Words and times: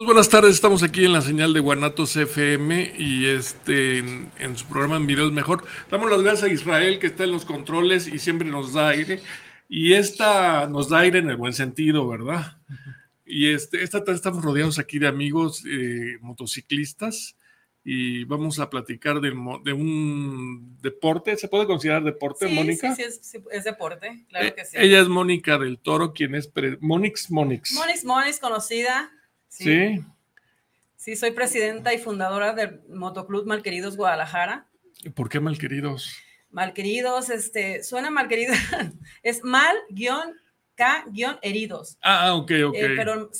Buenas 0.00 0.28
tardes, 0.28 0.54
estamos 0.54 0.84
aquí 0.84 1.04
en 1.04 1.12
la 1.12 1.22
señal 1.22 1.52
de 1.52 1.58
Guanatos 1.58 2.14
FM 2.14 2.94
y 2.98 3.26
este 3.26 3.98
en, 3.98 4.56
su 4.56 4.64
programa 4.66 4.94
en 4.94 5.08
videos 5.08 5.32
mejor. 5.32 5.66
Damos 5.90 6.08
las 6.08 6.22
gracias 6.22 6.44
a 6.44 6.52
Israel 6.52 7.00
que 7.00 7.08
está 7.08 7.24
en 7.24 7.32
los 7.32 7.44
controles 7.44 8.06
y 8.06 8.20
siempre 8.20 8.46
nos 8.48 8.74
da 8.74 8.90
aire. 8.90 9.20
Y 9.68 9.94
esta 9.94 10.68
nos 10.68 10.88
da 10.88 11.00
aire 11.00 11.18
en 11.18 11.30
el 11.30 11.36
buen 11.36 11.52
sentido, 11.52 12.06
¿verdad? 12.06 12.58
Y 13.26 13.48
este, 13.48 13.82
esta 13.82 14.04
tarde 14.04 14.18
estamos 14.18 14.44
rodeados 14.44 14.78
aquí 14.78 15.00
de 15.00 15.08
amigos 15.08 15.64
eh, 15.68 16.18
motociclistas 16.20 17.36
y 17.82 18.22
vamos 18.22 18.60
a 18.60 18.70
platicar 18.70 19.20
de, 19.20 19.30
de, 19.64 19.72
un 19.72 20.78
deporte. 20.80 21.36
¿Se 21.36 21.48
puede 21.48 21.66
considerar 21.66 22.04
deporte, 22.04 22.46
Mónica? 22.46 22.94
Sí, 22.94 23.02
sí, 23.20 23.38
es, 23.50 23.64
deporte, 23.64 24.26
claro 24.28 24.46
eh, 24.46 24.54
que 24.54 24.64
sí. 24.64 24.76
Ella 24.78 25.00
es 25.00 25.08
Mónica 25.08 25.58
del 25.58 25.80
Toro, 25.80 26.12
quien 26.12 26.36
es 26.36 26.48
Monix 26.78 27.32
Monix. 27.32 27.72
Monix 27.72 28.04
Monix, 28.04 28.38
conocida 28.38 29.12
Sí. 29.48 30.04
sí. 30.96 31.16
soy 31.16 31.32
presidenta 31.32 31.92
y 31.94 31.98
fundadora 31.98 32.52
del 32.52 32.82
Motoclub 32.88 33.46
Malqueridos 33.46 33.96
Guadalajara. 33.96 34.66
¿Y 35.02 35.10
por 35.10 35.28
qué 35.28 35.40
Malqueridos? 35.40 36.12
Malqueridos, 36.50 37.28
este, 37.30 37.82
suena 37.82 38.10
malquerido, 38.10 38.54
es 39.22 39.44
mal 39.44 39.76
guion 39.90 40.34
K 40.78 41.04
guion 41.10 41.38
heridos. 41.42 41.98
Ah, 42.02 42.34
ok, 42.34 42.52
ok. 42.68 42.74
Eh, 42.76 42.94
pero 42.96 43.30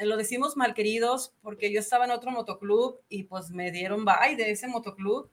lo 0.00 0.16
decimos 0.16 0.56
malqueridos 0.56 1.32
porque 1.42 1.72
yo 1.72 1.78
estaba 1.78 2.04
en 2.04 2.10
otro 2.10 2.32
motoclub 2.32 2.98
y 3.08 3.22
pues 3.22 3.50
me 3.50 3.70
dieron 3.70 4.04
bye 4.04 4.34
de 4.36 4.50
ese 4.50 4.66
motoclub. 4.66 5.30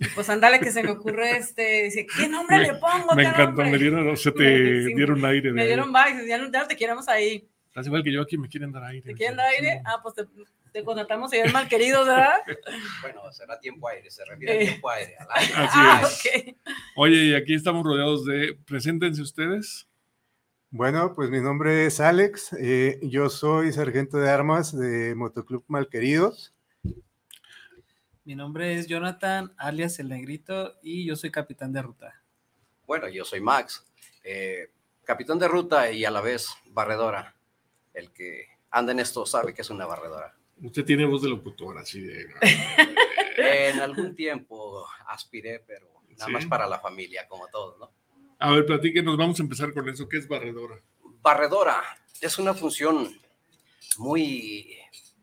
Y 0.00 0.06
pues 0.08 0.28
ándale 0.28 0.58
que 0.58 0.72
se 0.72 0.82
me 0.82 0.90
ocurre 0.90 1.30
este, 1.38 1.84
dice, 1.84 2.06
¿qué 2.06 2.28
nombre 2.28 2.58
le 2.58 2.74
pongo? 2.74 3.14
Me 3.14 3.22
encantó, 3.22 3.62
me 3.62 3.78
dieron, 3.78 4.16
se 4.16 4.32
te 4.32 4.86
dieron 4.86 5.24
aire. 5.24 5.52
me 5.52 5.64
dieron 5.64 5.92
bye, 5.92 6.26
ya 6.26 6.38
no 6.38 6.50
te 6.50 6.76
queremos 6.76 7.06
ahí. 7.08 7.48
Estás 7.76 7.88
igual 7.88 8.02
que 8.02 8.10
yo 8.10 8.22
aquí, 8.22 8.38
me 8.38 8.48
quieren 8.48 8.72
dar 8.72 8.84
aire. 8.84 9.02
¿Te 9.02 9.12
quieren 9.12 9.36
dar 9.36 9.48
aire? 9.48 9.82
Ah, 9.84 10.00
pues 10.02 10.14
te, 10.14 10.24
te 10.72 10.82
contratamos 10.82 11.30
y 11.34 11.52
mal 11.52 11.68
querido, 11.68 12.06
¿verdad? 12.06 12.38
bueno, 13.02 13.30
será 13.30 13.60
tiempo 13.60 13.86
aire, 13.86 14.10
se 14.10 14.24
refiere 14.24 14.52
a 14.52 14.56
eh. 14.56 14.66
tiempo 14.66 14.88
aire. 14.88 15.14
Así 15.28 15.52
ah, 15.54 16.02
es. 16.02 16.54
Oye, 16.96 17.16
y 17.16 17.34
aquí 17.34 17.54
estamos 17.54 17.84
rodeados 17.84 18.24
de. 18.24 18.58
Preséntense 18.66 19.20
ustedes. 19.20 19.86
Bueno, 20.70 21.12
pues 21.14 21.28
mi 21.28 21.42
nombre 21.42 21.84
es 21.84 22.00
Alex, 22.00 22.54
eh, 22.58 22.98
yo 23.02 23.28
soy 23.28 23.70
sargento 23.74 24.16
de 24.16 24.30
armas 24.30 24.74
de 24.74 25.14
Motoclub 25.14 25.62
Malqueridos. 25.68 26.54
Mi 28.24 28.34
nombre 28.34 28.78
es 28.78 28.86
Jonathan, 28.86 29.52
alias 29.58 29.98
El 29.98 30.08
Negrito, 30.08 30.78
y 30.82 31.04
yo 31.04 31.14
soy 31.14 31.30
capitán 31.30 31.74
de 31.74 31.82
ruta. 31.82 32.22
Bueno, 32.86 33.06
yo 33.10 33.26
soy 33.26 33.42
Max, 33.42 33.84
eh, 34.24 34.70
capitán 35.04 35.38
de 35.38 35.46
ruta 35.46 35.90
y 35.90 36.06
a 36.06 36.10
la 36.10 36.22
vez 36.22 36.48
barredora 36.70 37.35
el 37.96 38.12
que 38.12 38.46
anda 38.70 38.92
en 38.92 39.00
esto 39.00 39.26
sabe 39.26 39.54
que 39.54 39.62
es 39.62 39.70
una 39.70 39.86
barredora. 39.86 40.36
Usted 40.62 40.84
tiene 40.84 41.06
voz 41.06 41.22
de 41.22 41.28
locutor, 41.28 41.78
así 41.78 42.00
de... 42.02 42.26
en 43.36 43.80
algún 43.80 44.14
tiempo 44.14 44.86
aspiré, 45.08 45.60
pero 45.66 45.88
nada 46.10 46.28
más 46.30 46.46
para 46.46 46.66
la 46.66 46.78
familia, 46.78 47.26
como 47.26 47.48
todo, 47.48 47.76
¿no? 47.78 47.90
A 48.38 48.50
ver, 48.52 48.66
platíquenos, 48.66 49.16
vamos 49.16 49.40
a 49.40 49.42
empezar 49.42 49.72
con 49.72 49.88
eso. 49.88 50.08
¿Qué 50.08 50.18
es 50.18 50.28
barredora? 50.28 50.78
Barredora 51.22 51.82
es 52.20 52.38
una 52.38 52.52
función 52.52 53.18
muy 53.96 54.76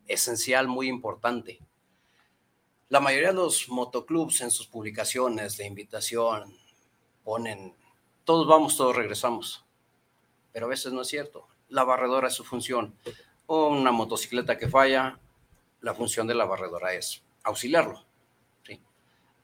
esencial, 0.08 0.68
muy 0.68 0.88
importante. 0.88 1.60
La 2.90 3.00
mayoría 3.00 3.30
de 3.30 3.36
los 3.36 3.70
motoclubs 3.70 4.42
en 4.42 4.50
sus 4.50 4.68
publicaciones 4.68 5.58
de 5.58 5.68
invitación 5.68 6.56
ponen, 7.24 7.76
todos 8.24 8.48
vamos, 8.48 8.78
todos 8.78 8.96
regresamos, 8.96 9.64
pero 10.52 10.66
a 10.66 10.70
veces 10.70 10.92
no 10.92 11.02
es 11.02 11.08
cierto 11.08 11.48
la 11.74 11.84
barredora 11.84 12.28
es 12.28 12.36
su 12.36 12.44
función. 12.44 12.94
Una 13.48 13.92
motocicleta 13.92 14.58
que 14.58 14.70
falla, 14.70 15.20
la 15.82 15.96
función 15.96 16.28
de 16.28 16.36
la 16.36 16.46
barredora 16.46 16.94
es 16.94 17.24
auxiliarlo, 17.44 18.06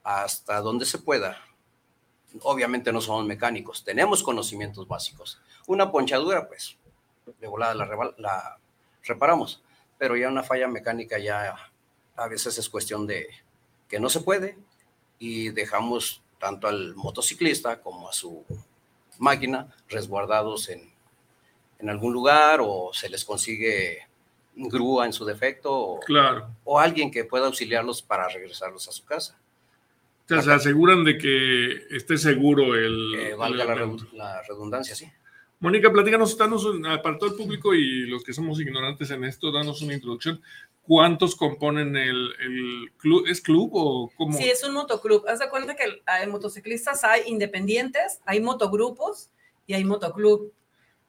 hasta 0.04 0.62
donde 0.62 0.86
se 0.86 1.00
pueda. 1.00 1.42
Obviamente 2.42 2.94
no 2.94 3.02
somos 3.02 3.26
mecánicos, 3.26 3.84
tenemos 3.84 4.22
conocimientos 4.22 4.88
básicos. 4.88 5.42
Una 5.66 5.92
ponchadura, 5.92 6.48
pues, 6.48 6.78
de 7.40 7.48
volada 7.48 7.74
la, 7.74 8.14
la 8.18 8.60
reparamos, 9.04 9.64
pero 9.98 10.16
ya 10.16 10.30
una 10.30 10.44
falla 10.44 10.68
mecánica 10.68 11.18
ya 11.18 11.56
a 12.16 12.28
veces 12.28 12.60
es 12.60 12.70
cuestión 12.70 13.08
de 13.08 13.28
que 13.88 14.00
no 14.00 14.08
se 14.08 14.22
puede 14.22 14.56
y 15.18 15.50
dejamos 15.50 16.22
tanto 16.38 16.68
al 16.68 16.96
motociclista 16.96 17.82
como 17.82 18.08
a 18.08 18.14
su 18.14 18.46
máquina 19.18 19.76
resguardados 19.88 20.70
en 20.70 20.94
en 21.80 21.90
algún 21.90 22.14
lugar 22.14 22.60
o 22.62 22.92
se 22.94 23.10
les 23.10 23.24
consigue 23.26 24.10
grúa 24.56 25.06
en 25.06 25.14
su 25.14 25.26
defecto 25.26 25.74
o, 25.74 26.00
claro. 26.02 26.50
o 26.66 26.80
alguien 26.80 27.10
que 27.10 27.24
pueda 27.24 27.46
auxiliarlos 27.46 28.02
para 28.02 28.28
regresarlos 28.28 28.88
a 28.88 28.92
su 28.92 29.06
casa. 29.06 29.40
O 30.26 30.28
sea, 30.28 30.42
se 30.42 30.52
aseguran 30.52 31.04
de 31.04 31.18
que 31.18 31.88
esté 31.90 32.18
seguro 32.18 32.76
el... 32.76 33.36
valga 33.36 33.66
la, 33.66 34.44
redundancia, 34.44 34.94
sí. 34.94 35.10
Mónica, 35.60 35.92
platícanos, 35.92 36.38
danos 36.38 36.68
para 37.02 37.18
todo 37.18 37.32
el 37.32 37.36
público 37.36 37.74
y 37.74 38.06
los 38.06 38.24
que 38.24 38.34
somos 38.34 38.60
ignorantes 38.60 39.10
en 39.12 39.24
esto, 39.24 39.52
danos 39.52 39.82
una 39.82 39.96
introducción. 39.96 40.42
¿Cuántos 40.84 41.36
componen 41.36 41.96
el, 41.98 42.34
el 42.40 42.92
club? 42.98 43.26
¿Es 43.28 43.42
club 43.42 43.72
o 43.74 44.12
cómo? 44.16 44.38
Sí, 44.38 44.50
es 44.50 44.64
un 44.64 44.74
motoclub. 44.74 45.28
Haz 45.28 45.40
de 45.40 45.50
cuenta 45.50 45.76
que 45.76 46.02
hay 46.06 46.28
motociclistas, 46.28 47.04
hay 47.04 47.24
independientes, 47.28 48.22
hay 48.26 48.40
motogrupos 48.40 49.30
y 49.68 49.74
hay 49.74 49.84
motoclub. 49.84 50.52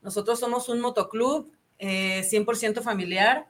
Nosotros 0.02 0.40
somos 0.40 0.68
un 0.68 0.80
motoclub 0.80 1.52
100% 1.78 2.78
eh, 2.78 2.82
familiar. 2.82 3.46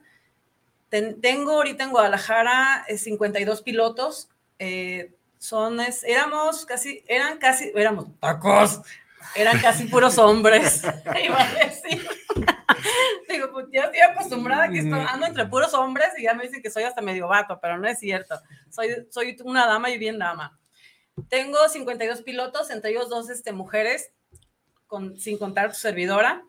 tengo 0.89 1.51
ahorita 1.51 1.83
en 1.83 1.91
Guadalajara 1.91 2.85
52 2.95 3.59
eh, 3.59 3.63
pilotos. 3.63 4.29
Eh, 4.59 5.13
son, 5.37 5.79
éramos 6.03 6.65
casi, 6.65 7.03
eran 7.07 7.39
casi, 7.39 7.71
éramos 7.75 8.07
tacos, 8.19 8.81
eran 9.35 9.59
casi 9.59 9.85
puros 9.85 10.17
hombres. 10.17 10.83
Iba 11.23 11.41
a 11.41 11.53
decir. 11.65 12.07
Digo, 13.29 13.51
pues 13.51 13.67
ya 13.71 13.85
estoy 13.85 14.01
acostumbrada 14.01 14.69
que 14.69 14.79
ando 14.79 15.25
entre 15.25 15.45
puros 15.47 15.73
hombres 15.73 16.09
y 16.17 16.23
ya 16.23 16.33
me 16.33 16.43
dicen 16.43 16.61
que 16.61 16.69
soy 16.69 16.83
hasta 16.83 17.01
medio 17.01 17.27
vato, 17.27 17.59
pero 17.61 17.77
no 17.77 17.87
es 17.87 17.99
cierto. 17.99 18.39
Soy, 18.69 19.07
soy 19.09 19.37
una 19.43 19.65
dama 19.65 19.89
y 19.89 19.97
bien 19.97 20.19
dama. 20.19 20.59
Tengo 21.29 21.67
52 21.67 22.21
pilotos, 22.21 22.69
entre 22.69 22.91
ellos 22.91 23.09
dos 23.09 23.29
este, 23.29 23.51
mujeres 23.51 24.11
sin 25.17 25.37
contar 25.37 25.69
tu 25.71 25.77
servidora. 25.77 26.43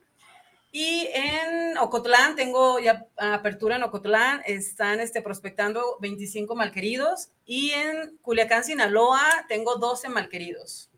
Y 0.75 1.07
en 1.13 1.77
Ocotlán, 1.77 2.35
tengo 2.35 2.79
ya 2.79 3.07
apertura 3.19 3.77
en 3.77 3.83
Ocotlán, 3.83 4.41
están 4.47 5.01
este, 5.01 5.21
prospectando 5.21 5.99
25 6.01 6.55
malqueridos. 6.55 7.29
Y 7.45 7.73
en 7.73 8.17
Culiacán, 8.23 8.65
Sinaloa, 8.65 9.21
tengo 9.49 9.77
12 9.77 10.09
malqueridos. 10.09 10.91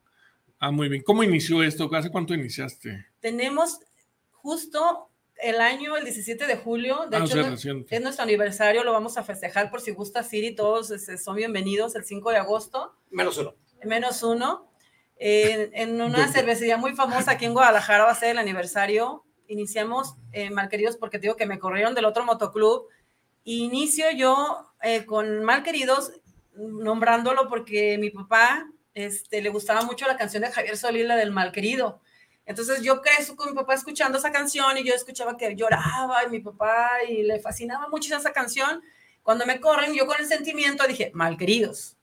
Ah, 0.61 0.71
muy 0.71 0.89
bien. 0.89 1.03
¿Cómo 1.03 1.25
inició 1.25 1.63
esto? 1.63 1.91
¿Hace 1.93 2.11
cuánto 2.11 2.35
iniciaste? 2.35 3.05
Tenemos 3.19 3.81
justo 4.31 5.09
el 5.43 5.61
año, 5.61 5.97
el 5.97 6.05
17 6.05 6.47
de 6.47 6.57
julio. 6.57 7.07
De 7.11 7.17
ah, 7.17 7.25
hecho, 7.25 7.41
es 7.91 8.01
nuestro 8.01 8.23
aniversario, 8.23 8.85
lo 8.85 8.93
vamos 8.93 9.19
a 9.19 9.25
festejar 9.25 9.73
por 9.73 9.81
si 9.81 9.91
gusta 9.91 10.23
Siri, 10.23 10.55
todos 10.55 10.93
este, 10.93 11.19
son 11.19 11.35
bienvenidos 11.35 11.97
el 11.97 12.05
5 12.05 12.31
de 12.31 12.37
agosto. 12.37 12.95
Menos 13.11 13.39
uno. 13.39 13.55
Menos 13.83 14.23
uno 14.23 14.71
en, 15.17 16.01
una 16.01 16.29
cervecería 16.33 16.77
muy 16.77 16.95
famosa 16.95 17.33
aquí 17.33 17.45
en 17.45 17.55
Guadalajara 17.55 18.05
va 18.05 18.11
a 18.11 18.15
ser 18.15 18.31
el 18.31 18.39
aniversario. 18.39 19.25
Iniciamos, 19.47 20.17
eh, 20.33 20.51
Malqueridos, 20.51 20.97
porque 20.97 21.19
digo 21.19 21.37
que 21.37 21.47
me 21.47 21.59
corrieron 21.59 21.95
del 21.95 22.07
otro 22.07 22.25
motoclub 22.25 22.89
Inicio 23.45 24.11
yo 24.11 24.73
eh, 24.83 25.05
con 25.05 25.45
Malqueridos, 25.45 26.13
nombrándolo 26.55 27.47
porque 27.49 27.99
mi 27.99 28.09
papá 28.09 28.67
este, 28.95 29.43
le 29.43 29.51
gustaba 29.51 29.83
mucho 29.83 30.07
la 30.07 30.17
canción 30.17 30.43
de 30.43 30.51
Javier 30.51 30.79
Solís, 30.79 31.07
la 31.07 31.17
del 31.17 31.31
Malquerido. 31.31 32.01
Entonces 32.47 32.81
yo 32.81 33.03
crecí 33.03 33.37
con 33.37 33.51
mi 33.51 33.55
papá 33.55 33.75
escuchando 33.75 34.17
esa 34.17 34.33
canción 34.33 34.79
y 34.79 34.85
yo 34.85 34.95
escuchaba 34.95 35.37
que 35.37 35.55
lloraba 35.55 36.25
y 36.25 36.31
mi 36.31 36.41
papá 36.41 36.89
y 37.07 37.23
le 37.23 37.39
fascinaba 37.39 37.89
mucho 37.89 38.17
esa 38.17 38.33
canción. 38.33 38.83
Cuando 39.23 39.45
me 39.45 39.61
corren, 39.61 39.93
yo 39.93 40.07
con 40.07 40.19
el 40.19 40.27
sentimiento 40.27 40.87
dije, 40.87 41.11
Malqueridos. 41.15 41.97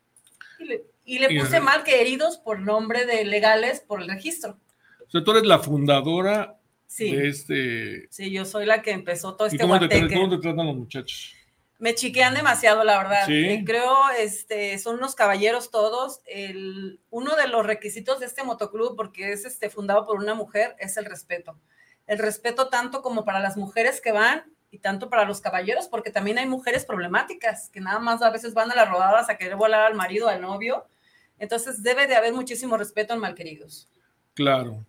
Y 0.60 0.66
le, 0.66 0.91
y 1.12 1.20
le 1.20 1.42
puse 1.42 1.60
Malqueridos 1.60 2.38
por 2.38 2.62
nombre 2.62 3.06
de 3.06 3.26
legales 3.26 3.82
por 3.82 4.02
el 4.02 4.08
registro. 4.08 4.58
O 5.06 5.12
sea, 5.12 5.22
tú 5.22 5.32
eres 5.32 5.46
la 5.46 5.60
fundadora 5.60 6.58
Sí. 6.88 7.14
de 7.14 7.28
este... 7.28 8.08
Sí, 8.10 8.32
yo 8.32 8.46
soy 8.46 8.66
la 8.66 8.82
que 8.82 8.92
empezó 8.92 9.36
todo 9.36 9.48
¿Y 9.48 9.52
este 9.52 9.62
cómo 9.62 9.78
te, 9.78 10.14
cómo 10.14 10.30
te 10.30 10.38
tratan 10.38 10.68
los 10.68 10.78
muchachos? 10.78 11.36
Me 11.80 11.96
chiquean 11.96 12.34
demasiado, 12.34 12.86
la 12.86 12.98
verdad. 12.98 13.26
Sí. 13.26 13.46
Eh, 13.46 13.64
creo, 13.66 14.10
este, 14.18 14.78
son 14.78 14.98
unos 14.98 15.14
caballeros 15.14 15.70
todos. 15.70 16.22
El, 16.26 17.02
uno 17.10 17.36
de 17.36 17.50
los 17.50 17.66
requisitos 17.66 18.22
de 18.22 18.26
este 18.26 18.44
motoclub, 18.44 18.96
porque 18.96 19.34
es 19.34 19.44
este, 19.44 19.70
fundado 19.70 20.06
por 20.06 20.18
una 20.18 20.34
mujer, 20.34 20.78
es 20.80 20.96
el 20.96 21.04
respeto. 21.04 21.58
El 22.08 22.20
respeto 22.20 22.70
tanto 22.70 23.02
como 23.02 23.26
para 23.26 23.42
las 23.42 23.58
mujeres 23.58 24.00
que 24.00 24.14
van 24.14 24.46
y 24.70 24.80
tanto 24.80 25.10
para 25.10 25.26
los 25.26 25.42
caballeros, 25.42 25.90
porque 25.90 26.12
también 26.12 26.38
hay 26.38 26.46
mujeres 26.46 26.86
problemáticas 26.86 27.70
que 27.70 27.82
nada 27.82 28.00
más 28.00 28.22
a 28.22 28.30
veces 28.30 28.54
van 28.54 28.72
a 28.72 28.76
las 28.76 28.90
rodadas 28.90 29.30
a 29.30 29.38
querer 29.38 29.58
volar 29.58 29.82
al 29.82 29.96
marido, 29.96 30.30
al 30.30 30.40
novio. 30.40 30.86
Entonces 31.42 31.82
debe 31.84 32.08
de 32.08 32.16
haber 32.16 32.34
muchísimo 32.34 32.78
respeto 32.78 33.14
en 33.14 33.20
Malqueridos. 33.20 33.90
Claro. 34.36 34.86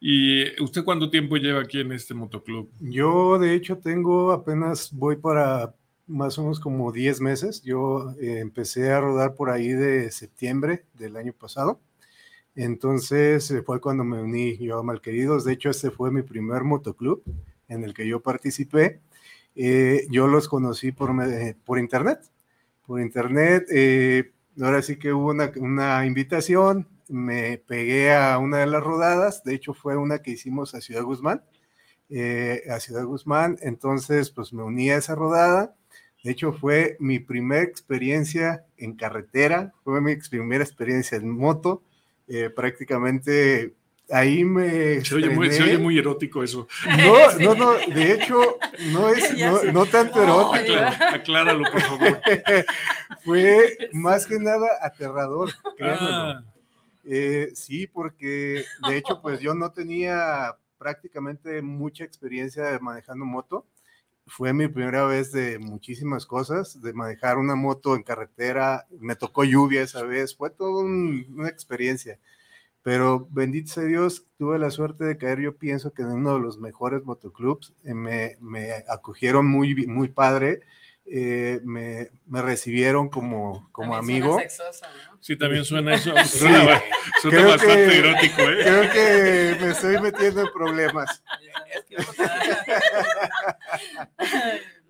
¿Y 0.00 0.62
usted 0.62 0.84
cuánto 0.84 1.10
tiempo 1.10 1.36
lleva 1.36 1.60
aquí 1.60 1.80
en 1.80 1.90
este 1.92 2.14
motoclub? 2.14 2.70
Yo, 2.78 3.36
de 3.38 3.52
hecho, 3.54 3.78
tengo 3.78 4.30
apenas, 4.30 4.90
voy 4.92 5.16
para 5.16 5.74
más 6.06 6.38
o 6.38 6.42
menos 6.42 6.60
como 6.60 6.92
10 6.92 7.20
meses. 7.20 7.60
Yo 7.62 8.12
eh, 8.20 8.38
empecé 8.38 8.92
a 8.92 9.00
rodar 9.00 9.34
por 9.34 9.50
ahí 9.50 9.68
de 9.70 10.10
septiembre 10.12 10.84
del 10.94 11.16
año 11.16 11.32
pasado. 11.32 11.80
Entonces 12.54 13.50
eh, 13.50 13.62
fue 13.62 13.80
cuando 13.80 14.04
me 14.04 14.22
uní 14.22 14.56
yo 14.58 14.78
a 14.78 14.82
Malqueridos. 14.82 15.44
De 15.44 15.52
hecho, 15.52 15.70
este 15.70 15.90
fue 15.90 16.10
mi 16.10 16.22
primer 16.22 16.62
motoclub 16.64 17.22
en 17.68 17.84
el 17.84 17.92
que 17.92 18.06
yo 18.06 18.20
participé. 18.20 19.00
Eh, 19.56 20.06
yo 20.10 20.28
los 20.28 20.48
conocí 20.48 20.92
por, 20.92 21.12
me- 21.12 21.54
por 21.64 21.78
internet. 21.78 22.20
Por 22.86 23.00
internet, 23.00 23.66
eh, 23.70 24.30
ahora 24.60 24.82
sí 24.82 24.96
que 24.96 25.12
hubo 25.12 25.30
una, 25.30 26.06
invitación, 26.06 26.88
me 27.08 27.58
pegué 27.58 28.14
a 28.14 28.38
una 28.38 28.58
de 28.58 28.66
las 28.66 28.82
rodadas, 28.82 29.44
de 29.44 29.54
hecho 29.54 29.74
fue 29.74 29.96
una 29.96 30.20
que 30.20 30.32
hicimos 30.32 30.74
a 30.74 30.80
Ciudad 30.80 31.02
Guzmán, 31.02 31.42
eh, 32.10 32.62
a 32.70 32.80
Ciudad 32.80 33.04
Guzmán, 33.04 33.58
entonces 33.62 34.30
pues 34.30 34.52
me 34.52 34.62
uní 34.62 34.90
a 34.90 34.96
esa 34.96 35.14
rodada, 35.14 35.74
de 36.24 36.32
hecho 36.32 36.52
fue 36.52 36.96
mi 37.00 37.18
primera 37.18 37.62
experiencia 37.62 38.64
en 38.76 38.94
carretera, 38.96 39.72
fue 39.84 40.00
mi 40.00 40.16
primera 40.16 40.64
experiencia 40.64 41.16
en 41.16 41.30
moto, 41.30 41.82
eh, 42.26 42.50
prácticamente 42.50 43.74
ahí 44.10 44.44
me... 44.44 45.04
Se 45.04 45.14
oye, 45.14 45.30
muy, 45.30 45.50
se 45.52 45.62
oye 45.62 45.78
muy 45.78 45.98
erótico 45.98 46.42
eso. 46.42 46.66
No, 46.86 47.32
no, 47.40 47.54
no, 47.54 47.72
de 47.94 48.12
hecho, 48.12 48.58
no 48.92 49.08
es, 49.08 49.36
no, 49.38 49.62
no 49.72 49.86
tanto 49.86 50.24
No, 50.24 50.54
erótico. 50.54 50.74
Aclara- 50.76 51.14
acláralo, 51.14 51.70
por 51.70 51.80
favor. 51.80 52.20
Fue 53.24 53.76
más 53.92 54.26
que 54.26 54.38
nada 54.38 54.68
aterrador. 54.82 55.50
Ah, 55.80 56.42
Eh, 57.10 57.52
sí, 57.54 57.86
porque 57.86 58.64
de 58.88 58.96
hecho, 58.96 59.20
pues 59.22 59.40
yo 59.40 59.54
no 59.54 59.70
tenía 59.72 60.56
prácticamente 60.76 61.62
mucha 61.62 62.04
experiencia 62.04 62.64
de 62.64 62.78
manejando 62.80 63.24
moto. 63.24 63.66
Fue 64.26 64.52
mi 64.52 64.68
primera 64.68 65.06
vez 65.06 65.32
de 65.32 65.58
muchísimas 65.58 66.26
cosas, 66.26 66.82
de 66.82 66.92
manejar 66.92 67.38
una 67.38 67.54
moto 67.54 67.96
en 67.96 68.02
carretera. 68.02 68.86
Me 69.00 69.16
tocó 69.16 69.42
lluvia 69.44 69.80
esa 69.82 70.02
vez, 70.02 70.36
fue 70.36 70.50
toda 70.50 70.82
un- 70.82 71.24
una 71.34 71.48
experiencia. 71.48 72.18
Pero 72.82 73.26
bendito 73.30 73.72
sea 73.72 73.84
Dios, 73.84 74.26
tuve 74.38 74.58
la 74.58 74.70
suerte 74.70 75.04
de 75.04 75.18
caer, 75.18 75.40
yo 75.40 75.56
pienso 75.56 75.92
que 75.92 76.02
en 76.02 76.12
uno 76.12 76.34
de 76.34 76.40
los 76.40 76.58
mejores 76.58 77.04
motoclubs. 77.04 77.74
Eh, 77.84 77.94
me, 77.94 78.36
me 78.40 78.72
acogieron 78.88 79.46
muy, 79.46 79.86
muy 79.86 80.08
padre, 80.08 80.60
eh, 81.10 81.60
me, 81.64 82.10
me 82.26 82.42
recibieron 82.42 83.08
como, 83.08 83.68
como 83.72 83.96
También 83.96 84.22
amigo. 84.22 84.34
suena 84.34 84.48
sexoso, 84.50 84.84
¿no? 85.10 85.18
sí, 85.20 85.36
también 85.36 85.64
suena 85.64 85.94
eso. 85.94 86.10
Suena, 86.24 86.80
suena 87.20 87.36
Creo 87.38 87.48
bastante 87.48 87.88
que- 87.88 87.98
erótico, 87.98 88.42
¿eh? 88.42 88.58
Creo 88.62 88.92
que 88.92 89.56
me 89.64 89.70
estoy 89.72 90.00
metiendo 90.00 90.42
en 90.42 90.52
problemas. 90.52 91.22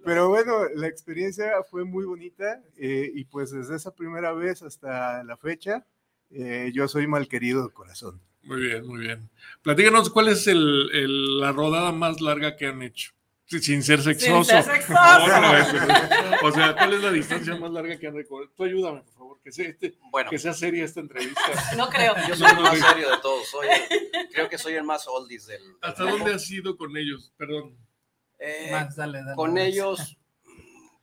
Pero 0.05 0.29
bueno, 0.29 0.65
la 0.75 0.87
experiencia 0.87 1.53
fue 1.71 1.85
muy 1.85 2.05
bonita 2.05 2.61
eh, 2.77 3.11
y 3.15 3.25
pues 3.25 3.51
desde 3.51 3.77
esa 3.77 3.95
primera 3.95 4.33
vez 4.33 4.63
hasta 4.63 5.23
la 5.25 5.37
fecha, 5.37 5.85
eh, 6.31 6.71
yo 6.75 6.89
soy 6.89 7.07
mal 7.07 7.29
querido 7.29 7.67
de 7.67 7.73
corazón. 7.73 8.21
Muy 8.43 8.61
bien, 8.63 8.87
muy 8.87 9.01
bien. 9.01 9.29
Platícanos, 9.63 10.11
¿cuál 10.11 10.29
es 10.29 10.47
el, 10.47 10.91
el- 10.93 11.41
la 11.41 11.53
rodada 11.53 11.93
más 11.93 12.21
larga 12.21 12.57
que 12.57 12.67
han 12.67 12.83
hecho? 12.83 13.13
Sí, 13.45 13.61
Sin 13.61 13.83
ser 13.83 14.03
sexoso. 14.03 14.45
ser 14.45 14.63
sexoso. 14.63 14.95
O 16.43 16.53
sea, 16.53 16.75
¿cuál 16.77 16.93
es 16.95 17.03
la 17.03 17.11
distancia 17.11 17.57
más 17.57 17.71
larga 17.71 17.99
que 17.99 18.07
han 18.07 18.15
recorrido? 18.15 18.53
Tú 18.55 18.65
ayúdame, 18.65 19.01
por 19.03 19.13
favor, 19.15 19.41
que 19.43 19.51
sea, 19.53 19.69
este, 19.69 19.97
Bueno, 20.11 20.29
que 20.31 20.39
sea 20.39 20.53
seria 20.53 20.85
esta 20.85 21.01
entrevista. 21.01 21.41
No 21.77 21.89
creo. 21.89 22.15
yo 22.29 22.37
soy 22.37 22.49
el 22.51 22.61
más 22.61 22.79
serio 22.79 23.11
de 23.11 23.17
todos. 23.23 23.49
Soy, 23.49 23.67
creo 24.33 24.49
que 24.49 24.59
soy 24.59 24.75
el 24.75 24.85
más 24.85 25.07
oldies 25.09 25.47
del. 25.47 25.63
del 25.63 25.75
¿Hasta 25.81 26.03
grupo. 26.05 26.19
dónde 26.19 26.35
has 26.35 26.51
ido 26.51 26.77
con 26.77 26.97
ellos? 26.97 27.33
Perdón. 27.39 27.75
Eh, 28.39 28.69
Max, 28.71 28.97
dale, 28.97 29.19
dale. 29.23 29.35
con 29.35 29.57
ellos, 29.59 30.17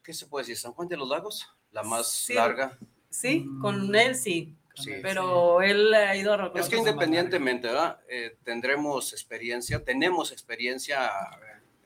¿qué 0.03 0.13
se 0.13 0.25
puede 0.27 0.43
decir? 0.43 0.57
San 0.57 0.71
Juan 0.73 0.87
de 0.87 0.97
los 0.97 1.09
Lagos, 1.09 1.47
la 1.71 1.83
más 1.83 2.11
Sí. 2.11 2.33
larga. 2.33 2.77
Sí, 3.09 3.45
con 3.61 3.93
él 3.95 4.15
sí. 4.15 4.55
Sí. 4.75 4.91
Pero 5.01 5.61
él 5.61 5.93
ha 5.93 6.15
ido 6.15 6.33
a 6.33 6.51
Es 6.55 6.67
que 6.69 6.77
independientemente, 6.77 7.67
¿verdad? 7.67 7.99
Eh, 8.09 8.37
tendremos 8.43 9.13
experiencia, 9.13 9.83
tenemos 9.83 10.31
experiencia 10.31 11.09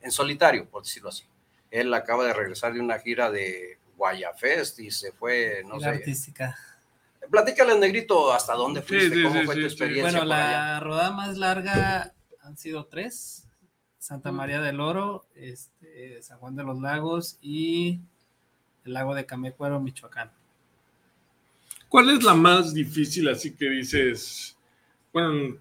en 0.01 0.11
solitario, 0.11 0.67
por 0.69 0.83
decirlo 0.83 1.09
así. 1.09 1.25
Él 1.69 1.93
acaba 1.93 2.25
de 2.25 2.33
regresar 2.33 2.73
de 2.73 2.79
una 2.79 2.97
gira 2.99 3.29
de 3.29 3.77
Guayafest 3.95 4.79
y 4.79 4.91
se 4.91 5.11
fue, 5.11 5.63
no 5.65 5.75
La 5.75 5.79
sé. 5.79 5.87
artística. 5.99 6.57
Platícale, 7.29 7.77
negrito, 7.77 8.33
hasta 8.33 8.53
dónde 8.55 8.81
fuiste, 8.81 9.15
sí, 9.15 9.23
cómo 9.23 9.39
sí, 9.41 9.45
fue 9.45 9.55
sí, 9.55 9.61
tu 9.61 9.67
experiencia 9.67 10.19
Bueno, 10.19 10.33
allá. 10.33 10.51
la 10.51 10.79
rodada 10.79 11.11
más 11.11 11.37
larga 11.37 12.13
han 12.41 12.57
sido 12.57 12.85
tres. 12.87 13.45
Santa 13.99 14.31
María 14.31 14.61
del 14.61 14.79
Oro, 14.79 15.27
este, 15.35 16.23
San 16.23 16.39
Juan 16.39 16.55
de 16.55 16.63
los 16.63 16.79
Lagos 16.79 17.37
y 17.41 17.99
el 18.85 18.93
lago 18.93 19.13
de 19.13 19.27
Camecuaro, 19.27 19.79
Michoacán. 19.79 20.31
¿Cuál 21.89 22.09
es 22.11 22.23
la 22.23 22.33
más 22.35 22.73
difícil 22.73 23.27
así 23.29 23.55
que 23.55 23.69
dices? 23.69 24.55
Bueno, 25.11 25.57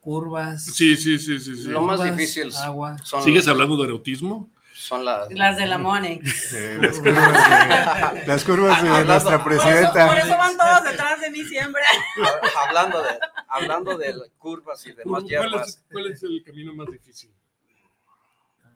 Curvas. 0.00 0.64
sí, 0.64 0.96
sí, 0.96 1.18
sí, 1.18 1.38
sí. 1.38 1.56
sí. 1.56 1.68
Lo 1.68 1.82
más 1.82 2.02
difícil 2.02 2.52
Agua. 2.56 2.96
son, 3.04 3.22
¿Sigues 3.22 3.46
hablando 3.48 3.76
de 3.76 3.84
erotismo? 3.84 4.48
son 4.74 5.04
las... 5.04 5.30
Las 5.32 5.56
de 5.56 5.66
la 5.66 5.78
Monex. 5.78 6.52
Eh, 6.54 6.78
las 6.80 6.98
curvas 6.98 8.14
de, 8.14 8.26
las 8.26 8.44
curvas 8.44 8.82
de 8.82 8.88
Hablando- 8.88 9.12
nuestra 9.12 9.42
Por 9.42 9.52
eso, 9.52 9.62
por 9.62 9.72
eso 9.72 9.92
presidenta. 9.92 10.36
van 10.36 10.56
todos 10.56 10.84
detrás 10.90 11.20
de 11.20 11.30
mí 11.30 11.44
siempre. 11.44 11.82
hablando 12.66 13.02
de 13.02 13.08
hablando 13.48 13.96
de 13.98 14.14
curvas 14.38 14.84
y 14.86 14.92
demás 14.92 15.04
¿Cuál 15.04 15.24
hierbas, 15.24 15.68
es, 15.68 15.84
cuál 15.90 16.06
es 16.12 16.22
el 16.22 16.42
camino 16.44 16.74
más 16.74 16.88
difícil? 16.90 17.30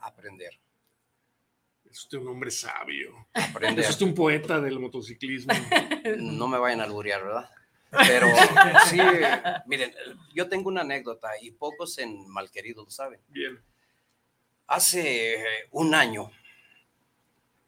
aprender, 0.00 0.50
Es 1.96 2.02
usted 2.02 2.18
un 2.18 2.28
hombre 2.28 2.50
sabio. 2.50 3.26
aprender. 3.32 3.82
Es 3.82 3.92
usted 3.92 4.04
un 4.04 4.14
poeta 4.14 4.60
del 4.60 4.78
motociclismo. 4.78 5.54
No 6.18 6.46
me 6.46 6.58
vayan 6.58 6.82
a 6.82 6.84
alburear, 6.84 7.24
¿verdad? 7.24 7.48
Pero 7.90 8.26
sí, 8.90 8.98
miren, 9.64 9.94
yo 10.34 10.46
tengo 10.46 10.68
una 10.68 10.82
anécdota 10.82 11.30
y 11.40 11.52
pocos 11.52 11.96
en 11.96 12.28
Malquerido 12.28 12.84
lo 12.84 12.90
saben. 12.90 13.18
Bien. 13.28 13.58
Hace 14.66 15.42
un 15.70 15.94
año 15.94 16.30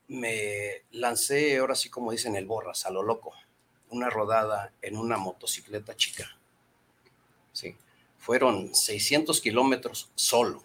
me 0.09 0.83
lancé, 0.91 1.57
ahora 1.57 1.75
sí 1.75 1.89
como 1.89 2.13
dicen 2.13 2.37
el 2.37 2.45
borras, 2.45 2.85
a 2.85 2.91
lo 2.91 3.03
loco, 3.03 3.33
una 3.89 4.11
rodada 4.11 4.75
en 4.83 4.99
una 4.99 5.17
motocicleta 5.17 5.97
chica. 5.97 6.37
Sí, 7.53 7.75
fueron 8.19 8.75
600 8.75 9.41
kilómetros 9.41 10.11
solo. 10.15 10.63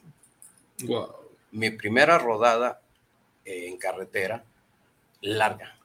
Wow. 0.83 1.15
Mi 1.51 1.69
primera 1.69 2.17
rodada 2.17 2.82
eh, 3.45 3.67
en 3.67 3.77
carretera 3.77 4.43
larga. 5.21 5.77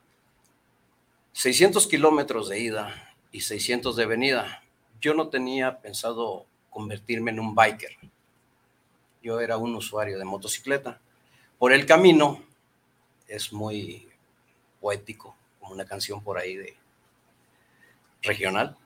600 1.33 1.87
kilómetros 1.87 2.49
de 2.49 2.61
ida 2.61 3.15
y 3.33 3.41
600 3.41 3.97
de 3.97 4.07
venida. 4.07 4.63
Yo 5.01 5.15
no 5.15 5.29
tenía 5.29 5.81
pensado 5.81 6.47
convertirme 6.71 7.31
en 7.31 7.41
un 7.41 7.55
biker. 7.55 7.97
Yo 9.23 9.41
era 9.41 9.57
un 9.57 9.75
usuario 9.75 10.19
de 10.19 10.25
motocicleta. 10.25 11.01
Por 11.59 11.73
el 11.73 11.87
camino 11.87 12.43
es 13.27 13.53
muy 13.53 14.09
poético, 14.81 15.37
como 15.61 15.73
una 15.73 15.85
canción 15.85 16.23
por 16.23 16.39
ahí 16.39 16.57
de 16.57 16.77
regional. 18.23 18.77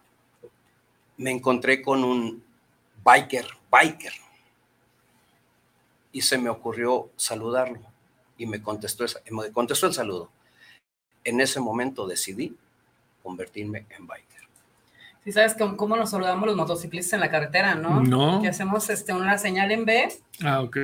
Me 1.17 1.31
encontré 1.31 1.83
con 1.83 2.05
un 2.05 2.45
biker, 3.03 3.47
biker, 3.71 4.15
y 6.13 6.23
se 6.23 6.39
me 6.39 6.51
ocurrió 6.51 7.11
saludarlo 7.17 7.92
y 8.43 8.47
me 8.47 8.61
contestó, 8.61 9.05
esa- 9.05 9.21
me 9.31 9.51
contestó 9.53 9.87
el 9.87 9.95
saludo. 9.95 10.31
En 11.25 11.41
ese 11.41 11.61
momento 11.61 12.07
decidí 12.07 12.57
convertirme 13.23 13.87
en 13.97 14.07
biker. 14.07 14.43
Sí, 15.25 15.31
sabes 15.31 15.55
cómo, 15.55 15.77
cómo 15.77 15.97
nos 15.97 16.11
saludamos 16.11 16.47
los 16.47 16.57
motociclistas 16.57 17.13
en 17.15 17.21
la 17.21 17.31
carretera, 17.31 17.77
¿no? 17.77 18.01
No. 18.03 18.43
Que 18.43 18.49
hacemos 18.49 18.91
este, 18.91 19.13
una 19.13 19.39
señal 19.39 19.71
en 19.71 19.85
B 19.85 20.09
Ah, 20.43 20.61
ok. 20.63 20.77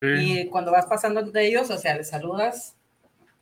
y 0.00 0.46
cuando 0.48 0.72
vas 0.72 0.86
pasando 0.86 1.22
de 1.22 1.46
ellos, 1.46 1.70
o 1.70 1.76
sea, 1.78 1.94
les 1.96 2.08
saludas 2.08 2.74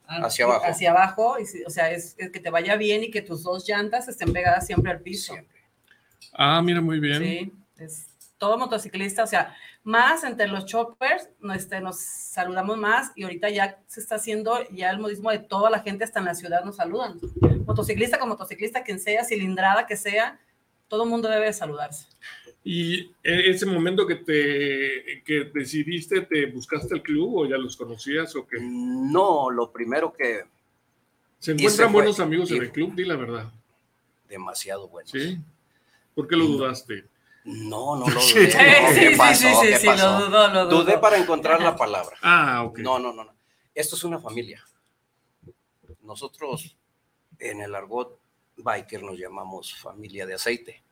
a- 0.05 0.25
Hacia 0.25 0.43
abajo. 0.45 0.65
Hacia 0.65 0.91
abajo, 0.91 1.35
y, 1.39 1.63
o 1.63 1.69
sea, 1.69 1.91
es, 1.91 2.15
es 2.17 2.29
que 2.31 2.41
te 2.41 2.49
vaya 2.49 2.75
bien 2.75 3.03
y 3.05 3.11
que 3.11 3.21
tus 3.21 3.43
dos 3.43 3.65
llantas 3.67 4.09
estén 4.09 4.33
pegadas 4.33 4.65
siempre 4.67 4.91
al 4.91 4.99
piso. 4.99 5.33
Ah, 6.33 6.61
mira, 6.61 6.81
muy 6.81 6.99
bien. 6.99 7.21
Sí, 7.23 7.53
es 7.77 8.07
todo 8.37 8.57
motociclista, 8.57 9.23
o 9.23 9.27
sea, 9.27 9.55
más 9.83 10.23
entre 10.23 10.47
los 10.47 10.65
choppers, 10.65 11.29
no, 11.39 11.53
este, 11.53 11.79
nos 11.79 11.99
saludamos 11.99 12.77
más 12.77 13.11
y 13.15 13.23
ahorita 13.23 13.49
ya 13.49 13.79
se 13.87 13.99
está 13.99 14.15
haciendo 14.15 14.57
ya 14.69 14.89
el 14.89 14.99
modismo 14.99 15.31
de 15.31 15.39
toda 15.39 15.69
la 15.69 15.79
gente 15.79 16.03
hasta 16.03 16.19
en 16.19 16.25
la 16.25 16.35
ciudad 16.35 16.63
nos 16.63 16.75
saludan. 16.77 17.19
Motociclista 17.65 18.19
con 18.19 18.29
motociclista, 18.29 18.83
quien 18.83 18.99
sea, 18.99 19.23
cilindrada 19.23 19.87
que 19.87 19.95
sea, 19.95 20.39
todo 20.87 21.03
el 21.03 21.09
mundo 21.09 21.29
debe 21.29 21.45
de 21.45 21.53
saludarse. 21.53 22.07
Y 22.63 23.11
e- 23.23 23.49
ese 23.49 23.65
momento 23.65 24.05
que 24.07 24.15
te 24.15 25.23
que 25.25 25.51
decidiste, 25.53 26.21
¿te 26.21 26.45
buscaste 26.47 26.95
el 26.95 27.01
club 27.01 27.35
o 27.35 27.45
ya 27.45 27.57
los 27.57 27.75
conocías 27.75 28.35
o 28.35 28.45
qué? 28.47 28.57
No, 28.61 29.49
lo 29.49 29.71
primero 29.71 30.13
que 30.13 30.43
¿Se 31.39 31.51
encuentran 31.51 31.91
buenos 31.91 32.21
amigos 32.21 32.51
en 32.51 32.61
el 32.61 32.71
club? 32.71 32.95
Di 32.95 33.03
la 33.03 33.17
verdad. 33.17 33.51
demasiado 34.29 34.87
bueno. 34.87 35.09
¿Sí? 35.11 35.37
¿Por 36.15 36.27
qué 36.27 36.37
lo 36.37 36.45
dudaste? 36.45 37.05
No, 37.45 37.95
no 37.97 38.07
lo 38.09 38.13
dudé. 38.21 38.21
Sí, 38.21 38.57
no, 38.57 38.89
sí, 38.93 38.99
¿Qué 38.99 39.11
sí, 39.11 39.15
pasó? 39.17 39.61
sí, 39.61 39.87
lo 39.87 40.19
dudó, 40.25 40.47
lo 40.47 40.65
dudó. 40.65 40.83
Dudé 40.83 40.97
para 40.97 41.17
encontrar 41.17 41.61
la 41.61 41.75
palabra. 41.75 42.15
Ah, 42.21 42.63
ok. 42.63 42.79
No, 42.79 42.99
no, 42.99 43.11
no, 43.13 43.23
no. 43.25 43.33
Esto 43.75 43.95
es 43.95 44.03
una 44.03 44.19
familia. 44.19 44.63
Nosotros 46.01 46.75
en 47.39 47.61
el 47.61 47.73
argot 47.75 48.17
biker 48.57 49.01
nos 49.03 49.17
llamamos 49.17 49.73
familia 49.75 50.25
de 50.25 50.35
aceite. 50.35 50.83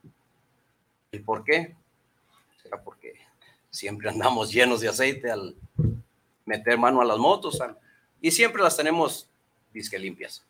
¿El 1.12 1.24
por 1.24 1.44
qué? 1.44 1.76
Será 2.62 2.82
porque 2.82 3.14
siempre 3.70 4.10
andamos 4.10 4.52
llenos 4.52 4.82
de 4.82 4.90
aceite 4.90 5.30
al 5.32 5.56
meter 6.46 6.78
mano 6.78 7.02
a 7.02 7.06
las 7.06 7.18
motos 7.18 7.62
al- 7.62 7.78
y 8.22 8.32
siempre 8.32 8.62
las 8.62 8.76
tenemos 8.78 9.28
disque 9.74 10.00
limpias. 10.00 10.44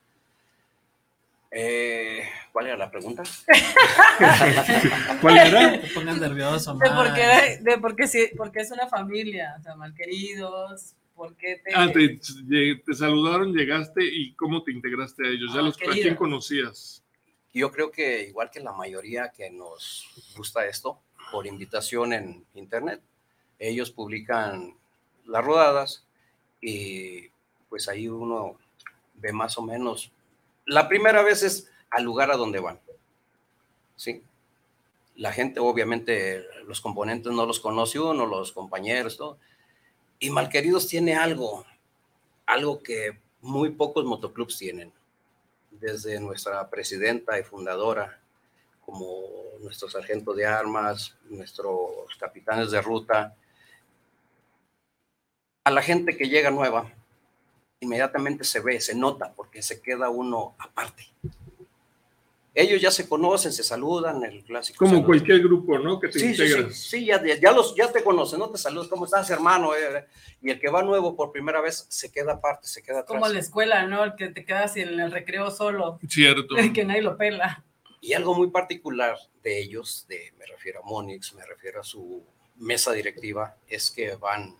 Eh, 1.53 2.23
¿Cuál 2.53 2.67
era 2.67 2.77
la 2.77 2.89
pregunta? 2.89 3.23
¿Cuál 5.21 5.37
era? 5.37 5.81
Te 5.81 5.87
pongan 5.89 6.19
nervioso, 6.19 6.75
De 6.75 6.89
por 6.89 7.13
qué, 7.13 7.59
de 7.61 7.77
por 7.77 7.95
qué 7.95 8.07
sí, 8.07 8.29
porque 8.37 8.61
es 8.61 8.71
una 8.71 8.87
familia, 8.87 9.55
o 9.59 9.63
sea, 9.63 9.75
malqueridos, 9.75 10.95
porque 11.13 11.61
te... 11.63 11.71
Ah, 11.75 11.91
te, 11.91 12.19
te 12.77 12.93
saludaron, 12.93 13.53
llegaste 13.53 14.03
y 14.03 14.33
cómo 14.33 14.63
te 14.63 14.71
integraste 14.71 15.27
a 15.27 15.29
ellos. 15.29 15.53
¿Ya 15.53 15.59
Ah, 15.59 15.63
los, 15.63 15.75
¿A 15.75 15.91
quién 15.91 16.15
conocías? 16.15 17.03
Yo 17.53 17.69
creo 17.69 17.91
que 17.91 18.29
igual 18.29 18.49
que 18.49 18.61
la 18.61 18.71
mayoría 18.71 19.29
que 19.29 19.51
nos 19.51 20.07
gusta 20.37 20.65
esto, 20.65 21.01
por 21.31 21.45
invitación 21.45 22.13
en 22.13 22.45
internet, 22.53 23.01
ellos 23.59 23.91
publican 23.91 24.73
las 25.25 25.43
rodadas 25.43 26.07
y 26.61 27.29
pues 27.69 27.89
ahí 27.89 28.07
uno 28.07 28.57
ve 29.15 29.33
más 29.33 29.57
o 29.57 29.61
menos. 29.61 30.11
La 30.71 30.87
primera 30.87 31.21
vez 31.21 31.43
es 31.43 31.69
al 31.89 32.05
lugar 32.05 32.31
a 32.31 32.37
donde 32.37 32.61
van. 32.61 32.79
Sí. 33.97 34.23
La 35.17 35.33
gente, 35.33 35.59
obviamente, 35.59 36.45
los 36.65 36.79
componentes 36.79 37.33
no 37.33 37.45
los 37.45 37.59
conoce 37.59 37.99
uno, 37.99 38.25
los 38.25 38.53
compañeros, 38.53 39.17
todo. 39.17 39.37
Y 40.17 40.29
Malqueridos 40.29 40.87
tiene 40.87 41.17
algo, 41.17 41.65
algo 42.45 42.81
que 42.81 43.19
muy 43.41 43.71
pocos 43.71 44.05
motoclubs 44.05 44.57
tienen 44.57 44.93
desde 45.71 46.21
nuestra 46.21 46.69
presidenta 46.69 47.37
y 47.37 47.43
fundadora, 47.43 48.21
como 48.85 49.25
nuestro 49.59 49.89
sargento 49.89 50.33
de 50.33 50.45
armas, 50.45 51.17
nuestros 51.25 52.15
capitanes 52.17 52.71
de 52.71 52.81
ruta, 52.81 53.35
a 55.65 55.69
la 55.69 55.81
gente 55.81 56.15
que 56.15 56.29
llega 56.29 56.49
nueva, 56.49 56.93
inmediatamente 57.81 58.43
se 58.43 58.59
ve, 58.61 58.79
se 58.79 58.95
nota, 58.95 59.33
porque 59.35 59.61
se 59.61 59.81
queda 59.81 60.09
uno 60.09 60.55
aparte. 60.59 61.07
Ellos 62.53 62.81
ya 62.81 62.91
se 62.91 63.07
conocen, 63.07 63.53
se 63.53 63.63
saludan, 63.63 64.23
el 64.23 64.43
clásico. 64.43 64.79
Como 64.79 64.91
saludo. 64.91 65.05
cualquier 65.05 65.39
grupo, 65.39 65.79
¿no? 65.79 65.99
Que 65.99 66.09
te 66.09 66.19
Sí, 66.19 66.19
sí, 66.19 66.35
sí, 66.35 66.43
integras. 66.43 66.75
sí, 66.75 67.05
ya, 67.05 67.23
ya, 67.23 67.51
los, 67.53 67.73
ya 67.75 67.89
te 67.91 68.03
conocen, 68.03 68.39
¿no? 68.39 68.49
Te 68.49 68.57
saludas, 68.57 68.89
¿cómo 68.89 69.05
estás, 69.05 69.29
hermano? 69.29 69.73
Eh, 69.73 70.05
Y 70.41 70.49
el 70.49 70.59
que 70.59 70.69
va 70.69 70.83
nuevo 70.83 71.15
por 71.15 71.31
primera 71.31 71.61
vez 71.61 71.85
se 71.87 72.11
queda 72.11 72.33
aparte, 72.33 72.67
se 72.67 72.81
queda 72.83 72.99
atrás. 72.99 73.07
Como 73.15 73.25
en 73.25 73.33
la 73.33 73.39
escuela, 73.39 73.85
¿no? 73.87 74.03
El 74.03 74.15
que 74.15 74.27
te 74.29 74.43
quedas 74.43 74.75
en 74.75 74.99
el 74.99 75.11
recreo 75.11 75.49
solo, 75.49 75.97
Cierto. 76.09 76.55
que 76.73 76.83
nadie 76.83 77.01
lo 77.01 77.15
pela. 77.17 77.63
Y 78.01 78.13
algo 78.13 78.35
muy 78.35 78.49
particular 78.49 79.15
de 79.43 79.59
ellos, 79.61 80.05
de, 80.09 80.33
me 80.37 80.45
refiero 80.45 80.81
a 80.81 80.85
Monix, 80.85 81.33
me 81.33 81.45
refiero 81.45 81.79
a 81.81 81.83
su 81.83 82.21
mesa 82.57 82.91
directiva, 82.91 83.55
es 83.69 83.91
que 83.91 84.15
van 84.15 84.55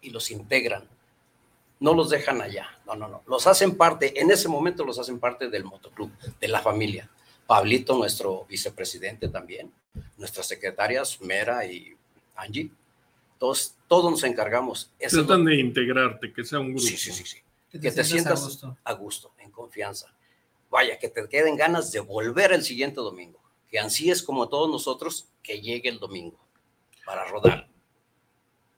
y 0.00 0.10
los 0.10 0.30
integran. 0.32 0.88
No 1.82 1.94
los 1.94 2.10
dejan 2.10 2.40
allá, 2.40 2.68
no, 2.86 2.94
no, 2.94 3.08
no. 3.08 3.22
Los 3.26 3.46
hacen 3.46 3.76
parte, 3.76 4.20
en 4.20 4.30
ese 4.30 4.48
momento 4.48 4.84
los 4.84 4.98
hacen 4.98 5.18
parte 5.18 5.48
del 5.48 5.64
motoclub, 5.64 6.10
de 6.40 6.48
la 6.48 6.60
familia. 6.60 7.10
Pablito, 7.46 7.96
nuestro 7.96 8.44
vicepresidente 8.46 9.28
también, 9.28 9.72
nuestras 10.16 10.46
secretarias, 10.46 11.20
Mera 11.20 11.64
y 11.66 11.94
Angie, 12.36 12.70
todos, 13.38 13.74
todos 13.88 14.10
nos 14.12 14.22
encargamos. 14.22 14.92
Eso 14.98 15.06
es 15.16 15.22
lo- 15.22 15.26
Tratan 15.26 15.44
de 15.46 15.56
integrarte, 15.60 16.32
que 16.32 16.44
sea 16.44 16.60
un 16.60 16.68
grupo. 16.68 16.82
Sí, 16.82 16.96
sí, 16.96 17.12
sí, 17.12 17.24
sí. 17.24 17.38
Que 17.70 17.80
Que 17.80 17.90
te 17.90 18.04
sientas 18.04 18.40
a 18.40 18.44
gusto. 18.44 18.78
a 18.84 18.92
gusto, 18.92 19.32
en 19.38 19.50
confianza. 19.50 20.14
Vaya, 20.70 20.98
que 20.98 21.08
te 21.08 21.28
queden 21.28 21.56
ganas 21.56 21.90
de 21.90 22.00
volver 22.00 22.52
el 22.52 22.62
siguiente 22.62 22.96
domingo. 23.00 23.40
Que 23.68 23.78
ansíes 23.80 24.22
como 24.22 24.48
todos 24.48 24.70
nosotros 24.70 25.26
que 25.42 25.60
llegue 25.60 25.88
el 25.88 25.98
domingo 25.98 26.38
para 27.04 27.24
rodar. 27.24 27.68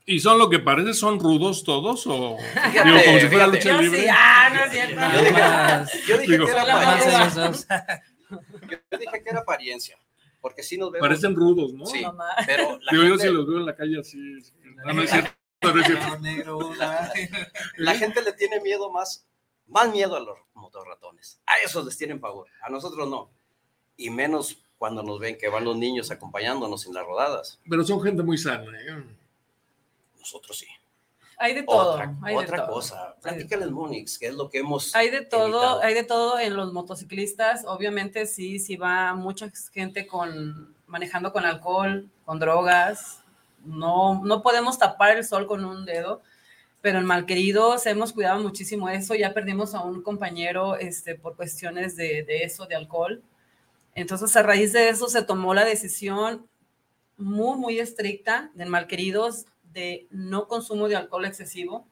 ¿Y 0.07 0.21
son 0.21 0.39
lo 0.39 0.51
que 0.51 0.59
parece? 0.59 0.93
¿Son 0.95 1.19
rudos 1.19 1.65
todos? 1.65 2.07
¿O 2.07 2.37
Fíjate, 2.39 2.85
digo, 2.85 3.05
como 3.05 3.19
si 3.21 3.27
fuera 3.29 3.47
fíjate. 3.51 3.57
lucha 3.57 3.71
Yo 3.71 3.81
libre? 3.83 4.01
sí, 4.01 4.07
ah, 4.11 4.51
no 4.53 4.65
es 4.65 4.71
cierto. 4.73 4.95
Yo 5.01 5.19
dije, 5.21 5.33
Más- 5.33 5.93
yo 6.07 6.19
dije 6.19 6.33
Digo, 6.33 6.47
que 6.47 6.53
era 6.53 6.63
apariencia. 6.63 8.03
Yo 8.91 8.99
dije 8.99 9.23
que 9.23 9.31
era 9.31 9.41
apariencia. 9.41 9.99
Porque 10.41 10.63
sí 10.63 10.77
nos 10.77 10.91
vemos. 10.91 11.07
Parecen 11.09 11.35
rudos, 11.35 11.73
¿no? 11.73 11.87
Sí, 11.87 12.03
Mamá. 12.03 12.27
pero 12.47 12.79
la 12.83 12.93
Digo, 12.93 13.05
yo 13.05 13.19
si 13.19 13.29
los 13.29 13.47
veo 13.47 13.59
en 13.59 13.67
la 13.67 13.75
calle 13.77 13.99
así. 14.01 14.19
No, 14.85 14.93
no 14.93 15.03
es 15.03 15.11
cierto. 15.11 15.31
no 15.63 15.81
es 15.81 15.87
cierto. 15.87 16.07
No, 16.09 16.19
negro, 16.21 16.59
una. 16.59 17.11
la 17.77 17.95
gente 17.95 18.21
le 18.23 18.33
tiene 18.33 18.61
miedo 18.61 18.91
más, 18.91 19.27
más 19.67 19.91
miedo 19.91 20.17
a 20.17 20.21
los 20.21 20.37
motorratones. 20.55 21.41
A 21.47 21.57
esos 21.65 21.85
les 21.87 21.97
tienen 21.97 22.21
pavor. 22.21 22.49
A 22.63 22.69
nosotros 22.71 23.09
no. 23.09 23.31
Y 23.97 24.11
menos 24.11 24.59
cuando 24.77 25.03
nos 25.03 25.19
ven 25.19 25.39
que 25.39 25.49
van 25.49 25.65
los 25.65 25.77
niños 25.77 26.11
acompañándonos 26.11 26.85
en 26.87 26.95
las 26.95 27.07
rodadas. 27.07 27.61
Pero 27.69 27.85
son 27.85 28.03
gente 28.03 28.23
muy 28.23 28.37
sana. 28.37 28.65
¿eh? 28.81 29.03
Nosotros 30.25 30.57
sí. 30.57 30.67
Hay 31.37 31.53
de 31.53 31.65
todo. 31.65 31.93
otra 31.93 32.17
hay 32.23 32.35
de 32.35 32.43
otra 32.45 32.65
todo. 32.65 32.77
cosa. 32.77 33.15
Platícales, 33.21 33.71
Monix, 33.71 34.19
que 34.19 34.29
es 34.29 34.35
lo 34.35 34.49
que 34.49 34.61
hemos. 34.61 34.95
Hay 34.95 35.11
de 35.11 35.21
todo, 35.21 35.47
evitado. 35.49 35.83
hay 35.83 35.95
de 35.95 36.05
todo 36.05 36.39
en 36.39 36.57
los 36.57 36.73
motociclistas. 36.73 37.65
Obviamente 37.67 38.25
sí, 38.25 38.59
sí 38.59 38.77
va 38.77 39.15
mucha 39.15 39.51
gente 39.75 40.07
con 40.07 40.75
manejando 40.87 41.31
con 41.31 41.45
alcohol, 41.45 42.09
con 42.25 42.39
drogas. 42.39 43.23
No, 43.67 44.23
no 44.25 44.43
podemos 44.43 44.79
tapar 44.79 45.15
el 45.15 45.27
sol 45.27 45.47
con 45.47 45.65
un 45.67 45.85
dedo, 45.85 46.23
pero 46.81 47.01
en 47.01 47.05
Malqueridos 47.05 47.85
hemos 47.85 48.15
cuidado 48.15 48.41
muchísimo 48.41 48.89
eso. 48.89 49.15
Ya 49.15 49.35
perdimos 49.35 49.75
a 49.75 49.83
un 49.83 50.03
compañero 50.03 50.77
este, 50.77 51.17
por 51.17 51.37
cuestiones 51.37 51.97
de, 51.97 52.23
de 52.23 52.45
eso, 52.45 52.65
de 52.65 52.77
alcohol. 52.77 53.23
Entonces, 53.95 54.35
a 54.37 54.43
raíz 54.43 54.73
de 54.73 54.89
eso 54.89 55.09
se 55.09 55.23
tomó 55.23 55.53
la 55.53 55.67
decisión 55.67 56.47
muy, 57.19 57.59
muy 57.59 57.79
estricta 57.79 58.51
de 58.55 58.65
Malqueridos 58.65 59.45
de 59.75 60.07
no 60.11 60.49
consumo 60.49 60.89
de 60.89 60.97
alcohol 60.97 61.27
excesivo. 61.27 61.87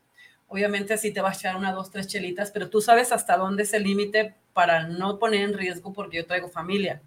Obviamente 0.49 0.95
así 0.95 1.13
te 1.13 1.21
vas 1.21 1.37
a 1.37 1.41
echar 1.41 1.57
una, 1.57 1.73
dos, 1.73 1.91
tres 1.91 2.07
chelitas, 2.07 2.51
pero 2.51 2.71
tú 2.71 2.81
sabes 2.81 3.13
hasta 3.13 3.37
dónde 3.37 3.65
es 3.65 3.75
el 3.75 3.83
límite 3.83 4.35
para 4.53 4.87
no 4.87 5.19
poner 5.19 5.43
en 5.43 5.55
riesgo 5.55 5.93
porque 5.93 6.19
yo 6.19 6.27
traigo 6.27 6.49
familia. 6.49 7.03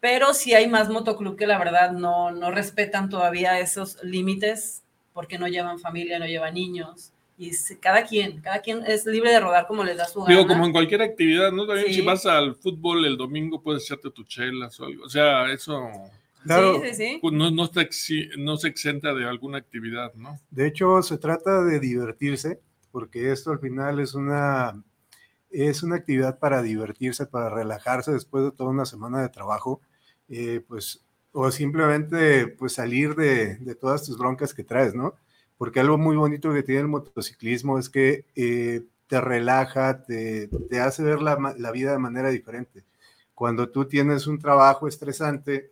Pero 0.00 0.32
sí 0.32 0.54
hay 0.54 0.66
más 0.66 0.88
motoclub 0.88 1.36
que 1.36 1.46
la 1.46 1.58
verdad 1.58 1.92
no, 1.92 2.30
no 2.30 2.50
respetan 2.50 3.10
todavía 3.10 3.60
esos 3.60 4.02
límites 4.02 4.82
porque 5.12 5.38
no 5.38 5.46
llevan 5.48 5.78
familia, 5.78 6.18
no 6.18 6.26
llevan 6.26 6.54
niños. 6.54 7.12
Y 7.36 7.50
cada 7.80 8.04
quien, 8.04 8.40
cada 8.40 8.60
quien 8.60 8.84
es 8.86 9.06
libre 9.06 9.30
de 9.30 9.40
rodar 9.40 9.66
como 9.66 9.82
les 9.82 9.96
da 9.96 10.06
su 10.06 10.20
gana. 10.22 10.34
Digo, 10.34 10.46
como 10.46 10.66
en 10.66 10.72
cualquier 10.72 11.02
actividad, 11.02 11.50
¿no? 11.50 11.66
También 11.66 11.88
Sí. 11.88 11.94
si 11.94 12.00
vas 12.02 12.24
al 12.26 12.54
fútbol 12.54 13.04
el 13.04 13.16
domingo 13.16 13.60
puedes 13.62 13.82
echarte 13.84 14.10
tu 14.10 14.24
chelas 14.24 14.78
o 14.80 14.84
algo. 14.84 15.04
O 15.04 15.08
sea, 15.08 15.50
eso 15.50 15.88
Claro, 16.44 16.80
Sí, 16.82 16.88
sí, 16.88 16.94
sí. 16.94 17.18
pues, 17.20 17.34
no, 17.34 17.50
no, 17.50 17.64
está 17.64 17.82
exi- 17.82 18.30
no 18.38 18.56
se 18.56 18.68
exenta 18.68 19.14
de 19.14 19.28
alguna 19.28 19.58
actividad, 19.58 20.14
¿no? 20.14 20.38
de 20.50 20.66
hecho 20.66 21.02
se 21.02 21.18
trata 21.18 21.62
de 21.64 21.80
divertirse, 21.80 22.60
porque 22.90 23.30
esto 23.30 23.50
al 23.52 23.58
final 23.60 24.00
es 24.00 24.14
una, 24.14 24.82
es 25.50 25.82
una 25.82 25.96
actividad 25.96 26.38
para 26.38 26.62
divertirse, 26.62 27.26
para 27.26 27.50
relajarse 27.50 28.12
después 28.12 28.44
de 28.44 28.52
toda 28.52 28.70
una 28.70 28.86
semana 28.86 29.20
de 29.22 29.28
trabajo, 29.28 29.80
eh, 30.28 30.62
pues, 30.66 31.04
o 31.32 31.50
simplemente 31.50 32.48
pues 32.48 32.72
salir 32.74 33.14
de, 33.14 33.56
de 33.56 33.74
todas 33.74 34.04
tus 34.04 34.18
broncas 34.18 34.54
que 34.54 34.64
traes, 34.64 34.94
¿no? 34.94 35.14
porque 35.60 35.78
algo 35.78 35.98
muy 35.98 36.16
bonito 36.16 36.54
que 36.54 36.62
tiene 36.62 36.80
el 36.80 36.88
motociclismo 36.88 37.78
es 37.78 37.90
que 37.90 38.24
eh, 38.34 38.80
te 39.08 39.20
relaja, 39.20 40.02
te, 40.04 40.48
te 40.48 40.80
hace 40.80 41.02
ver 41.02 41.20
la, 41.20 41.54
la, 41.58 41.70
vida 41.70 41.92
de 41.92 41.98
manera 41.98 42.30
diferente. 42.30 42.82
Cuando 43.34 43.68
tú 43.68 43.84
tienes 43.84 44.26
un 44.26 44.38
trabajo 44.38 44.88
estresante, 44.88 45.70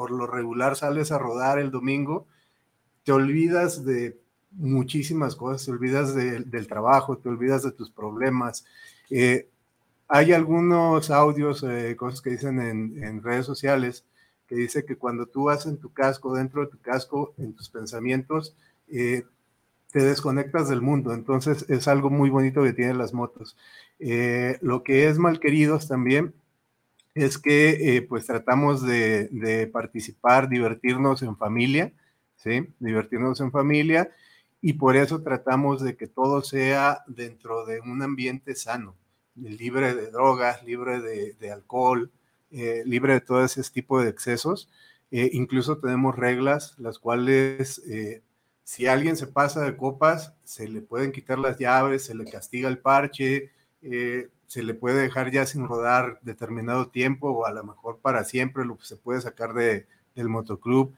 por 0.00 0.12
lo 0.12 0.26
regular 0.26 0.76
sales 0.76 1.12
a 1.12 1.18
rodar 1.18 1.58
el 1.58 1.70
domingo, 1.70 2.26
te 3.04 3.12
olvidas 3.12 3.84
de 3.84 4.18
muchísimas 4.50 5.36
cosas, 5.36 5.66
te 5.66 5.72
olvidas 5.72 6.14
de, 6.14 6.40
del 6.40 6.66
trabajo, 6.68 7.18
te 7.18 7.28
olvidas 7.28 7.64
de 7.64 7.72
tus 7.72 7.90
problemas. 7.90 8.64
Eh, 9.10 9.46
hay 10.08 10.32
algunos 10.32 11.10
audios, 11.10 11.62
eh, 11.64 11.96
cosas 11.98 12.22
que 12.22 12.30
dicen 12.30 12.62
en, 12.62 13.22
redes 13.22 13.44
sociales, 13.44 14.06
que 14.48 14.54
dice 14.54 14.86
que 14.86 14.96
cuando 14.96 15.26
tú 15.26 15.44
vas 15.44 15.66
en 15.66 15.76
tu 15.76 15.92
casco, 15.92 16.34
dentro 16.34 16.62
de 16.62 16.68
tu 16.68 16.78
casco, 16.80 17.34
en 17.36 17.52
tus 17.52 17.68
pensamientos, 17.68 18.56
eh, 18.88 19.24
te 19.92 20.02
desconectas 20.02 20.70
del 20.70 20.80
mundo. 20.80 21.12
Entonces 21.12 21.66
es 21.68 21.88
algo 21.88 22.08
muy 22.08 22.30
bonito 22.30 22.62
que 22.62 22.72
tienen 22.72 22.96
las 22.96 23.12
motos. 23.12 23.54
Lo 24.62 24.82
que 24.82 25.08
es 25.08 25.18
mal 25.18 25.40
queridos 25.40 25.88
también 25.88 26.32
es 27.24 27.38
que 27.38 27.96
eh, 27.96 28.02
pues 28.02 28.26
tratamos 28.26 28.86
de, 28.86 29.68
participar, 29.72 30.48
divertirnos 30.48 31.22
en 31.22 31.36
familia, 31.36 31.92
¿sí? 32.36 32.68
Divertirnos 32.78 33.40
en 33.40 33.52
familia 33.52 34.10
y 34.60 34.74
por 34.74 34.96
eso 34.96 35.22
tratamos 35.22 35.82
de 35.82 35.96
que 35.96 36.06
todo 36.06 36.42
sea 36.42 37.02
dentro 37.06 37.66
de 37.66 37.80
un 37.80 38.02
ambiente 38.02 38.54
sano, 38.54 38.96
libre 39.34 39.94
de 39.94 40.10
drogas, 40.10 40.62
libre 40.64 41.00
de, 41.00 41.34
de 41.34 41.50
alcohol, 41.50 42.10
eh, 42.50 42.82
libre 42.84 43.12
de 43.12 43.20
todo 43.20 43.44
ese 43.44 43.62
tipo 43.70 44.02
de 44.02 44.08
excesos. 44.08 44.68
Eh, 45.10 45.30
incluso 45.34 45.78
tenemos 45.78 46.16
reglas 46.16 46.74
las 46.78 46.98
cuales 46.98 47.80
eh, 47.88 48.22
si 48.64 48.86
alguien 48.86 49.16
se 49.16 49.26
pasa 49.26 49.62
de 49.62 49.76
copas, 49.76 50.34
se 50.44 50.68
le 50.68 50.80
pueden 50.80 51.12
quitar 51.12 51.38
las 51.38 51.58
llaves, 51.58 52.04
se 52.04 52.14
le 52.14 52.24
castiga 52.24 52.68
el 52.68 52.78
parche, 52.78 53.50
se 54.50 54.64
le 54.64 54.74
puede 54.74 55.00
dejar 55.00 55.30
ya 55.30 55.46
sin 55.46 55.68
rodar 55.68 56.18
determinado 56.22 56.88
tiempo 56.88 57.30
o 57.30 57.46
a 57.46 57.52
lo 57.52 57.62
mejor 57.62 58.00
para 58.02 58.24
siempre 58.24 58.64
lo 58.64 58.76
se 58.80 58.96
puede 58.96 59.20
sacar 59.20 59.54
de, 59.54 59.86
del 60.16 60.28
motoclub. 60.28 60.92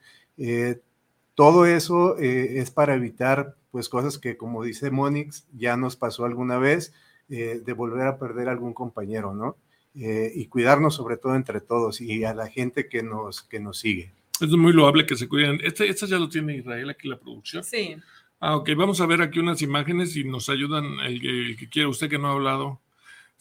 todo 1.34 1.66
eso 1.66 2.16
es 2.16 2.70
para 2.70 2.94
evitar 2.94 3.54
pues 3.70 3.90
cosas 3.90 4.16
que 4.16 4.38
como 4.38 4.64
dice 4.64 4.90
Monix 4.90 5.46
ya 5.52 5.76
nos 5.76 5.96
pasó 5.96 6.24
alguna 6.24 6.56
vez 6.56 6.94
de 7.28 7.72
volver 7.74 8.06
a 8.06 8.18
perder 8.18 8.48
algún 8.48 8.72
compañero, 8.72 9.34
¿no? 9.34 9.58
Eh, 9.94 10.32
y 10.34 10.46
cuidarnos 10.46 10.94
sobre 10.94 11.18
todo 11.18 11.34
entre 11.34 11.60
todos 11.60 12.00
y 12.00 12.24
a 12.24 12.32
la 12.32 12.48
gente 12.48 12.88
que 12.88 13.02
nos, 13.02 13.42
que 13.42 13.60
nos 13.60 13.78
sigue. 13.78 14.10
Es 14.40 14.48
muy 14.48 14.72
loable 14.72 15.04
que 15.04 15.16
se 15.16 15.28
cuiden. 15.28 15.60
Este, 15.62 15.86
este 15.86 16.06
ya 16.06 16.18
lo 16.18 16.30
tiene 16.30 16.56
Israel 16.56 16.88
aquí 16.88 17.06
la 17.06 17.20
producción. 17.20 17.62
Sí. 17.62 17.96
Ah, 18.40 18.56
ok, 18.56 18.70
vamos 18.74 19.02
a 19.02 19.06
ver 19.06 19.20
aquí 19.20 19.38
unas 19.38 19.60
imágenes 19.60 20.16
y 20.16 20.24
nos 20.24 20.48
ayudan 20.48 20.98
el, 21.00 21.50
el 21.50 21.56
que 21.58 21.68
quiera, 21.68 21.90
usted 21.90 22.08
que 22.08 22.18
no 22.18 22.28
ha 22.28 22.32
hablado. 22.32 22.80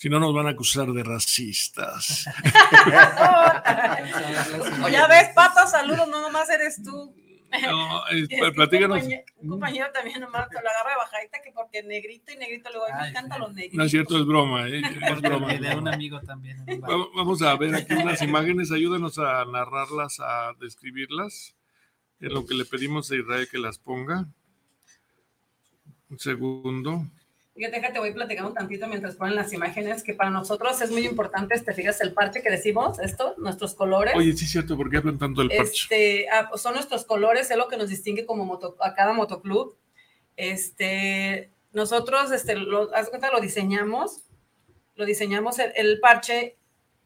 Si 0.02 0.10
no, 0.10 0.20
nos 0.20 0.34
van 0.34 0.48
a 0.48 0.50
acusar 0.50 0.88
de 0.88 1.04
racistas. 1.04 2.26
o 4.84 4.90
ya 4.90 5.06
ves, 5.06 5.30
Pato, 5.36 5.68
saludos, 5.68 6.08
no 6.08 6.22
nomás 6.24 6.50
eres 6.50 6.82
tú. 6.82 7.14
No, 7.62 8.08
eh, 8.12 8.28
platícanos. 8.56 9.04
Un 9.38 9.50
compañero, 9.50 9.86
también 9.94 10.20
nomás 10.22 10.50
te 10.50 10.56
lo 10.56 10.62
agarra 10.62 10.90
de 10.90 10.96
bajadita 10.98 11.38
que 11.44 11.52
porque 11.52 11.84
negrito 11.84 12.32
y 12.32 12.38
negrito 12.38 12.72
luego 12.72 12.88
me 13.00 13.10
encantan 13.10 13.42
los 13.42 13.54
negritos. 13.54 13.78
No 13.78 13.84
es 13.84 13.92
cierto, 13.92 14.18
es 14.18 14.26
broma, 14.26 14.68
¿eh? 14.70 14.82
Es 14.82 15.22
broma. 15.22 15.54
de 15.54 15.76
un 15.76 15.88
amigo 15.88 16.20
también. 16.22 16.66
Vamos 16.82 17.44
a 17.44 17.56
ver 17.58 17.76
aquí 17.76 17.94
unas 17.94 18.24
imágenes, 18.24 18.72
ayúdanos 18.72 19.20
a 19.20 19.46
narrarlas, 19.46 20.20
a 20.20 20.54
describirlas. 20.60 21.56
Es 22.20 22.32
lo 22.32 22.48
que 22.48 22.56
le 22.56 22.66
pedimos 22.66 23.12
a 23.12 23.18
Israel 23.18 23.48
que 23.52 23.60
las 23.60 23.78
ponga. 23.78 24.26
Un 26.10 26.18
segundo. 26.18 27.06
Fíjate 27.62 27.80
que 27.80 27.94
te 27.94 28.00
voy 28.00 28.12
platicando 28.12 28.50
un 28.50 28.56
tantito 28.56 28.88
mientras 28.88 29.16
ponen 29.16 29.36
las 29.36 29.54
imágenes, 29.54 30.02
que 30.02 30.16
para 30.16 30.32
nosotros 30.32 30.82
es 30.82 30.90
muy 30.90 31.06
importante, 31.06 31.60
te 31.60 31.74
fijas, 31.76 32.02
el 32.02 32.12
parche 32.12 32.42
que 32.42 32.50
decimos, 32.50 32.98
esto, 32.98 33.36
nuestros 33.38 33.76
colores. 33.76 34.16
Oye, 34.16 34.36
sí 34.36 34.48
cierto, 34.48 34.76
¿por 34.76 34.90
qué 34.90 34.98
hablan 34.98 35.20
tanto 35.20 35.42
del 35.42 35.56
parche? 35.56 35.84
Este, 35.84 36.30
ah, 36.32 36.48
pues 36.50 36.60
son 36.60 36.74
nuestros 36.74 37.06
colores, 37.06 37.52
es 37.52 37.58
lo 37.58 37.68
que 37.68 37.78
nos 37.78 37.90
distingue 37.90 38.26
como 38.26 38.46
moto, 38.46 38.76
a 38.80 38.96
cada 38.96 39.14
motoclub. 39.14 39.78
Este, 40.38 41.52
nosotros, 41.72 42.32
este, 42.32 42.56
lo, 42.56 42.92
haz 42.96 43.10
cuenta, 43.10 43.30
lo 43.30 43.40
diseñamos, 43.40 44.24
lo 44.96 45.06
diseñamos 45.06 45.60
el, 45.60 45.72
el, 45.76 46.00
parche 46.00 46.58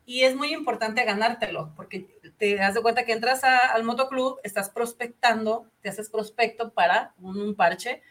y 0.06 0.22
es 0.22 0.38
muy 0.38 0.54
importante 0.54 1.04
ganártelo, 1.04 1.74
porque 1.76 2.08
te 2.38 2.56
das 2.56 2.76
de 2.76 2.82
cuenta 2.82 3.04
que 3.04 3.12
entras 3.12 3.44
a, 3.44 3.58
al 3.74 3.84
motoclub, 3.84 4.40
estás 4.42 4.70
prospectando, 4.70 5.70
te 5.82 5.90
haces 5.90 6.10
prospecto 6.10 6.72
para 6.72 7.14
un, 7.20 7.42
un 7.42 7.56
parche, 7.56 8.02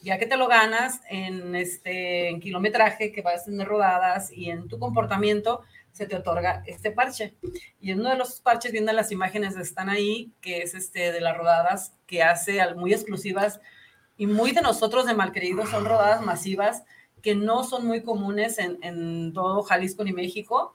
ya 0.00 0.18
que 0.18 0.26
te 0.26 0.36
lo 0.36 0.46
ganas 0.46 1.00
en, 1.08 1.54
este, 1.54 2.28
en 2.28 2.40
kilometraje, 2.40 3.12
que 3.12 3.22
vas 3.22 3.48
en 3.48 3.64
rodadas 3.64 4.30
y 4.32 4.50
en 4.50 4.68
tu 4.68 4.78
comportamiento, 4.78 5.62
se 5.92 6.06
te 6.06 6.16
otorga 6.16 6.62
este 6.66 6.92
parche. 6.92 7.34
Y 7.80 7.90
en 7.90 8.00
uno 8.00 8.10
de 8.10 8.16
los 8.16 8.40
parches, 8.40 8.70
viendo 8.70 8.92
las 8.92 9.10
imágenes, 9.10 9.56
están 9.56 9.88
ahí, 9.88 10.30
que 10.40 10.62
es 10.62 10.74
este 10.74 11.10
de 11.10 11.20
las 11.20 11.36
rodadas 11.36 11.94
que 12.06 12.22
hace 12.22 12.60
muy 12.74 12.92
exclusivas 12.92 13.60
y 14.16 14.26
muy 14.26 14.52
de 14.52 14.62
nosotros 14.62 15.06
de 15.06 15.14
Malqueridos, 15.14 15.70
son 15.70 15.84
rodadas 15.84 16.22
masivas 16.22 16.84
que 17.22 17.34
no 17.34 17.64
son 17.64 17.84
muy 17.84 18.02
comunes 18.02 18.58
en, 18.58 19.32
todo 19.32 19.62
Jalisco 19.62 20.04
ni 20.04 20.12
México. 20.12 20.74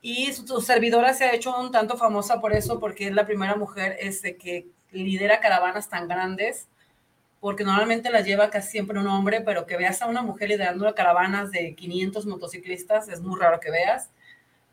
Y 0.00 0.32
su, 0.32 0.46
su, 0.46 0.60
servidora 0.60 1.12
se 1.14 1.24
ha 1.24 1.34
hecho 1.34 1.58
un 1.58 1.72
tanto 1.72 1.96
famosa 1.96 2.40
por 2.40 2.52
eso, 2.52 2.78
porque 2.78 3.08
es 3.08 3.14
la 3.14 3.26
primera 3.26 3.56
mujer 3.56 3.96
este, 3.98 4.36
que 4.36 4.68
lidera 4.92 5.40
caravanas 5.40 5.88
tan 5.88 6.06
grandes 6.06 6.68
porque 7.40 7.64
normalmente 7.64 8.10
las 8.10 8.24
lleva 8.24 8.50
casi 8.50 8.70
siempre 8.70 8.98
un 8.98 9.06
hombre, 9.06 9.40
pero 9.40 9.66
que 9.66 9.76
veas 9.76 10.00
a 10.02 10.06
una 10.06 10.22
mujer 10.22 10.48
liderando 10.48 10.92
caravanas 10.94 11.50
de 11.50 11.74
500 11.74 12.26
motociclistas 12.26 13.08
es 13.08 13.20
muy 13.20 13.38
raro 13.38 13.60
que 13.60 13.70
veas. 13.70 14.10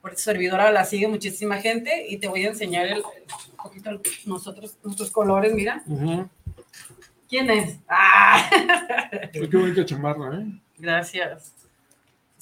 Por 0.01 0.11
eso 0.13 0.23
servidora 0.23 0.71
la 0.71 0.83
sigue 0.85 1.07
muchísima 1.07 1.57
gente 1.57 2.05
y 2.09 2.17
te 2.17 2.27
voy 2.27 2.45
a 2.45 2.49
enseñar 2.49 2.87
el, 2.87 3.03
un 3.03 3.55
poquito 3.55 4.01
nosotros, 4.25 4.77
nuestros 4.83 5.11
colores, 5.11 5.53
mira. 5.53 5.81
Uh 5.85 5.97
-huh. 5.97 6.29
¿Quién 7.29 7.49
es? 7.49 7.79
¡Ah! 7.87 8.49
Qué 9.31 9.47
bonita 9.57 9.85
chamarra, 9.85 10.39
¿eh? 10.39 10.45
Gracias. 10.77 11.53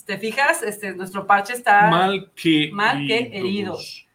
¿Te 0.06 0.18
fijas? 0.18 0.64
Este, 0.64 0.94
nuestro 0.94 1.26
parche 1.26 1.54
está 1.54 1.90
mal 1.90 2.32
que, 2.36 2.70
mal 2.74 3.06
que 3.08 3.30
heridos. 3.32 4.08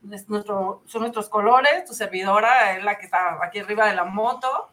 Nuestro, 0.00 0.82
son 0.86 1.02
nuestros 1.02 1.28
colores, 1.28 1.84
tu 1.84 1.92
servidora 1.92 2.76
es 2.76 2.84
la 2.84 2.98
que 2.98 3.04
está 3.04 3.38
aquí 3.42 3.58
arriba 3.58 3.88
de 3.88 3.94
la 3.94 4.04
moto 4.04 4.71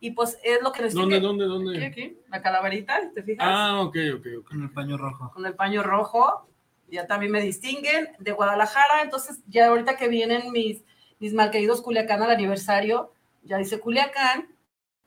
y 0.00 0.12
pues 0.12 0.38
es 0.42 0.62
lo 0.62 0.72
que 0.72 0.82
les 0.82 0.94
¿Dónde, 0.94 1.20
dónde, 1.20 1.44
dónde? 1.44 1.84
Aquí, 1.84 2.02
aquí, 2.02 2.16
la 2.30 2.40
calaverita, 2.40 3.10
¿te 3.14 3.22
fijas? 3.22 3.46
Ah, 3.48 3.80
ok, 3.82 3.96
ok, 4.16 4.26
ok. 4.38 4.48
Con 4.48 4.62
el 4.62 4.70
paño 4.70 4.96
rojo. 4.96 5.30
Con 5.32 5.44
el 5.44 5.54
paño 5.54 5.82
rojo, 5.82 6.48
ya 6.90 7.06
también 7.06 7.30
me 7.32 7.42
distinguen 7.42 8.08
de 8.18 8.32
Guadalajara, 8.32 9.02
entonces 9.02 9.40
ya 9.46 9.68
ahorita 9.68 9.96
que 9.96 10.08
vienen 10.08 10.52
mis, 10.52 10.82
mis 11.18 11.34
malqueridos 11.34 11.82
Culiacán 11.82 12.22
al 12.22 12.30
aniversario, 12.30 13.12
ya 13.44 13.58
dice 13.58 13.78
Culiacán, 13.78 14.48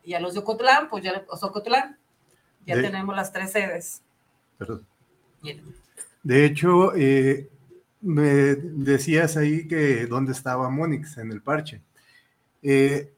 y 0.03 0.13
a 0.13 0.19
los 0.19 0.33
de 0.33 0.41
Ocotlán, 0.41 0.89
pues 0.89 1.03
ya 1.03 1.25
Ocotlán, 1.27 1.97
ya 2.65 2.75
de, 2.75 2.83
tenemos 2.83 3.15
las 3.15 3.31
tres 3.31 3.51
sedes. 3.51 4.03
Perdón. 4.57 4.85
De 6.21 6.45
hecho, 6.45 6.95
eh, 6.95 7.49
me 8.01 8.23
decías 8.55 9.37
ahí 9.37 9.67
que 9.67 10.05
dónde 10.05 10.33
estaba 10.33 10.69
Monix 10.69 11.17
en 11.17 11.31
el 11.31 11.41
parche. 11.41 11.81
Eh, 12.61 13.11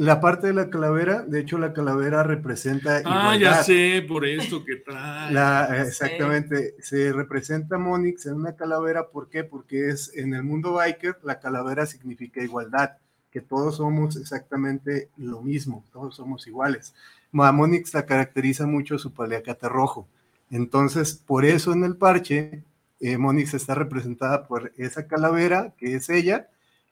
la 0.00 0.18
parte 0.18 0.46
de 0.46 0.54
la 0.54 0.70
calavera, 0.70 1.20
de 1.26 1.40
hecho, 1.40 1.58
la 1.58 1.74
calavera 1.74 2.22
representa. 2.22 3.02
Ah, 3.04 3.36
igualdad. 3.36 3.38
ya 3.38 3.62
sé, 3.62 4.02
por 4.08 4.24
esto 4.24 4.64
que 4.64 4.76
trae. 4.76 5.30
La, 5.30 5.82
exactamente, 5.82 6.74
sí. 6.78 6.96
se 6.96 7.12
representa 7.12 7.76
Monix 7.76 8.24
en 8.24 8.36
una 8.36 8.56
calavera, 8.56 9.08
¿por 9.08 9.28
qué? 9.28 9.44
Porque 9.44 9.90
es 9.90 10.10
en 10.16 10.32
el 10.32 10.42
mundo 10.42 10.72
biker, 10.72 11.18
la 11.22 11.38
calavera 11.38 11.84
significa 11.84 12.42
igualdad, 12.42 12.92
que 13.30 13.42
todos 13.42 13.76
somos 13.76 14.16
exactamente 14.16 15.10
lo 15.18 15.42
mismo, 15.42 15.84
todos 15.92 16.16
somos 16.16 16.46
iguales. 16.46 16.94
A 17.34 17.52
Monix 17.52 17.92
la 17.92 18.06
caracteriza 18.06 18.66
mucho 18.66 18.98
su 18.98 19.12
paliacate 19.12 19.68
rojo. 19.68 20.08
Entonces, 20.50 21.12
por 21.12 21.44
eso 21.44 21.74
en 21.74 21.84
el 21.84 21.96
parche, 21.96 22.62
eh, 23.00 23.18
Monix 23.18 23.52
está 23.52 23.74
representada 23.74 24.46
por 24.46 24.72
esa 24.78 25.06
calavera, 25.06 25.74
que 25.76 25.94
es 25.94 26.08
ella, 26.08 26.48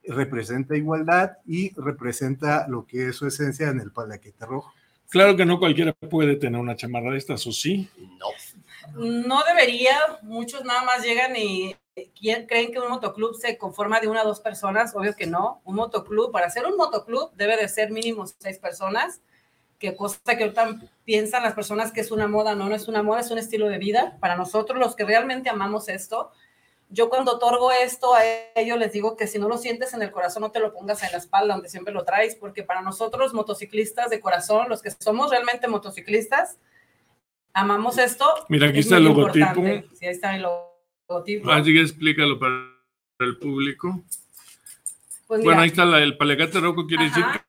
representa 0.09 0.77
igualdad 0.77 1.39
y 1.47 1.73
representa 1.81 2.67
lo 2.69 2.87
que 2.87 3.09
es 3.09 3.17
su 3.17 3.27
esencia 3.27 3.69
en 3.69 3.81
el 3.81 3.93
palaquete 3.93 4.47
rojo. 4.47 4.73
Claro 5.11 5.37
que 5.37 5.47
no 5.47 5.59
cualquiera 5.59 5.93
puede 5.93 6.37
tener 6.37 6.61
una 6.61 6.77
chamarra 6.77 7.13
de 7.13 7.19
estas, 7.19 7.47
¿o 7.47 7.53
sí? 7.53 7.89
No. 8.19 8.27
No 8.95 9.43
debería, 9.47 9.97
muchos 10.23 10.65
nada 10.65 10.83
más 10.83 11.03
llegan 11.03 11.35
y 11.37 11.75
creen 12.47 12.73
que 12.73 12.79
un 12.79 12.91
motoclub 12.91 13.35
se 13.35 13.59
conforma 13.59 14.01
de 14.01 14.09
una 14.09 14.23
o 14.23 14.27
dos 14.27 14.41
personas, 14.41 14.95
obvio 14.95 15.15
que 15.15 15.27
no. 15.27 15.61
Un 15.65 15.77
motoclub, 15.77 16.31
para 16.31 16.51
ser 16.51 16.67
un 16.67 16.77
motoclub 16.77 17.33
debe 17.35 17.57
de 17.57 17.69
ser 17.69 17.91
mínimo 17.91 18.27
seis 18.27 18.59
personas, 18.59 19.21
que 19.79 19.95
cosa 19.95 20.19
que 20.25 20.45
ahorita 20.45 20.77
piensan 21.05 21.43
las 21.43 21.55
personas 21.55 21.93
que 21.93 22.01
es 22.01 22.11
una 22.11 22.29
moda, 22.29 22.55
no, 22.55 22.69
no 22.69 22.75
es 22.75 22.89
una 22.89 23.03
moda, 23.03 23.21
es 23.21 23.31
un 23.31 23.39
estilo 23.39 23.69
de 23.69 23.79
vida. 23.79 24.17
Para 24.21 24.37
nosotros, 24.37 24.79
los 24.79 24.97
que 24.97 25.05
realmente 25.05 25.49
amamos 25.49 25.89
esto, 25.89 26.33
yo 26.91 27.11
cuando 27.11 27.33
otorgo 27.33 27.71
esto 27.71 28.15
a 28.15 28.23
ellos 28.55 28.79
les 28.79 28.93
digo 28.93 29.17
que 29.17 29.27
si 29.27 29.39
no 29.39 29.49
lo 29.49 29.59
sientes 29.59 29.93
en 29.93 30.03
el 30.03 30.11
corazón, 30.11 30.43
no 30.43 30.51
te 30.51 30.61
lo 30.61 30.73
pongas 30.73 31.03
en 31.03 31.13
la 31.13 31.19
espalda, 31.19 31.55
donde 31.55 31.69
siempre 31.69 31.93
lo 31.93 32.05
traes, 32.05 32.35
porque 32.35 32.63
para 32.63 32.81
nosotros 32.81 33.35
motociclistas 33.35 34.11
de 34.11 34.21
corazón, 34.21 34.69
los 34.69 34.83
que 34.83 34.91
somos 34.91 35.31
realmente 35.31 35.69
motociclistas, 35.69 36.59
amamos 37.53 37.99
esto. 37.99 38.25
Mira, 38.49 38.69
aquí 38.69 38.79
está 38.79 38.97
el 38.97 39.05
logotipo. 39.05 39.63
Sí, 39.95 40.07
ahí 40.07 40.13
está 40.13 40.35
el 40.35 40.43
logotipo. 40.43 41.51
Así 41.51 41.73
que 41.73 41.81
explícalo 41.83 42.39
para 42.39 42.55
el 43.21 43.37
público. 43.39 44.03
Pues 45.27 45.45
bueno, 45.45 45.61
ahí 45.61 45.69
está 45.69 45.85
la, 45.85 45.99
el 45.99 46.17
Palegate 46.17 46.59
Roco, 46.59 46.87
quiere 46.87 47.05
decir 47.05 47.23
Ajá. 47.23 47.47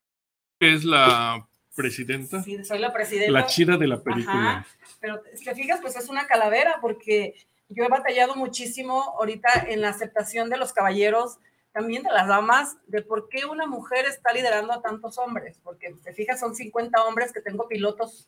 que 0.59 0.73
es 0.73 0.83
la 0.83 1.47
presidenta, 1.75 2.43
sí, 2.43 2.61
soy 2.65 2.79
la 2.79 2.91
presidenta. 2.91 3.31
la 3.31 3.45
chida 3.45 3.77
de 3.77 3.87
la 3.87 4.03
película. 4.03 4.49
Ajá, 4.49 4.67
pero 4.99 5.21
te 5.21 5.55
fijas, 5.55 5.79
pues 5.81 5.95
es 5.95 6.09
una 6.09 6.27
calavera, 6.27 6.79
porque 6.81 7.35
yo 7.69 7.83
he 7.83 7.87
batallado 7.87 8.35
muchísimo 8.35 9.15
ahorita 9.17 9.65
en 9.67 9.81
la 9.81 9.89
aceptación 9.89 10.49
de 10.49 10.57
los 10.57 10.73
caballeros, 10.73 11.37
también 11.71 12.03
de 12.03 12.11
las 12.11 12.27
damas, 12.27 12.77
de 12.87 13.01
por 13.01 13.29
qué 13.29 13.45
una 13.45 13.67
mujer 13.67 14.05
está 14.05 14.33
liderando 14.33 14.73
a 14.73 14.81
tantos 14.81 15.17
hombres, 15.19 15.59
porque 15.63 15.95
te 16.03 16.13
fijas, 16.13 16.39
son 16.39 16.55
50 16.55 17.03
hombres 17.05 17.31
que 17.31 17.41
tengo 17.41 17.67
pilotos. 17.67 18.27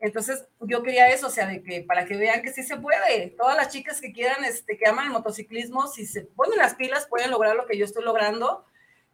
Entonces, 0.00 0.46
yo 0.60 0.82
quería 0.84 1.10
eso, 1.10 1.26
o 1.26 1.30
sea, 1.30 1.48
de 1.48 1.60
que 1.60 1.82
para 1.82 2.06
que 2.06 2.16
vean 2.16 2.40
que 2.40 2.52
sí 2.52 2.62
se 2.62 2.76
puede. 2.76 3.34
Todas 3.36 3.56
las 3.56 3.70
chicas 3.70 4.00
que 4.00 4.12
quieran, 4.12 4.44
este, 4.44 4.78
que 4.78 4.86
aman 4.86 5.06
el 5.06 5.12
motociclismo, 5.12 5.88
si 5.88 6.06
se 6.06 6.22
ponen 6.22 6.58
las 6.58 6.76
pilas, 6.76 7.06
pueden 7.08 7.32
lograr 7.32 7.56
lo 7.56 7.66
que 7.66 7.76
yo 7.76 7.84
estoy 7.84 8.04
logrando 8.04 8.64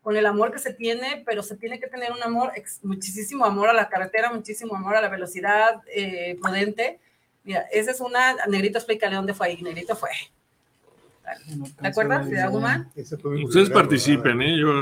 con 0.03 0.19
el 0.19 0.27
amor 0.27 0.53
que 0.53 0.59
se 0.59 0.75
tiene, 0.75 1.23
pero 1.25 1.43
se 1.43 1.57
tiene 1.57 1.81
que 1.81 1.87
tener 1.87 2.13
un 2.13 2.23
amor, 2.23 2.53
muchísimo 2.83 3.47
amor 3.47 3.71
a 3.71 3.73
la 3.73 3.89
carretera, 3.89 4.31
muchísimo 4.31 4.77
amor 4.77 4.97
a 4.97 5.01
la 5.01 5.09
velocidad 5.09 5.81
eh, 5.87 6.37
prudente. 6.43 7.01
Mira, 7.45 7.61
esa 7.71 7.91
es 7.91 8.01
una, 8.01 8.35
Negrito, 8.49 8.79
explícale 8.79 9.17
dónde 9.17 9.35
fue 9.35 9.49
ahí, 9.49 9.63
Negrito 9.63 9.95
fue. 9.95 10.11
¿Te 11.81 11.89
acuerdas? 11.89 12.27
Ciudad 12.27 12.51
Guzmán. 12.51 12.91
Ustedes 13.45 13.71
participen, 13.71 14.43
¿eh? 14.43 14.59
Yo, 14.59 14.73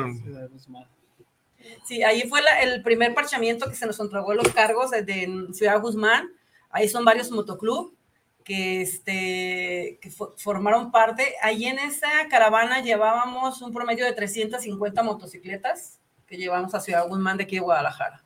Sí, 1.85 2.03
ahí 2.03 2.23
fue 2.29 2.41
la- 2.43 2.61
el 2.63 2.83
primer 2.83 3.15
parchamiento 3.15 3.69
que 3.69 3.75
se 3.75 3.87
nos 3.87 3.99
entregó 4.01 4.35
los 4.35 4.49
cargos 4.49 4.91
desde 4.93 5.25
en 5.25 5.53
Ciudad 5.55 5.81
Guzmán. 5.81 6.31
Ahí 6.71 6.89
son 6.89 7.05
varios 7.05 7.31
motoclub 7.31 7.93
que, 8.45 8.83
este, 8.83 9.99
que 10.01 10.11
fo- 10.11 10.33
formaron 10.37 10.91
parte. 10.91 11.35
Ahí 11.43 11.65
en 11.67 11.79
esa 11.79 12.09
caravana 12.31 12.81
llevábamos 12.83 13.61
un 13.63 13.73
promedio 13.73 14.05
de 14.05 14.13
350 14.13 15.03
motocicletas 15.03 15.99
que 16.27 16.37
llevamos 16.37 16.75
a 16.75 16.81
Ciudad 16.81 17.07
Guzmán 17.09 17.37
de 17.37 17.45
aquí 17.45 17.57
de 17.57 17.63
Guadalajara. 17.63 18.23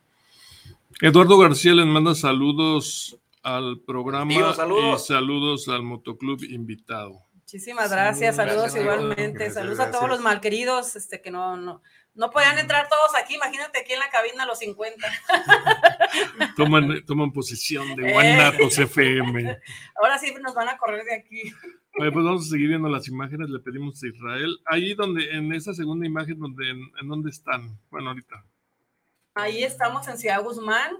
Eduardo 1.01 1.39
García 1.39 1.73
les 1.75 1.87
manda 1.87 2.15
saludos 2.15 3.19
al 3.47 3.81
programa 3.87 4.29
Tío, 4.29 4.53
saludos. 4.55 5.05
y 5.05 5.07
saludos 5.07 5.69
al 5.69 5.85
motoclub 5.85 6.43
invitado. 6.43 7.25
Muchísimas 7.33 7.93
gracias, 7.93 8.35
saludos 8.35 8.75
gracias, 8.75 8.83
igualmente, 8.83 9.33
Gracias, 9.39 9.55
saludos 9.55 9.79
a 9.79 9.93
todos 9.93 10.09
los 10.09 10.21
malqueridos, 10.21 10.97
este, 10.97 11.23
que 11.23 11.31
no, 11.31 11.57
no, 11.57 11.81
no 12.15 12.31
podían 12.33 12.59
entrar 12.59 12.89
todos 12.89 13.15
aquí, 13.15 13.37
imagínate 13.37 13.79
aquí 13.79 13.93
en 13.93 14.01
la 14.01 14.11
cabina 14.11 14.43
a 14.43 14.47
los 14.47 14.59
50. 14.59 15.07
Toman, 16.57 17.05
toman 17.07 17.33
posesión 17.33 17.95
de 17.95 18.09
Eh. 18.09 18.13
Guanatos 18.13 18.77
FM. 18.79 19.59
Ahora 20.03 20.19
sí 20.19 20.35
nos 20.43 20.55
van 20.55 20.69
a 20.71 20.77
correr 20.77 21.05
de 21.05 21.15
aquí. 21.15 21.43
Oye, 22.01 22.11
pues 22.11 22.25
vamos 22.25 22.47
a 22.47 22.51
seguir 22.51 22.69
viendo 22.69 22.89
las 22.89 23.07
imágenes, 23.07 23.49
le 23.49 23.61
pedimos 23.61 24.03
a 24.03 24.09
Israel. 24.09 24.59
Ahí 24.67 24.95
donde, 24.95 25.31
en 25.31 25.53
esa 25.53 25.73
segunda 25.73 26.05
imagen, 26.05 26.41
donde, 26.41 26.69
en, 26.69 26.81
en 27.01 27.09
dónde 27.09 27.31
están. 27.31 27.79
Bueno, 27.91 28.09
ahorita. 28.09 28.45
Ahí 29.35 29.63
estamos 29.63 30.09
en 30.09 30.19
Ciudad 30.19 30.43
Guzmán. 30.43 30.97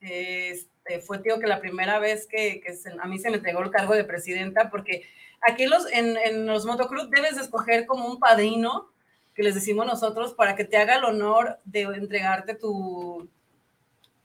Este, 0.00 0.71
fue, 1.00 1.18
tío, 1.18 1.38
que 1.38 1.46
la 1.46 1.60
primera 1.60 1.98
vez 1.98 2.26
que, 2.26 2.60
que 2.60 2.74
se- 2.74 2.92
a 3.00 3.06
mí 3.06 3.18
se 3.18 3.30
me 3.30 3.36
entregó 3.36 3.60
el 3.62 3.70
cargo 3.70 3.94
de 3.94 4.04
presidenta, 4.04 4.70
porque 4.70 5.04
aquí 5.40 5.66
los, 5.66 5.90
en, 5.92 6.16
en 6.16 6.46
los 6.46 6.64
motoclub 6.66 7.08
debes 7.10 7.36
de 7.36 7.42
escoger 7.42 7.86
como 7.86 8.06
un 8.06 8.18
padrino, 8.18 8.88
que 9.34 9.42
les 9.42 9.54
decimos 9.54 9.86
nosotros, 9.86 10.34
para 10.34 10.54
que 10.56 10.64
te 10.64 10.76
haga 10.76 10.96
el 10.96 11.04
honor 11.04 11.58
de 11.64 11.82
entregarte 11.82 12.54
tu, 12.54 13.28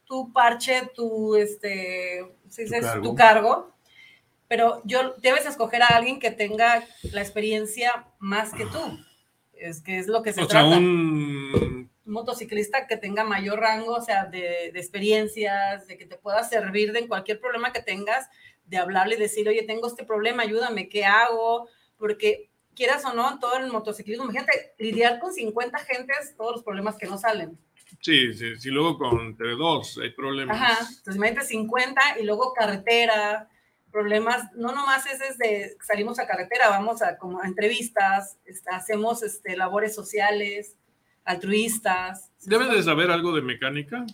tu 0.06 0.32
parche, 0.34 0.90
tu, 0.96 1.36
este, 1.36 2.26
¿sí 2.50 2.66
Tu 2.66 2.72
cargo. 2.82 3.02
tu 3.04 3.16
cargo. 3.16 3.72
Pero 4.50 4.82
yo 4.86 5.14
debes 5.18 5.46
escoger 5.46 5.82
a 5.84 5.88
alguien 5.88 6.20
que 6.20 6.32
tenga 6.32 6.84
la 7.12 7.22
experiencia 7.22 8.06
más 8.20 8.54
que 8.54 8.66
tú. 8.66 8.80
Es 9.54 9.82
que 9.82 9.98
es 10.00 10.08
lo 10.08 10.24
que 10.24 10.32
se 10.34 10.42
O 10.42 10.48
sea, 10.48 10.62
trata 10.62 10.78
un. 10.78 10.84
un 10.86 11.90
motociclista 12.08 12.88
que 12.88 12.98
tenga 12.98 13.24
mayor 13.24 13.60
rango, 13.60 13.94
o 13.94 14.02
sea, 14.02 14.26
de, 14.26 14.72
de 14.74 14.80
experiencias, 14.80 15.88
de 15.88 15.98
que 15.98 16.06
te 16.06 16.18
pueda 16.18 16.44
servir 16.44 16.92
de 16.94 17.00
en 17.00 17.08
cualquier 17.08 17.40
problema 17.40 17.72
que 17.72 17.82
tengas, 17.82 18.30
de 18.66 18.78
hablarle 18.78 19.16
y 19.16 19.20
decirle, 19.20 19.52
oye, 19.52 19.64
tengo 19.64 19.88
este 19.88 20.04
problema, 20.04 20.44
ayúdame, 20.44 20.90
¿qué 20.90 21.06
hago? 21.06 21.68
Porque 21.98 22.50
quieras 22.76 23.04
o 23.06 23.14
no, 23.14 23.40
todo 23.40 23.58
el 23.58 23.72
motociclismo, 23.72 24.26
imagínate, 24.26 24.74
lidiar 24.78 25.20
con 25.20 25.34
50 25.34 25.78
gentes, 25.80 26.36
todos 26.38 26.54
los 26.58 26.64
problemas 26.64 26.96
que 26.98 27.08
no 27.08 27.18
salen. 27.18 27.58
Sí, 28.02 28.34
sí, 28.34 28.56
sí, 28.58 28.70
luego 28.70 28.98
con 28.98 29.20
entre 29.20 29.56
dos 29.56 29.98
hay 30.02 30.12
problemas. 30.12 30.56
Ajá, 30.56 30.78
entonces 30.80 31.16
imagínate 31.16 31.48
50 31.48 32.20
y 32.20 32.24
luego 32.24 32.54
carretera, 32.54 33.50
problemas, 33.92 34.52
no 34.54 34.74
nomás 34.74 35.06
es 35.08 35.20
desde 35.20 35.76
salimos 35.86 36.20
a 36.20 36.28
carretera, 36.28 36.70
vamos 36.70 37.02
a 37.02 37.18
como 37.18 37.42
a 37.42 37.48
entrevistas, 37.48 38.38
este, 38.46 38.70
hacemos 38.70 39.24
este, 39.24 39.58
labores 39.58 39.96
sociales, 39.96 40.76
altruistas. 41.28 42.32
Debes 42.44 42.70
de 42.72 42.84
saber 42.84 43.12
algo 43.12 43.34
de 43.36 43.42
mecánica. 43.42 44.06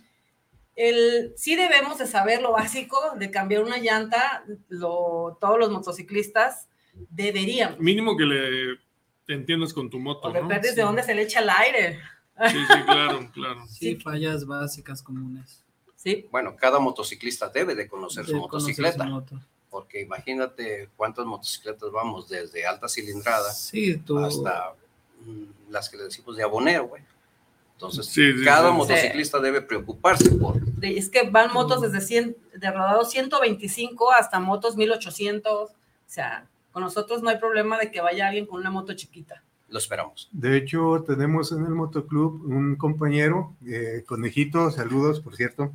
El, 0.76 1.34
sí 1.38 1.56
debemos 1.56 2.00
de 2.00 2.08
saber 2.08 2.42
lo 2.42 2.52
básico 2.54 2.98
de 3.18 3.30
cambiar 3.30 3.64
una 3.64 3.78
llanta, 3.78 4.44
lo, 4.70 5.38
todos 5.40 5.60
los 5.60 5.70
motociclistas 5.70 6.68
deberían. 7.10 7.76
Mínimo 7.80 8.18
que 8.18 8.24
le 8.26 8.78
te 9.26 9.34
entiendas 9.34 9.72
con 9.74 9.90
tu 9.90 10.00
moto, 10.00 10.28
O 10.28 10.34
¿no? 10.34 10.42
depende 10.42 10.70
Sí, 10.70 10.76
de 10.76 10.82
dónde 10.82 11.04
se 11.04 11.16
le 11.16 11.22
echa 11.22 11.40
el 11.42 11.50
aire. 11.50 12.00
sí, 12.50 12.58
sí, 12.58 12.82
claro, 12.86 13.30
claro. 13.32 13.66
Sí, 13.70 13.96
fallas 13.98 14.46
básicas 14.46 15.02
comunes. 15.02 15.64
Sí, 15.96 16.28
Bueno, 16.32 16.56
cada 16.58 16.80
motociclista 16.80 17.48
debe 17.50 17.76
de 17.76 17.88
conocer 17.88 18.26
su 18.26 18.34
De 18.34 18.40
conocer 18.40 18.60
motocicleta, 18.60 19.04
su 19.06 19.10
moto. 19.10 19.40
porque 19.70 20.02
imagínate 20.02 20.90
cuántas 20.98 21.26
motocicletas 21.26 21.90
vamos 21.92 22.28
desde 22.28 22.66
alta 22.66 22.90
cilindrada 22.90 23.52
Sí, 23.54 23.96
tú. 23.98 24.18
hasta 24.20 24.74
las 25.70 25.90
que 25.90 25.98
le 25.98 26.04
decimos 26.04 26.36
de 26.38 26.44
abonero, 26.44 26.88
güey. 26.88 27.02
Entonces, 27.74 28.06
Sí, 28.06 28.34
sí, 28.34 28.44
cada 28.46 28.70
sí. 28.72 28.78
motociclista 28.78 29.40
debe 29.40 29.62
preocuparse 29.62 30.30
por 30.36 30.62
es 30.82 31.10
que 31.10 31.30
van 31.30 31.52
motos 31.54 31.82
desde 31.82 32.02
100, 32.02 32.38
de 32.56 32.72
rodado 32.72 33.06
125 33.06 34.12
hasta 34.12 34.40
motos 34.40 34.76
1800. 34.76 35.70
O 35.70 35.74
sea, 36.06 36.46
con 36.72 36.84
nosotros 36.84 37.22
no 37.24 37.30
hay 37.30 37.38
problema 37.38 37.78
de 37.80 37.90
que 37.92 38.02
vaya 38.02 38.28
alguien 38.28 38.46
con 38.46 38.60
una 38.60 38.70
moto 38.70 38.94
chiquita. 38.94 39.44
lo 39.70 39.80
esperamos. 39.80 40.30
De 40.32 40.56
hecho, 40.56 41.04
tenemos 41.08 41.52
en 41.52 41.66
el 41.66 41.72
motoclub 41.72 42.44
un 42.46 42.76
compañero, 42.76 43.56
eh, 43.66 44.04
Conejito, 44.06 44.70
saludos, 44.70 45.20
por 45.20 45.36
cierto. 45.36 45.72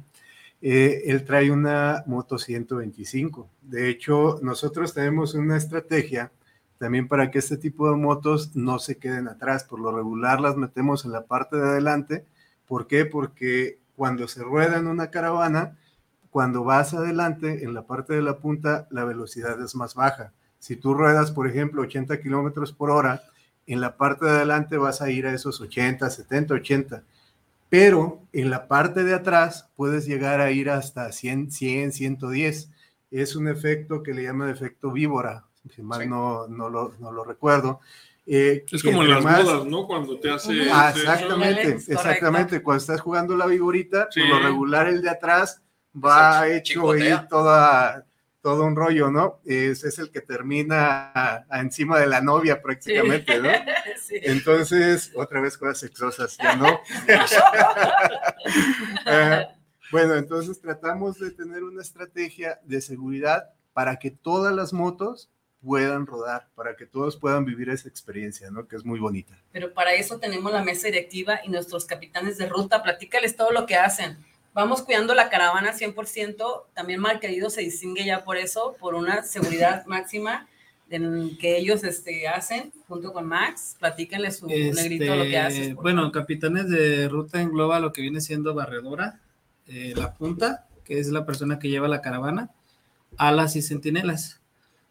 Eh, 0.62 1.02
él 1.06 1.24
trae 1.24 1.50
una 1.50 2.04
moto 2.06 2.38
125. 2.38 3.48
De 3.62 3.88
hecho, 3.88 4.38
nosotros 4.42 4.94
tenemos 4.94 5.34
una 5.34 5.56
estrategia 5.56 6.30
también 6.78 7.08
para 7.08 7.30
que 7.30 7.40
este 7.40 7.56
tipo 7.56 7.90
de 7.90 7.96
motos 7.96 8.54
no 8.56 8.78
se 8.78 8.98
queden 8.98 9.28
atrás. 9.28 9.64
Por 9.64 9.80
lo 9.80 9.94
regular 9.94 10.40
las 10.40 10.56
metemos 10.56 11.04
en 11.04 11.12
la 11.12 11.26
parte 11.26 11.56
de 11.56 11.68
adelante. 11.68 12.24
¿Por 12.66 12.86
qué? 12.86 13.04
Porque 13.04 13.80
cuando 13.96 14.28
se 14.28 14.42
rueda 14.42 14.78
en 14.78 14.86
una 14.86 15.10
caravana, 15.10 15.76
cuando 16.30 16.62
vas 16.62 16.94
adelante, 16.94 17.64
en 17.64 17.74
la 17.74 17.86
parte 17.86 18.14
de 18.14 18.22
la 18.22 18.38
punta, 18.38 18.86
la 18.90 19.04
velocidad 19.04 19.60
es 19.60 19.74
más 19.74 19.94
baja. 19.94 20.32
Si 20.60 20.76
tú 20.76 20.94
ruedas, 20.94 21.32
por 21.32 21.48
ejemplo, 21.48 21.82
80 21.82 22.20
kilómetros 22.20 22.72
por 22.72 22.90
hora, 22.90 23.22
en 23.66 23.80
la 23.80 23.96
parte 23.96 24.24
de 24.24 24.32
adelante 24.32 24.78
vas 24.78 25.02
a 25.02 25.10
ir 25.10 25.26
a 25.26 25.34
esos 25.34 25.60
80, 25.60 26.08
70, 26.08 26.54
80. 26.54 27.02
Pero 27.68 28.22
en 28.32 28.50
la 28.50 28.68
parte 28.68 29.04
de 29.04 29.14
atrás 29.14 29.68
puedes 29.76 30.06
llegar 30.06 30.40
a 30.40 30.50
ir 30.50 30.70
hasta 30.70 31.10
100, 31.12 31.50
100, 31.50 31.92
110. 31.92 32.70
Es 33.10 33.36
un 33.36 33.48
efecto 33.48 34.02
que 34.02 34.14
le 34.14 34.22
llaman 34.22 34.48
efecto 34.48 34.90
víbora, 34.90 35.47
si 35.74 35.82
mal 35.82 36.02
Sí. 36.02 36.06
no, 36.08 36.46
no, 36.48 36.68
lo, 36.68 36.94
no 36.98 37.12
lo 37.12 37.24
recuerdo. 37.24 37.80
Eh, 38.26 38.64
Es 38.70 38.82
como 38.82 39.02
en 39.02 39.10
las 39.10 39.22
bodas, 39.22 39.64
¿no? 39.64 39.86
Cuando 39.86 40.18
te 40.20 40.30
hace. 40.30 40.68
Ah, 40.70 40.90
te- 40.92 41.00
exactamente, 41.00 41.78
exactamente. 41.88 42.62
Cuando 42.62 42.80
estás 42.80 43.00
jugando 43.00 43.36
la 43.36 43.46
vigorita, 43.46 44.08
Sí. 44.10 44.20
por 44.20 44.28
lo 44.40 44.46
regular 44.48 44.86
el 44.88 45.00
de 45.00 45.10
atrás 45.10 45.62
va 45.96 46.46
hecho 46.48 46.74
chicotea. 46.74 47.20
ahí 47.20 47.28
toda, 47.28 48.04
todo 48.42 48.64
un 48.64 48.76
rollo, 48.76 49.10
¿no? 49.10 49.40
Es, 49.46 49.82
es 49.82 49.98
el 49.98 50.10
que 50.10 50.20
termina 50.20 51.10
a- 51.14 51.44
a 51.48 51.60
encima 51.60 51.98
de 51.98 52.06
la 52.06 52.20
novia 52.20 52.60
prácticamente, 52.60 53.40
¿no? 53.40 53.48
Sí. 53.98 54.16
Entonces, 54.22 55.10
otra 55.14 55.40
vez 55.40 55.56
cosas 55.58 55.78
sexosas, 55.78 56.36
ya 56.42 56.54
no. 56.56 56.80
Eh, 59.06 59.46
bueno, 59.90 60.14
entonces 60.14 60.60
tratamos 60.60 61.18
de 61.18 61.30
tener 61.30 61.62
una 61.64 61.82
estrategia 61.82 62.58
de 62.64 62.80
seguridad 62.80 63.50
para 63.72 63.96
que 63.98 64.10
todas 64.10 64.54
las 64.54 64.72
motos 64.72 65.30
puedan 65.62 66.06
rodar, 66.06 66.48
para 66.54 66.76
que 66.76 66.86
todos 66.86 67.16
puedan 67.16 67.44
vivir 67.44 67.68
esa 67.70 67.88
experiencia, 67.88 68.50
¿no? 68.50 68.66
Que 68.68 68.76
es 68.76 68.84
muy 68.84 69.00
bonita. 69.00 69.36
Pero 69.52 69.72
para 69.74 69.92
eso 69.94 70.18
tenemos 70.18 70.52
la 70.52 70.62
mesa 70.62 70.86
directiva 70.86 71.40
y 71.44 71.48
nuestros 71.50 71.84
capitanes 71.84 72.38
de 72.38 72.48
ruta. 72.48 72.82
Platícales 72.82 73.36
todo 73.36 73.50
lo 73.50 73.66
que 73.66 73.76
hacen. 73.76 74.16
Vamos 74.54 74.82
cuidando 74.82 75.14
la 75.14 75.28
caravana 75.28 75.72
100%. 75.72 76.64
También 76.74 77.00
Malquerido 77.00 77.50
se 77.50 77.60
distingue 77.62 78.04
ya 78.04 78.24
por 78.24 78.36
eso, 78.36 78.76
por 78.78 78.94
una 78.94 79.22
seguridad 79.22 79.84
máxima. 79.86 80.46
en 80.90 81.36
que 81.36 81.58
ellos 81.58 81.84
este, 81.84 82.26
hacen 82.28 82.72
junto 82.86 83.12
con 83.12 83.26
Max. 83.26 83.76
Platíquenle 83.78 84.30
su 84.30 84.46
negrito 84.46 85.14
lo 85.16 85.24
que 85.24 85.28
Este, 85.28 85.38
haces. 85.38 85.74
Bueno, 85.74 86.02
favor. 86.02 86.12
capitanes 86.12 86.68
de 86.70 87.08
ruta 87.08 87.42
engloba 87.42 87.78
lo 87.80 87.92
que 87.92 88.00
viene 88.00 88.20
siendo 88.22 88.54
barredora, 88.54 89.20
eh, 89.66 89.92
la 89.96 90.14
punta, 90.14 90.66
que 90.84 90.98
es 90.98 91.08
la 91.08 91.26
persona 91.26 91.58
que 91.58 91.68
lleva 91.68 91.88
la 91.88 92.00
caravana, 92.00 92.50
alas 93.18 93.54
y 93.56 93.60
centinelas. 93.62 94.37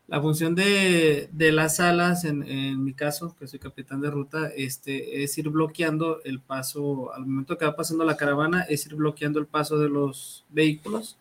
La 0.07 0.21
función 0.21 0.55
de, 0.55 1.27
de 1.33 1.51
las 1.51 1.81
alas, 1.81 2.23
en, 2.23 2.41
en 2.43 2.81
mi 2.81 2.93
caso, 2.93 3.35
que 3.37 3.45
soy 3.45 3.59
capitán 3.59 3.99
de 3.99 4.09
ruta, 4.09 4.47
este, 4.55 5.21
es 5.21 5.37
ir 5.37 5.49
bloqueando 5.49 6.21
el 6.23 6.39
paso, 6.39 7.13
al 7.13 7.25
momento 7.25 7.57
que 7.57 7.65
va 7.65 7.75
pasando 7.75 8.05
la 8.05 8.15
caravana, 8.15 8.61
es 8.61 8.85
ir 8.85 8.95
bloqueando 8.95 9.39
el 9.39 9.47
paso 9.47 9.77
de 9.77 9.89
los 9.89 10.45
vehículos 10.49 11.17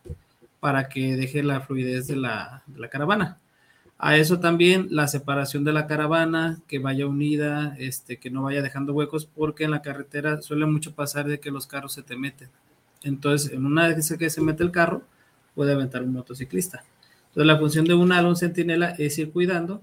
para 0.61 0.89
que 0.89 1.17
deje 1.17 1.43
la 1.43 1.61
fluidez 1.61 2.07
de 2.07 2.15
la, 2.15 2.63
de 2.67 2.79
la 2.79 2.89
caravana. 2.89 3.41
A 3.99 4.17
eso 4.17 4.39
también 4.39 4.87
la 4.91 5.09
separación 5.09 5.65
de 5.65 5.73
la 5.73 5.89
caravana, 5.89 6.61
que 6.69 6.79
vaya 6.79 7.07
unida, 7.09 7.75
este, 7.79 8.19
que 8.19 8.31
no 8.31 8.43
vaya 8.43 8.63
dejando 8.63 8.93
huecos, 8.93 9.27
porque 9.27 9.65
en 9.65 9.73
la 9.73 9.83
carretera 9.83 10.43
suele 10.43 10.67
mucho 10.67 10.95
pasar 10.95 11.27
de 11.27 11.41
que 11.41 11.51
los 11.51 11.67
carros 11.67 11.93
se 11.93 12.03
te 12.03 12.17
meten. 12.17 12.51
Entonces, 13.03 13.53
en 13.53 13.67
una 13.67 13.89
vez 13.89 14.15
que 14.17 14.31
se 14.31 14.41
mete 14.43 14.63
el 14.63 14.71
carro, 14.71 15.03
puede 15.57 15.73
aventar 15.73 16.03
un 16.03 16.13
motociclista. 16.13 16.85
Entonces, 17.37 17.53
la 17.53 17.59
función 17.59 17.85
de 17.85 17.93
un 17.93 18.13
ala, 18.13 18.31
un 18.31 18.37
centinela, 18.37 18.95
es 18.97 19.19
ir 19.19 19.31
cuidando. 19.31 19.83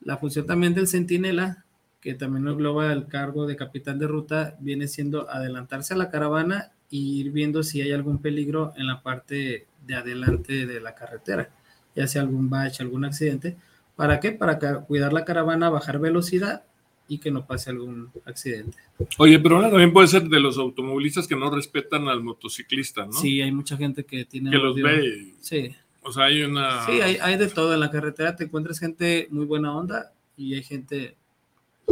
La 0.00 0.16
función 0.16 0.46
también 0.46 0.74
del 0.74 0.86
centinela, 0.86 1.64
que 2.00 2.14
también 2.14 2.46
engloba 2.46 2.92
el 2.92 3.08
cargo 3.08 3.46
de 3.46 3.56
capitán 3.56 3.98
de 3.98 4.06
ruta, 4.06 4.56
viene 4.60 4.86
siendo 4.86 5.28
adelantarse 5.28 5.94
a 5.94 5.96
la 5.96 6.08
caravana 6.08 6.70
y 6.90 7.18
ir 7.18 7.32
viendo 7.32 7.64
si 7.64 7.80
hay 7.80 7.90
algún 7.90 8.18
peligro 8.18 8.74
en 8.76 8.86
la 8.86 9.02
parte 9.02 9.66
de 9.84 9.94
adelante 9.96 10.66
de 10.66 10.80
la 10.80 10.94
carretera, 10.94 11.50
ya 11.96 12.06
sea 12.06 12.22
algún 12.22 12.48
bache, 12.48 12.84
algún 12.84 13.04
accidente. 13.04 13.56
¿Para 13.96 14.20
qué? 14.20 14.30
Para 14.30 14.56
cuidar 14.82 15.12
la 15.12 15.24
caravana, 15.24 15.70
bajar 15.70 15.98
velocidad 15.98 16.62
y 17.08 17.18
que 17.18 17.32
no 17.32 17.44
pase 17.44 17.70
algún 17.70 18.12
accidente. 18.24 18.78
Oye, 19.18 19.40
pero 19.40 19.56
ahora 19.56 19.70
también 19.70 19.92
puede 19.92 20.06
ser 20.06 20.28
de 20.28 20.38
los 20.38 20.58
automovilistas 20.58 21.26
que 21.26 21.34
no 21.34 21.50
respetan 21.50 22.06
al 22.06 22.22
motociclista, 22.22 23.04
¿no? 23.04 23.14
Sí, 23.14 23.40
hay 23.40 23.50
mucha 23.50 23.76
gente 23.76 24.04
que 24.04 24.24
tiene... 24.26 24.52
Que 24.52 24.58
los 24.58 24.76
ve. 24.76 25.34
Sí. 25.40 25.74
O 26.04 26.12
sea, 26.12 26.24
hay 26.24 26.42
una. 26.42 26.84
Sí, 26.86 27.00
hay, 27.00 27.16
hay 27.20 27.36
de 27.36 27.48
todo. 27.48 27.74
En 27.74 27.80
la 27.80 27.90
carretera 27.90 28.36
te 28.36 28.44
encuentras 28.44 28.78
gente 28.78 29.26
muy 29.30 29.46
buena 29.46 29.76
onda 29.76 30.12
y 30.36 30.54
hay 30.54 30.62
gente 30.62 31.16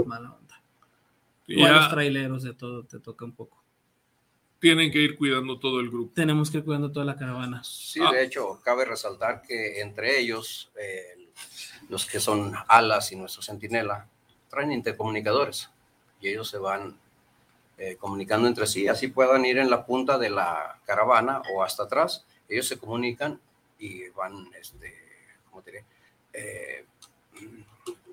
mala 0.06 0.32
onda. 0.32 0.62
Y 1.46 1.60
ya 1.60 1.72
los 1.72 1.88
traileros, 1.90 2.42
de 2.42 2.54
todo, 2.54 2.84
te 2.84 2.98
toca 3.00 3.24
un 3.24 3.32
poco. 3.32 3.58
tienen 4.60 4.92
que 4.92 5.00
ir 5.00 5.16
cuidando 5.18 5.58
todo 5.58 5.80
el 5.80 5.88
grupo. 5.90 6.12
Tenemos 6.14 6.48
que 6.48 6.58
ir 6.58 6.64
cuidando 6.64 6.92
toda 6.92 7.04
la 7.04 7.16
caravana. 7.16 7.64
Sí, 7.64 7.98
Ah. 8.00 8.12
de 8.12 8.22
hecho, 8.22 8.60
cabe 8.62 8.84
resaltar 8.84 9.42
que 9.42 9.80
entre 9.80 10.20
ellos, 10.20 10.70
eh, 10.80 11.28
los 11.88 12.06
que 12.06 12.20
son 12.20 12.52
alas 12.68 13.10
y 13.10 13.16
nuestro 13.16 13.42
centinela, 13.42 14.06
traen 14.48 14.70
intercomunicadores 14.70 15.68
y 16.20 16.28
ellos 16.28 16.48
se 16.48 16.58
van 16.58 16.96
eh, 17.76 17.96
comunicando 17.98 18.46
entre 18.46 18.68
sí, 18.68 18.86
así 18.86 19.08
puedan 19.08 19.44
ir 19.44 19.58
en 19.58 19.68
la 19.68 19.84
punta 19.84 20.16
de 20.16 20.30
la 20.30 20.78
caravana 20.86 21.42
o 21.52 21.64
hasta 21.64 21.82
atrás, 21.82 22.24
ellos 22.48 22.68
se 22.68 22.78
comunican 22.78 23.40
y 23.82 24.08
van, 24.10 24.48
este, 24.58 24.94
¿cómo 25.50 25.60
te 25.62 25.72
diré? 25.72 25.84
Eh, 26.32 26.84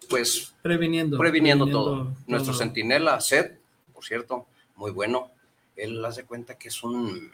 pues 0.10 0.56
Previniendo. 0.64 1.18
previniendo 1.18 1.68
todo. 1.68 1.84
todo. 2.06 2.14
Nuestro 2.26 2.56
centinela, 2.56 3.22
Seth, 3.22 3.60
por 3.94 4.04
cierto, 4.04 4.48
muy 4.76 4.90
bueno. 4.92 5.30
Él 5.76 6.04
hace 6.04 6.26
cuenta 6.26 6.58
que 6.58 6.70
es 6.70 6.84
un 6.84 7.32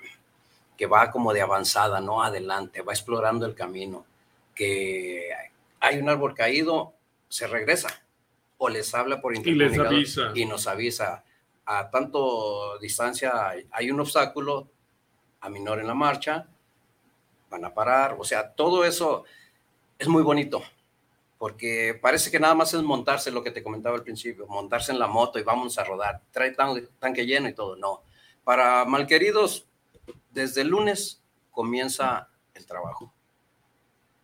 que 0.77 0.85
va 0.85 1.09
como 1.09 1.31
de 1.33 1.41
avanzada, 1.41 2.01
no 2.01 2.21
adelante, 2.21 2.81
va 2.81 2.91
explorando 2.91 3.45
el 3.45 3.55
camino. 3.55 4.05
Que 4.53 5.29
hay 5.79 5.97
un 5.99 6.09
árbol 6.09 6.35
caído, 6.35 6.93
se 7.29 7.47
regresa 7.47 8.03
o 8.57 8.67
les 8.67 8.93
habla 8.93 9.21
por 9.21 9.33
Y 9.33 9.37
les 9.37 9.71
intercomunicador 9.71 9.93
avisa. 9.93 10.31
y 10.35 10.45
nos 10.45 10.67
avisa 10.67 11.23
a 11.65 11.89
tanto 11.89 12.77
distancia 12.79 13.53
hay 13.71 13.91
un 13.91 13.99
obstáculo, 14.01 14.67
a 15.39 15.49
menor 15.49 15.79
en 15.79 15.87
la 15.87 15.93
marcha, 15.93 16.47
van 17.49 17.65
a 17.65 17.73
parar, 17.73 18.15
o 18.19 18.23
sea, 18.23 18.53
todo 18.53 18.85
eso 18.85 19.23
es 19.99 20.07
muy 20.07 20.23
bonito, 20.23 20.61
porque 21.37 21.97
parece 22.01 22.31
que 22.31 22.39
nada 22.39 22.55
más 22.55 22.73
es 22.73 22.81
montarse 22.81 23.31
lo 23.31 23.43
que 23.43 23.51
te 23.51 23.63
comentaba 23.63 23.95
al 23.95 24.03
principio, 24.03 24.47
montarse 24.47 24.91
en 24.91 24.99
la 24.99 25.07
moto 25.07 25.39
y 25.39 25.43
vamos 25.43 25.77
a 25.77 25.83
rodar, 25.83 26.21
trae 26.31 26.51
tan- 26.51 26.87
tanque 26.99 27.25
lleno 27.25 27.47
y 27.49 27.53
todo, 27.53 27.75
no. 27.75 28.03
Para 28.43 28.85
malqueridos, 28.85 29.67
desde 30.31 30.63
lunes 30.63 31.21
comienza 31.51 32.29
el 32.53 32.65
trabajo. 32.65 33.13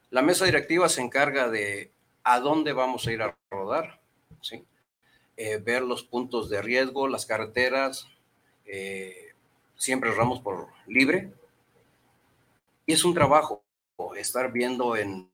La 0.10 0.21
mesa 0.21 0.45
directiva 0.45 0.89
se 0.89 1.01
encarga 1.01 1.49
de 1.49 1.91
a 2.23 2.39
dónde 2.39 2.73
vamos 2.73 3.07
a 3.07 3.12
ir 3.12 3.21
a 3.21 3.36
rodar, 3.49 3.99
¿sí? 4.41 4.65
Eh, 5.38 5.57
ver 5.57 5.81
los 5.84 6.03
puntos 6.03 6.49
de 6.49 6.62
riesgo, 6.62 7.07
las 7.07 7.25
carreteras, 7.25 8.07
eh, 8.65 9.34
siempre 9.75 10.12
ramos 10.12 10.39
por 10.41 10.67
libre. 10.86 11.34
Y 12.86 12.94
es 12.94 13.04
un 13.06 13.13
trabajo 13.13 13.63
estar 14.17 14.52
viendo 14.52 14.96
en 14.96 15.30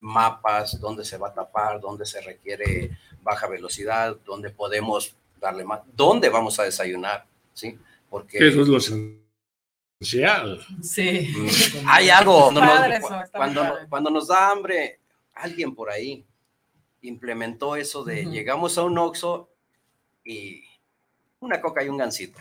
mapas 0.00 0.78
dónde 0.80 1.04
se 1.04 1.16
va 1.16 1.28
a 1.28 1.34
tapar, 1.34 1.80
dónde 1.80 2.04
se 2.04 2.20
requiere 2.20 2.90
baja 3.22 3.46
velocidad, 3.46 4.16
dónde 4.24 4.50
podemos 4.50 5.14
darle 5.40 5.64
más, 5.64 5.80
dónde 5.94 6.28
vamos 6.28 6.58
a 6.58 6.64
desayunar, 6.64 7.26
¿sí? 7.54 7.78
Porque 8.10 8.38
Que 8.38 8.48
eso 8.48 8.62
es 8.62 8.68
lo 8.68 8.76
esencial. 8.78 10.60
Sí. 10.82 11.32
Mm, 11.34 11.48
hay 11.88 12.10
algo. 12.10 12.50
No 12.52 12.60
nos- 12.60 13.30
cuando, 13.30 13.78
cuando 13.88 14.10
nos 14.10 14.28
da 14.28 14.50
hambre, 14.50 15.00
alguien 15.32 15.74
por 15.74 15.90
ahí 15.90 16.24
implementó 17.00 17.76
eso 17.76 18.04
de 18.04 18.24
llegamos 18.26 18.76
a 18.78 18.82
un 18.82 18.98
Oxxo 18.98 19.48
y 20.24 20.62
una 21.40 21.60
coca 21.60 21.82
y 21.82 21.88
un 21.88 21.96
gansito. 21.98 22.38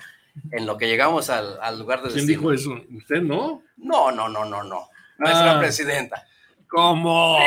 En 0.52 0.66
lo 0.66 0.78
que 0.78 0.88
llegamos 0.88 1.30
al, 1.30 1.60
al 1.62 1.80
lugar 1.80 2.02
de 2.02 2.10
¿Quién 2.12 2.26
destino. 2.28 2.52
dijo 2.52 2.54
eso? 2.54 2.86
¿Usted 2.98 3.22
no? 3.22 3.64
No, 3.78 4.12
no, 4.12 4.28
no, 4.30 4.46
no, 4.46 4.64
no. 4.64 4.90
Nuestra 5.18 5.58
Ah. 5.58 5.60
presidenta. 5.60 6.26
¿Cómo? 6.68 7.38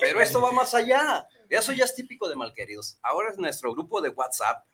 Pero 0.00 0.20
esto 0.20 0.40
va 0.42 0.52
más 0.52 0.74
allá. 0.74 1.26
Eso 1.48 1.72
ya 1.72 1.84
es 1.84 1.94
típico 1.94 2.28
de 2.28 2.36
malqueridos. 2.36 2.98
Ahora 3.02 3.30
es 3.30 3.38
nuestro 3.38 3.72
grupo 3.72 4.00
de 4.02 4.10
WhatsApp. 4.10 4.64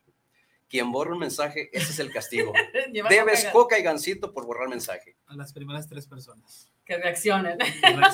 Quien 0.69 0.91
borra 0.91 1.13
un 1.13 1.21
mensaje, 1.21 1.71
ese 1.73 1.93
es 1.93 1.99
el 2.01 2.11
castigo. 2.13 2.53
Debes 3.09 3.45
coca- 3.53 3.79
y 3.79 3.83
gansito 3.83 4.33
por 4.33 4.47
borrar 4.47 4.69
mensaje. 4.69 5.17
A 5.27 5.37
las 5.37 5.53
primeras 5.53 5.89
tres 5.89 6.09
personas. 6.09 6.69
Que 6.85 6.97
reaccionen. 6.97 7.59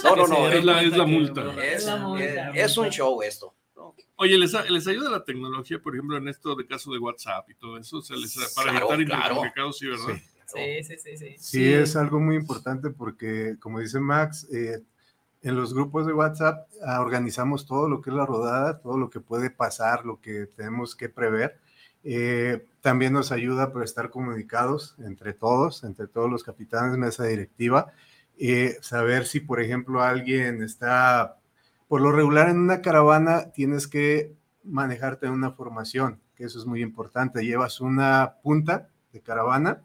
No, 0.04 0.16
no, 0.16 0.26
no, 0.26 0.48
es 0.50 0.62
la- 0.64 0.82
es 0.82 0.94
la 0.96 1.06
multa. 1.06 1.42
Es, 1.64 1.84
la 1.86 1.96
multa. 1.96 2.50
es- 2.50 2.70
es 2.72 2.76
un 2.76 2.90
show 2.90 3.22
esto. 3.22 3.54
Oye, 4.16 4.38
¿les, 4.38 4.52
les 4.70 4.86
ayuda 4.86 5.10
la 5.10 5.24
tecnología, 5.24 5.80
por 5.80 5.94
ejemplo, 5.94 6.16
en 6.16 6.28
esto 6.28 6.54
de 6.54 6.66
caso 6.66 6.92
de 6.92 6.98
WhatsApp 6.98 7.48
y 7.50 7.54
todo 7.54 7.78
eso? 7.78 8.02
¿Se 8.02 8.14
les, 8.16 8.34
para 8.54 8.70
Claro, 8.70 8.92
evitar 8.92 9.06
claro. 9.06 9.22
intercomunicados, 9.22 9.78
sí, 9.78 9.86
¿verdad? 9.86 10.20
Sí, 10.46 10.84
sí, 10.84 10.96
sí, 10.98 11.16
sí. 11.16 11.36
Sí, 11.38 11.72
es 11.72 11.96
algo 11.96 12.18
muy 12.20 12.36
importante 12.36 12.90
porque, 12.90 13.56
como 13.60 13.78
dice 13.80 14.00
Max, 14.00 14.48
eh, 14.52 14.82
en 15.42 15.56
los 15.56 15.72
grupos 15.72 16.06
de 16.06 16.12
WhatsApp 16.12 16.68
ah, 16.84 17.00
organizamos 17.00 17.66
todo 17.66 17.88
lo 17.88 18.02
que 18.02 18.10
es 18.10 18.16
la 18.16 18.26
rodada, 18.26 18.80
todo 18.80 18.98
lo 18.98 19.08
que 19.10 19.20
puede 19.20 19.50
pasar, 19.50 20.04
lo 20.04 20.20
que 20.20 20.46
tenemos 20.46 20.94
que 20.94 21.08
prever. 21.08 21.58
Eh, 22.02 22.66
también 22.80 23.12
nos 23.12 23.30
ayuda 23.30 23.72
para 23.72 23.84
estar 23.84 24.10
comunicados 24.10 24.96
entre 24.98 25.32
todos, 25.34 25.84
entre 25.84 26.06
todos 26.08 26.30
los 26.30 26.42
capitanes 26.42 26.92
de 26.92 26.98
mesa 26.98 27.24
directiva, 27.24 27.92
eh, 28.38 28.76
saber 28.80 29.26
si, 29.26 29.40
por 29.40 29.60
ejemplo, 29.60 30.02
alguien 30.02 30.62
está, 30.62 31.36
por 31.90 32.02
lo 32.02 32.12
regular 32.12 32.48
en 32.48 32.60
una 32.60 32.82
caravana 32.82 33.50
tienes 33.50 33.88
que 33.88 34.36
manejarte 34.62 35.26
en 35.26 35.32
una 35.32 35.50
formación, 35.50 36.20
que 36.36 36.44
eso 36.44 36.60
es 36.60 36.64
muy 36.64 36.82
importante. 36.82 37.44
Llevas 37.44 37.80
una 37.80 38.36
punta 38.44 38.90
de 39.12 39.20
caravana 39.20 39.82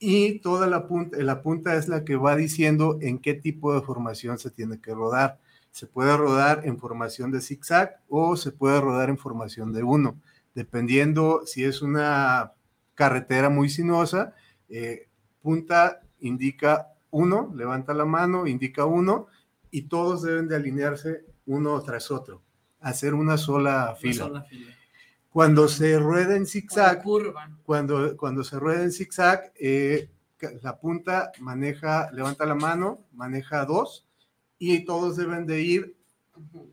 y 0.00 0.40
toda 0.40 0.66
la 0.66 0.88
punta, 0.88 1.16
la 1.18 1.42
punta 1.42 1.76
es 1.76 1.86
la 1.86 2.04
que 2.04 2.16
va 2.16 2.34
diciendo 2.34 2.98
en 3.00 3.20
qué 3.20 3.34
tipo 3.34 3.72
de 3.72 3.80
formación 3.80 4.40
se 4.40 4.50
tiene 4.50 4.80
que 4.80 4.92
rodar. 4.92 5.38
Se 5.70 5.86
puede 5.86 6.16
rodar 6.16 6.62
en 6.64 6.80
formación 6.80 7.30
de 7.30 7.40
zigzag 7.40 8.00
o 8.08 8.36
se 8.36 8.50
puede 8.50 8.80
rodar 8.80 9.08
en 9.08 9.16
formación 9.16 9.72
de 9.72 9.84
uno, 9.84 10.20
dependiendo 10.52 11.42
si 11.46 11.62
es 11.62 11.80
una 11.80 12.54
carretera 12.96 13.50
muy 13.50 13.68
sinuosa. 13.68 14.34
eh, 14.68 15.06
punta 15.42 16.00
indica 16.18 16.88
uno, 17.12 17.52
levanta 17.54 17.94
la 17.94 18.04
mano, 18.04 18.48
indica 18.48 18.84
uno, 18.84 19.28
y 19.70 19.82
todos 19.82 20.22
deben 20.22 20.48
de 20.48 20.56
alinearse 20.56 21.35
uno 21.46 21.80
tras 21.82 22.10
otro, 22.10 22.42
hacer 22.80 23.14
una 23.14 23.36
sola 23.38 23.96
fila. 23.98 24.26
Una 24.26 24.34
sola 24.34 24.42
fila. 24.44 24.72
Cuando 25.30 25.68
se 25.68 25.98
rueda 25.98 26.34
en 26.34 26.46
zigzag, 26.46 27.02
curva. 27.02 27.50
cuando, 27.64 28.16
cuando 28.16 28.42
se 28.42 28.58
rueda 28.58 28.82
en 28.82 28.92
zigzag, 28.92 29.52
eh, 29.56 30.08
la 30.62 30.78
punta 30.78 31.32
maneja, 31.40 32.10
levanta 32.12 32.46
la 32.46 32.54
mano, 32.54 33.00
maneja 33.12 33.64
dos 33.64 34.06
y 34.58 34.84
todos 34.84 35.16
deben 35.16 35.46
de 35.46 35.60
ir 35.62 35.96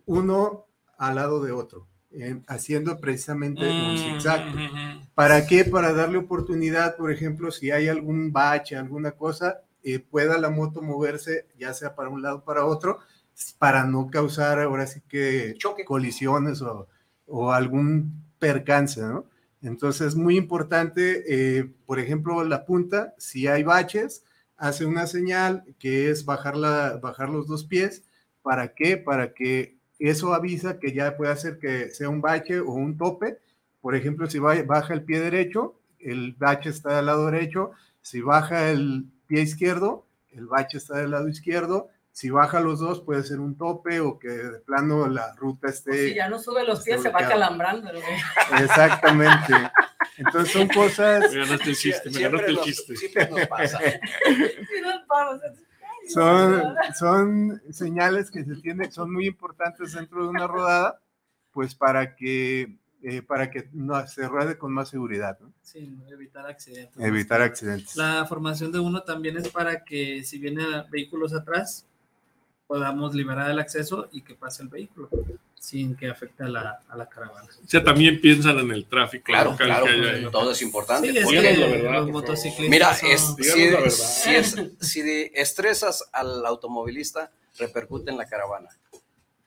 uno 0.05 0.65
al 0.97 1.15
lado 1.15 1.43
de 1.43 1.51
otro, 1.51 1.87
eh, 2.11 2.41
haciendo 2.47 2.99
precisamente 2.99 3.69
un 3.69 3.97
zigzag. 3.97 4.45
Mm, 4.55 5.07
¿Para 5.13 5.45
qué? 5.45 5.65
Para 5.65 5.93
darle 5.93 6.17
oportunidad, 6.17 6.95
por 6.95 7.11
ejemplo, 7.11 7.51
si 7.51 7.71
hay 7.71 7.87
algún 7.87 8.31
bache, 8.31 8.75
alguna 8.77 9.11
cosa, 9.11 9.61
eh, 9.83 9.99
pueda 9.99 10.37
la 10.37 10.49
moto 10.49 10.81
moverse, 10.81 11.47
ya 11.57 11.73
sea 11.73 11.95
para 11.95 12.09
un 12.09 12.21
lado 12.21 12.37
o 12.37 12.43
para 12.43 12.65
otro, 12.65 12.99
para 13.59 13.85
no 13.85 14.09
causar 14.09 14.59
ahora 14.59 14.87
sí 14.87 15.01
que 15.07 15.55
colisiones 15.85 16.61
o, 16.61 16.87
o 17.27 17.51
algún 17.51 18.23
percance, 18.39 19.01
¿no? 19.01 19.25
Entonces 19.61 20.07
es 20.07 20.15
muy 20.15 20.35
importante, 20.35 21.23
eh, 21.27 21.73
por 21.85 21.97
ejemplo, 21.99 22.43
la 22.43 22.65
punta, 22.65 23.13
si 23.17 23.47
hay 23.47 23.63
baches, 23.63 24.25
hace 24.57 24.85
una 24.85 25.07
señal 25.07 25.63
que 25.79 26.09
es 26.09 26.25
bajar, 26.25 26.57
la, 26.57 26.97
bajar 27.01 27.29
los 27.29 27.47
dos 27.47 27.63
pies. 27.63 28.03
¿Para 28.41 28.73
qué? 28.73 28.97
Para 28.97 29.33
que 29.33 29.77
eso 29.99 30.33
avisa 30.33 30.79
que 30.79 30.91
ya 30.91 31.15
puede 31.15 31.31
hacer 31.31 31.59
que 31.59 31.89
sea 31.91 32.09
un 32.09 32.19
bache 32.19 32.59
o 32.59 32.73
un 32.73 32.97
tope. 32.97 33.39
Por 33.79 33.95
ejemplo, 33.95 34.29
si 34.29 34.39
baja 34.39 34.93
el 34.93 35.03
pie 35.03 35.21
derecho, 35.21 35.79
el 35.99 36.33
bache 36.33 36.69
está 36.69 36.97
del 36.97 37.05
lado 37.05 37.25
derecho. 37.27 37.71
Si 38.01 38.19
baja 38.19 38.69
el 38.69 39.05
pie 39.27 39.41
izquierdo, 39.41 40.05
el 40.31 40.47
bache 40.47 40.77
está 40.77 40.97
del 40.97 41.11
lado 41.11 41.29
izquierdo. 41.29 41.89
Si 42.13 42.29
baja 42.29 42.59
los 42.59 42.79
dos, 42.79 43.01
puede 43.01 43.23
ser 43.23 43.39
un 43.39 43.57
tope 43.57 43.99
o 43.99 44.19
que 44.19 44.27
de 44.27 44.59
plano 44.59 45.07
la 45.07 45.33
ruta 45.33 45.69
esté. 45.69 46.09
Si 46.09 46.13
ya 46.13 46.29
no 46.29 46.37
sube 46.37 46.63
los 46.63 46.83
pies, 46.83 47.01
se 47.01 47.09
va 47.09 47.27
calambrando. 47.27 47.89
Exactamente. 48.61 49.51
Entonces 50.17 50.53
son 50.53 50.67
cosas. 50.67 51.33
Me 51.33 51.39
ganaste 51.39 51.71
el 51.71 51.75
chiste, 51.75 52.11
me 52.11 52.21
ganaste 52.21 52.51
el 52.51 52.59
chiste. 52.59 52.95
Siempre 52.95 53.29
nos 53.31 53.47
pasa. 53.47 53.79
son, 56.09 56.75
son 56.95 57.61
señales 57.71 58.29
que 58.29 58.43
se 58.43 58.57
tienen, 58.57 58.91
son 58.91 59.11
muy 59.11 59.25
importantes 59.25 59.93
dentro 59.93 60.21
de 60.21 60.29
una 60.29 60.45
rodada, 60.45 61.01
pues 61.51 61.73
para 61.73 62.15
que 62.15 62.77
eh, 63.01 63.21
para 63.21 63.51
que 63.51 63.67
no, 63.73 64.07
se 64.07 64.27
ruede 64.27 64.57
con 64.57 64.71
más 64.71 64.89
seguridad. 64.89 65.37
¿no? 65.41 65.51
Sí, 65.61 65.97
evitar 66.09 66.45
accidentes. 66.45 67.03
Evitar 67.03 67.41
accidentes. 67.41 67.97
La 67.97 68.25
formación 68.25 68.71
de 68.71 68.79
uno 68.79 69.01
también 69.01 69.35
es 69.35 69.49
para 69.49 69.83
que 69.83 70.23
si 70.23 70.37
vienen 70.37 70.67
vehículos 70.91 71.33
atrás, 71.33 71.87
podamos 72.67 73.13
liberar 73.13 73.49
el 73.49 73.59
acceso 73.59 74.07
y 74.11 74.21
que 74.21 74.35
pase 74.35 74.63
el 74.63 74.69
vehículo 74.69 75.09
sin 75.55 75.95
que 75.95 76.09
afecte 76.09 76.43
a 76.43 76.47
la, 76.49 76.79
a 76.89 76.97
la 76.97 77.07
caravana. 77.07 77.47
O 77.63 77.67
sea, 77.69 77.81
también 77.83 78.19
piensan 78.19 78.59
en 78.59 78.71
el 78.71 78.85
tráfico. 78.85 79.23
Claro, 79.25 79.51
local 79.51 79.67
claro, 79.67 79.85
que 79.85 79.91
hay 80.09 80.25
todo 80.29 80.51
es 80.51 80.61
importante. 80.61 81.09
Sí, 81.11 81.17
es 81.17 81.23
porque- 81.23 81.41
que 81.41 81.57
la 81.57 81.67
verdad, 81.67 81.93
los 82.01 82.09
motociclistas 82.11 82.69
Mira, 82.69 82.93
son- 82.93 83.11
es, 83.11 83.35
si, 83.53 83.69
la 83.69 83.79
verdad. 83.79 83.89
si 83.91 84.35
es- 84.35 84.55
si 84.81 85.31
estresas 85.33 86.09
al 86.11 86.45
automovilista, 86.45 87.31
repercute 87.57 88.11
en 88.11 88.17
la 88.17 88.25
caravana. 88.25 88.69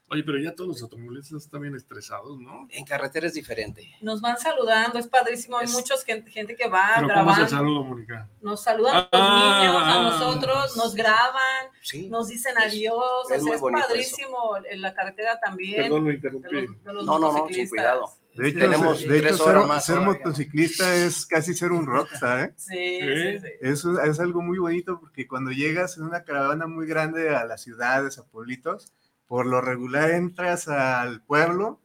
Oye, 0.09 0.23
pero 0.23 0.39
ya 0.39 0.55
todos 0.55 0.69
los 0.69 0.83
automovilistas 0.83 1.43
están 1.43 1.63
bien 1.63 1.75
estresados, 1.75 2.39
¿no? 2.39 2.69
En 2.71 2.85
carretera 2.85 3.27
es 3.27 3.35
diferente. 3.35 3.91
Nos 4.01 4.21
van 4.21 4.39
saludando, 4.39 5.01
es 5.01 5.09
padrísimo. 5.09 5.59
Hay 5.59 5.65
Es- 5.65 5.73
mucha 5.73 5.95
gente, 6.07 6.31
gente 6.31 6.55
que 6.55 6.69
va 6.69 6.93
Pero 6.97 7.09
¿cómo 7.09 7.33
es 7.33 7.39
el 7.39 7.45
grabando. 7.47 7.49
saludo, 7.49 7.85
Mónica? 7.85 8.29
Nos 8.41 8.63
saludan 8.63 8.97
a 8.97 9.09
Ah, 9.11 9.19
los 9.19 9.65
niños, 9.65 9.83
a 9.83 9.99
ah, 9.99 10.03
nosotros, 10.05 10.77
nos 10.77 10.95
graban, 10.95 11.67
Sí. 11.83 12.09
nos 12.09 12.29
dicen 12.29 12.55
adiós. 12.57 13.03
es 13.33 13.43
padrísimo 13.61 14.57
en 14.71 14.81
la 14.81 14.95
carretera 14.95 15.41
también. 15.41 15.83
Perdón, 15.83 16.05
me 16.05 16.11
de 16.11 16.15
interrumpí. 16.17 16.49
los- 16.53 16.85
de 16.85 16.93
los 16.93 17.05
No, 17.05 17.19
no, 17.19 17.33
no, 17.33 17.49
sin 17.49 17.69
cuidado. 17.69 18.09
De 18.35 18.49
hecho, 18.49 18.59
Tenemos 18.61 18.99
ser, 19.01 19.09
de 19.11 19.21
tres 19.23 19.35
hecho, 19.35 19.45
ser, 19.45 19.57
horas 19.57 19.67
más 19.69 19.85
ser 19.87 19.97
todavía. 19.97 20.19
motociclista 20.19 20.95
es 20.95 21.27
casi 21.27 21.55
ser 21.55 21.73
un 21.73 21.87
rockstar, 21.87 22.41
¿eh? 22.41 22.53
Sí, 22.57 22.75
¿Sí? 23.01 23.01
sí, 23.01 23.39
sí. 23.41 23.49
Eso 23.63 24.01
es 24.03 24.21
algo 24.21 24.43
muy 24.43 24.59
bonito 24.59 25.01
porque 25.01 25.27
cuando 25.27 25.51
llegas 25.53 25.97
en 25.97 26.05
una 26.05 26.23
caravana 26.23 26.67
muy 26.67 26.87
grande 26.87 27.35
a 27.35 27.45
las 27.45 27.63
ciudades, 27.63 28.19
a 28.19 28.25
pueblitos, 28.27 28.93
por 29.27 29.47
lo 29.47 29.61
regular 29.61 30.11
entras 30.11 30.69
al 30.69 31.23
pueblo 31.23 31.81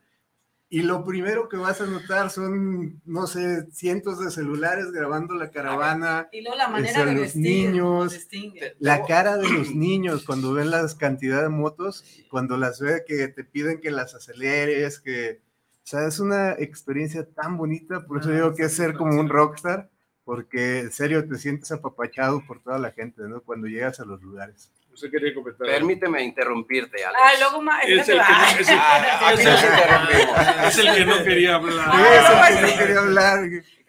y 0.70 0.84
lo 0.84 1.04
primero 1.04 1.50
que 1.50 1.58
vas 1.58 1.82
a 1.82 1.86
notar 1.86 2.30
son, 2.30 3.02
no 3.06 3.28
sé, 3.28 3.68
cientos 3.74 4.24
de 4.24 4.32
celulares 4.32 4.92
grabando 4.94 5.36
la 5.36 5.52
caravana, 5.52 6.30
Y 6.32 6.42
luego 6.42 6.58
la 6.58 6.70
manera 6.70 7.00
Este, 7.00 7.06
de 7.06 7.14
los 7.14 7.22
vestir. 7.24 7.42
niños, 7.42 8.14
distingue. 8.14 8.76
la 8.80 9.06
cara 9.06 9.36
de 9.38 9.50
los 9.50 9.76
niños 9.76 10.24
cuando 10.26 10.54
ven 10.54 10.72
la 10.72 10.88
cantidad 10.98 11.42
de 11.42 11.50
motos, 11.50 12.06
cuando 12.30 12.56
las 12.58 12.80
ve 12.80 13.04
que 13.06 13.28
te 13.28 13.44
piden 13.44 13.82
que 13.82 13.92
las 13.92 14.16
aceleres, 14.16 15.02
que, 15.02 15.42
o 15.84 15.88
sea, 15.88 16.08
es 16.08 16.20
una 16.20 16.54
experiencia 16.54 17.28
tan 17.30 17.58
bonita, 17.58 18.06
por 18.06 18.20
eso 18.22 18.30
Ah, 18.30 18.34
digo 18.36 18.56
que 18.56 18.64
es 18.64 18.74
ser 18.74 18.94
como 18.94 19.20
un 19.20 19.28
rockstar, 19.28 19.90
porque 20.24 20.80
en 20.80 20.92
serio 20.94 21.28
te 21.28 21.38
sientes 21.38 21.70
apapachado 21.74 22.42
por 22.48 22.62
toda 22.64 22.80
la 22.80 22.92
gente, 22.92 23.24
¿no? 23.28 23.42
Cuando 23.42 23.68
llegas 23.68 24.00
a 24.00 24.06
los 24.06 24.22
lugares. 24.22 24.72
Usted 24.94 25.10
quería 25.10 25.34
comentar. 25.34 25.66
Permíteme 25.68 26.22
interrumpirte, 26.24 27.04
Alex. 27.04 27.22
Ah, 27.24 27.32
luego 27.40 27.62
más. 27.62 27.84
Es 27.86 27.90
el 27.90 28.06
que 28.06 28.16
no- 28.16 28.60
es 28.60 28.70
el- 28.70 28.78
Ah, 28.80 29.30
aquí 29.30 29.44
nos 29.44 29.64
interrumpimos. 29.64 30.66
Es 30.68 30.78
el 30.78 30.96
que 30.96 31.06
no 31.06 31.24
quería 31.24 31.56
hablar. 31.56 31.88
Ah, 31.90 32.16
Eso 32.16 32.36
no, 32.36 32.46
es 32.46 32.56
lo 32.56 32.62
que 32.62 32.68
sí. 32.74 32.78
quería 32.80 33.00
hablar. 33.00 33.40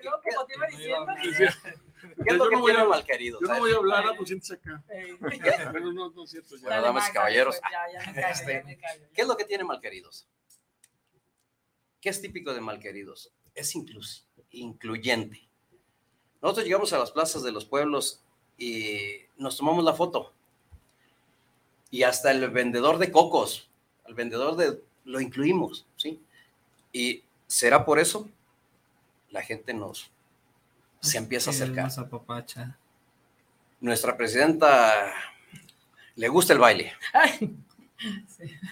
Luego, 0.02 0.20
como 0.34 0.46
te 0.46 0.54
iba 0.54 0.66
diciendo. 0.68 1.06
Decía, 1.24 1.56
¿Qué 2.24 2.30
es 2.30 2.36
lo 2.36 2.44
yo 2.44 2.50
que 2.50 2.56
no 2.56 2.60
voy 2.62 2.72
malqueridos? 2.88 3.40
Yo 3.40 3.48
no 3.48 3.58
voy 3.58 3.72
a 3.72 3.76
hablar, 3.76 4.04
ah, 4.06 4.12
pues 4.16 4.28
siéntese 4.28 4.54
acá. 4.54 4.82
Bueno, 5.70 5.92
no, 5.92 6.10
no 6.10 6.24
es 6.24 6.30
cierto. 6.30 6.56
ya. 6.56 6.62
Bueno, 6.68 6.82
damas 6.82 7.08
y 7.08 7.12
caballeros. 7.12 7.58
pues, 7.60 7.72
Ya, 7.72 7.92
ya 8.04 8.12
me 8.12 8.20
callo, 8.20 8.48
ya 8.52 8.62
me 8.64 8.78
callo. 8.78 9.04
¿Qué 9.14 9.22
es 9.22 9.28
lo 9.28 9.36
que 9.36 9.44
tiene 9.44 9.64
malqueridos? 9.64 10.28
¿Qué 12.00 12.08
es 12.08 12.20
típico 12.20 12.52
de 12.54 12.60
malqueridos? 12.60 13.32
Es 13.54 13.74
inclus- 13.74 14.24
incluyente. 14.50 15.48
Nosotros 16.40 16.64
llegamos 16.66 16.92
a 16.92 16.98
las 16.98 17.12
plazas 17.12 17.42
de 17.44 17.52
los 17.52 17.64
pueblos 17.64 18.24
y 18.58 19.20
nos 19.36 19.56
tomamos 19.56 19.84
la 19.84 19.94
foto. 19.94 20.34
Y 21.92 22.02
hasta 22.02 22.32
el 22.32 22.50
vendedor 22.50 22.98
de 22.98 23.12
cocos, 23.12 23.68
al 24.04 24.14
vendedor 24.14 24.56
de 24.56 24.82
lo 25.04 25.20
incluimos, 25.20 25.86
¿sí? 25.96 26.20
Y 26.92 27.22
será 27.46 27.84
por 27.84 28.00
eso 28.00 28.28
la 29.30 29.42
gente 29.42 29.72
nos 29.72 30.10
se 31.00 31.18
empieza 31.18 31.50
a 31.50 31.52
acercar. 31.52 31.90
apapacha. 31.96 32.76
Nuestra 33.80 34.16
presidenta 34.16 35.12
le 36.16 36.28
gusta 36.28 36.52
el 36.52 36.58
baile. 36.58 36.92
Ay, 37.12 37.56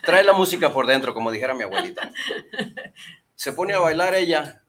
Trae 0.03 0.25
la 0.25 0.33
música 0.33 0.73
por 0.73 0.87
dentro, 0.87 1.15
como 1.15 1.31
dijera 1.31 1.55
mi 1.55 1.63
abuelita. 1.63 2.11
Se 3.35 3.53
pone 3.53 3.75
a 3.75 3.79
bailar 3.79 4.15
ella 4.15 4.63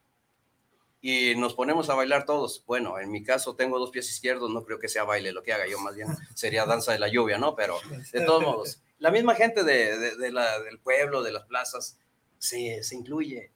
y 1.01 1.35
nos 1.35 1.53
ponemos 1.55 1.89
a 1.89 1.95
bailar 1.95 2.25
todos. 2.25 2.63
Bueno, 2.67 2.99
en 2.99 3.11
mi 3.11 3.23
caso 3.23 3.55
tengo 3.55 3.79
dos 3.79 3.89
pies 3.91 4.09
izquierdos, 4.09 4.49
no 4.51 4.63
creo 4.63 4.79
que 4.79 4.87
sea 4.87 5.03
baile 5.03 5.31
lo 5.31 5.41
que 5.43 5.53
haga 5.53 5.67
yo, 5.67 5.79
más 5.79 5.95
bien 5.95 6.07
sería 6.35 6.65
danza 6.65 6.91
de 6.91 6.99
la 6.99 7.07
lluvia, 7.07 7.37
¿no? 7.37 7.55
Pero 7.55 7.77
de 8.11 8.21
todos 8.25 8.43
modos, 8.43 8.81
la 8.99 9.09
misma 9.11 9.33
gente 9.35 9.63
de, 9.63 9.97
de- 9.97 10.15
de 10.17 10.31
la- 10.31 10.59
del 10.61 10.77
pueblo, 10.79 11.23
de 11.23 11.31
las 11.31 11.43
plazas, 11.45 11.97
se, 12.37 12.83
se 12.83 12.95
incluye 12.95 13.51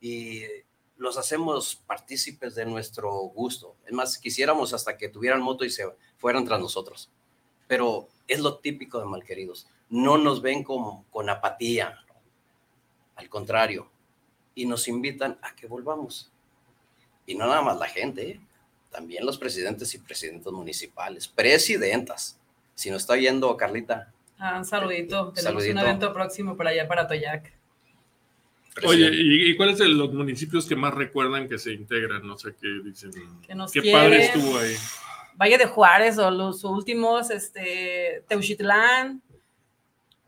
y 0.00 0.42
los 0.96 1.16
hacemos 1.18 1.76
partícipes 1.86 2.54
de 2.54 2.64
nuestro 2.66 3.10
gusto. 3.10 3.76
Es 3.86 3.92
más, 3.92 4.18
quisiéramos 4.18 4.72
hasta 4.74 4.96
que 4.98 5.08
tuvieran 5.08 5.40
moto 5.42 5.64
y 5.64 5.70
se 5.70 5.84
fueran 6.18 6.44
tras 6.44 6.60
nosotros. 6.60 7.10
Pero 7.68 8.08
es 8.28 8.40
lo 8.40 8.58
típico 8.58 8.98
de 9.00 9.06
malqueridos. 9.06 9.66
No 9.88 10.18
nos 10.18 10.42
ven 10.42 10.62
como, 10.64 11.04
con 11.10 11.28
apatía, 11.30 11.98
al 13.16 13.28
contrario, 13.28 13.90
y 14.54 14.66
nos 14.66 14.88
invitan 14.88 15.38
a 15.42 15.54
que 15.54 15.66
volvamos. 15.66 16.31
Y 17.32 17.34
no 17.34 17.46
nada 17.46 17.62
más 17.62 17.78
la 17.78 17.86
gente, 17.88 18.30
¿eh? 18.32 18.40
también 18.90 19.24
los 19.24 19.38
presidentes 19.38 19.94
y 19.94 19.98
presidentas 19.98 20.52
municipales, 20.52 21.26
presidentas. 21.28 22.38
Si 22.74 22.90
nos 22.90 23.02
está 23.02 23.16
yendo 23.16 23.56
Carlita. 23.56 24.12
Ah, 24.38 24.58
un 24.58 24.64
saludito. 24.66 25.32
Tenemos 25.32 25.62
Saludito. 25.62 25.72
un 25.72 25.78
evento 25.78 26.12
próximo 26.12 26.56
para 26.56 26.70
allá, 26.70 26.86
para 26.86 27.06
Toyac. 27.06 27.52
Oye. 28.84 29.10
¿y, 29.12 29.50
y 29.50 29.56
cuáles 29.56 29.78
son 29.78 29.96
los 29.96 30.12
municipios 30.12 30.66
que 30.66 30.76
más 30.76 30.92
recuerdan 30.94 31.48
que 31.48 31.58
se 31.58 31.72
integran? 31.72 32.26
No 32.26 32.36
sé 32.36 32.54
qué 32.60 32.68
dicen. 32.84 33.12
Que 33.46 33.54
nos 33.54 33.72
Qué 33.72 33.80
quieren. 33.80 34.00
padre 34.00 34.24
estuvo 34.26 34.58
ahí. 34.58 34.74
Valle 35.36 35.58
de 35.58 35.66
Juárez 35.66 36.18
o 36.18 36.30
los 36.30 36.62
últimos, 36.64 37.30
este, 37.30 38.24
Teuchitlán, 38.28 39.22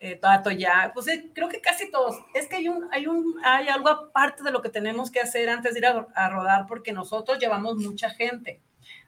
eh, 0.05 0.21
Toyac, 0.43 0.93
pues 0.93 1.09
eh, 1.09 1.31
creo 1.35 1.49
que 1.49 1.61
casi 1.61 1.91
todos. 1.91 2.17
Es 2.35 2.47
que 2.47 2.57
hay, 2.57 2.69
un, 2.69 2.89
hay, 2.93 3.07
un, 3.07 3.37
hay 3.45 3.69
algo 3.69 3.89
aparte 3.89 4.43
de 4.43 4.51
lo 4.51 4.61
que 4.61 4.69
tenemos 4.69 5.11
que 5.11 5.21
hacer 5.21 5.49
antes 5.49 5.73
de 5.73 5.81
ir 5.81 5.87
a 5.87 6.29
rodar 6.29 6.67
porque 6.67 6.93
nosotros 6.93 7.39
llevamos 7.39 7.77
mucha 7.77 8.11
gente. 8.11 8.61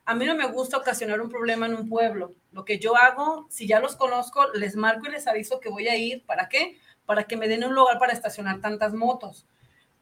A 0.07 0.15
mí 0.15 0.25
no 0.25 0.37
me 0.37 0.47
gusta 0.47 0.77
ocasionar 0.77 1.21
un 1.21 1.29
problema 1.29 1.67
en 1.67 1.75
un 1.75 1.89
pueblo. 1.89 2.33
Lo 2.53 2.65
que 2.65 2.79
yo 2.79 2.97
hago, 2.97 3.47
si 3.51 3.67
ya 3.67 3.81
los 3.81 3.97
conozco, 3.97 4.47
les 4.55 4.77
marco 4.77 5.09
y 5.09 5.11
les 5.11 5.27
aviso 5.27 5.59
que 5.59 5.69
voy 5.69 5.89
a 5.89 5.97
ir. 5.97 6.25
¿Para 6.25 6.49
qué? 6.49 6.79
Para 7.05 7.25
que 7.25 7.37
me 7.37 7.49
den 7.49 7.65
un 7.65 7.75
lugar 7.75 7.99
para 7.99 8.13
estacionar 8.13 8.61
tantas 8.61 8.95
motos. 8.95 9.47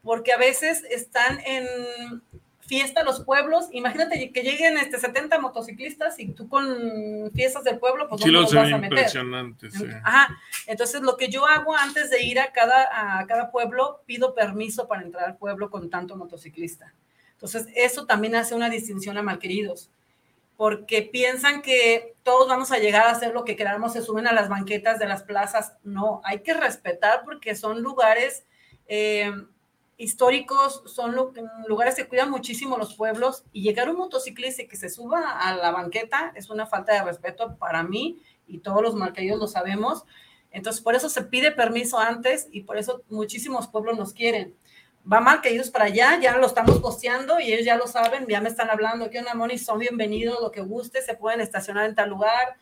Porque 0.03 0.31
a 0.31 0.37
veces 0.37 0.83
están 0.91 1.39
en 1.39 1.65
fiesta 2.67 3.03
los 3.03 3.23
pueblos. 3.23 3.67
Imagínate 3.71 4.31
que 4.31 4.41
lleguen 4.41 4.77
este 4.77 4.99
70 4.99 5.39
motociclistas 5.39 6.19
y 6.19 6.31
tú 6.31 6.49
con 6.49 7.31
fiestas 7.33 7.63
del 7.63 7.79
pueblo, 7.79 8.07
pues 8.09 8.21
Sí, 8.21 8.27
¿dónde 8.31 8.33
lo 8.33 8.41
los 8.41 8.53
vas 8.53 8.73
a 8.73 8.77
meter? 8.77 8.97
impresionante, 8.97 9.71
sí. 9.71 9.85
Ajá. 10.03 10.37
Entonces, 10.67 11.01
lo 11.01 11.17
que 11.17 11.29
yo 11.29 11.45
hago 11.45 11.75
antes 11.75 12.09
de 12.09 12.23
ir 12.23 12.39
a 12.39 12.51
cada, 12.51 13.19
a 13.19 13.27
cada 13.27 13.51
pueblo, 13.51 14.01
pido 14.05 14.33
permiso 14.33 14.87
para 14.87 15.03
entrar 15.03 15.25
al 15.25 15.37
pueblo 15.37 15.69
con 15.69 15.89
tanto 15.89 16.15
motociclista. 16.15 16.93
Entonces, 17.33 17.67
eso 17.75 18.05
también 18.05 18.35
hace 18.35 18.55
una 18.55 18.69
distinción 18.69 19.17
a 19.17 19.21
malqueridos, 19.21 19.91
porque 20.57 21.01
piensan 21.01 21.61
que 21.61 22.15
todos 22.23 22.47
vamos 22.47 22.71
a 22.71 22.79
llegar 22.79 23.07
a 23.07 23.11
hacer 23.11 23.33
lo 23.33 23.43
que 23.43 23.55
queramos, 23.55 23.93
se 23.93 24.01
suben 24.01 24.25
a 24.25 24.33
las 24.33 24.49
banquetas 24.49 24.99
de 24.99 25.05
las 25.05 25.23
plazas. 25.23 25.73
No, 25.83 26.21
hay 26.23 26.39
que 26.39 26.53
respetar 26.53 27.23
porque 27.25 27.55
son 27.55 27.81
lugares 27.81 28.45
eh, 28.87 29.31
históricos, 29.97 30.83
son 30.85 31.15
lu- 31.15 31.33
lugares 31.67 31.95
que 31.95 32.07
cuidan 32.07 32.29
muchísimo 32.29 32.77
los 32.77 32.95
pueblos 32.95 33.43
y 33.53 33.61
llegar 33.61 33.89
un 33.89 33.97
motociclista 33.97 34.63
que 34.67 34.75
se 34.75 34.89
suba 34.89 35.39
a 35.39 35.55
la 35.55 35.71
banqueta 35.71 36.33
es 36.35 36.49
una 36.49 36.65
falta 36.65 36.93
de 36.93 37.03
respeto 37.03 37.55
para 37.57 37.83
mí 37.83 38.19
y 38.47 38.59
todos 38.59 38.81
los 38.81 38.95
malqueridos 38.95 39.39
lo 39.39 39.47
sabemos. 39.47 40.05
Entonces, 40.51 40.81
por 40.81 40.95
eso 40.95 41.09
se 41.09 41.23
pide 41.23 41.51
permiso 41.51 41.97
antes 41.97 42.47
y 42.51 42.61
por 42.61 42.77
eso 42.77 43.03
muchísimos 43.09 43.67
pueblos 43.67 43.97
nos 43.97 44.13
quieren. 44.13 44.55
Va 45.11 45.19
mal 45.19 45.41
que 45.41 45.49
ellos 45.49 45.69
para 45.69 45.85
allá, 45.85 46.19
ya 46.19 46.35
lo 46.37 46.47
estamos 46.47 46.79
posteando 46.79 47.39
y 47.39 47.53
ellos 47.53 47.65
ya 47.65 47.77
lo 47.77 47.87
saben, 47.87 48.25
ya 48.27 48.41
me 48.41 48.49
están 48.49 48.69
hablando, 48.69 49.09
que 49.09 49.19
una 49.19 49.33
Moni 49.35 49.57
son 49.57 49.79
bienvenidos, 49.79 50.41
lo 50.41 50.51
que 50.51 50.61
guste, 50.61 51.01
se 51.01 51.15
pueden 51.15 51.41
estacionar 51.41 51.85
en 51.85 51.95
tal 51.95 52.09
lugar. 52.09 52.57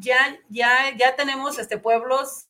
Ya, 0.00 0.36
ya, 0.48 0.70
ya 0.98 1.14
tenemos 1.14 1.56
este, 1.58 1.78
pueblos, 1.78 2.46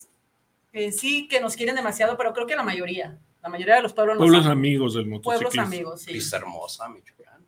eh, 0.73 0.93
sí, 0.93 1.29
que 1.29 1.41
nos 1.41 1.57
quieren 1.57 1.75
demasiado, 1.75 2.16
pero 2.16 2.33
creo 2.33 2.47
que 2.47 2.57
la 2.57 2.62
mayoría, 2.62 3.19
la 3.43 3.49
mayoría 3.49 3.76
de 3.76 3.82
los 3.82 3.93
pueblos. 3.93 4.16
Pueblos 4.18 4.47
amigos 4.47 4.95
del 4.95 5.07
motociclismo. 5.07 5.51
Pueblos 5.51 5.66
amigos, 5.66 6.03
sí. 6.03 6.12
Vista 6.12 6.36
hermosa, 6.39 6.89
Michoacán. 6.89 7.45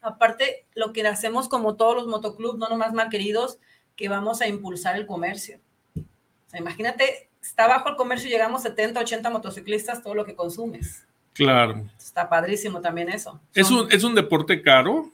Aparte, 0.00 0.66
lo 0.74 0.92
que 0.92 1.06
hacemos 1.06 1.48
como 1.48 1.76
todos 1.76 1.94
los 1.96 2.06
motoclubs, 2.06 2.58
no 2.58 2.68
nomás 2.68 2.92
mal 2.92 3.08
queridos, 3.08 3.58
que 3.96 4.08
vamos 4.08 4.40
a 4.40 4.48
impulsar 4.48 4.96
el 4.96 5.06
comercio. 5.06 5.60
O 5.96 6.50
sea, 6.50 6.60
imagínate, 6.60 7.30
está 7.42 7.66
bajo 7.66 7.88
el 7.88 7.96
comercio, 7.96 8.28
llegamos 8.28 8.62
70, 8.62 9.00
80 9.00 9.30
motociclistas, 9.30 10.02
todo 10.02 10.14
lo 10.14 10.24
que 10.24 10.34
consumes. 10.34 11.06
Claro. 11.32 11.84
Está 11.98 12.28
padrísimo 12.28 12.80
también 12.80 13.08
eso. 13.08 13.40
¿Es 13.54 13.66
Son- 13.66 13.86
un, 13.86 13.92
¿Es 13.92 14.04
un 14.04 14.14
deporte 14.14 14.62
caro? 14.62 15.10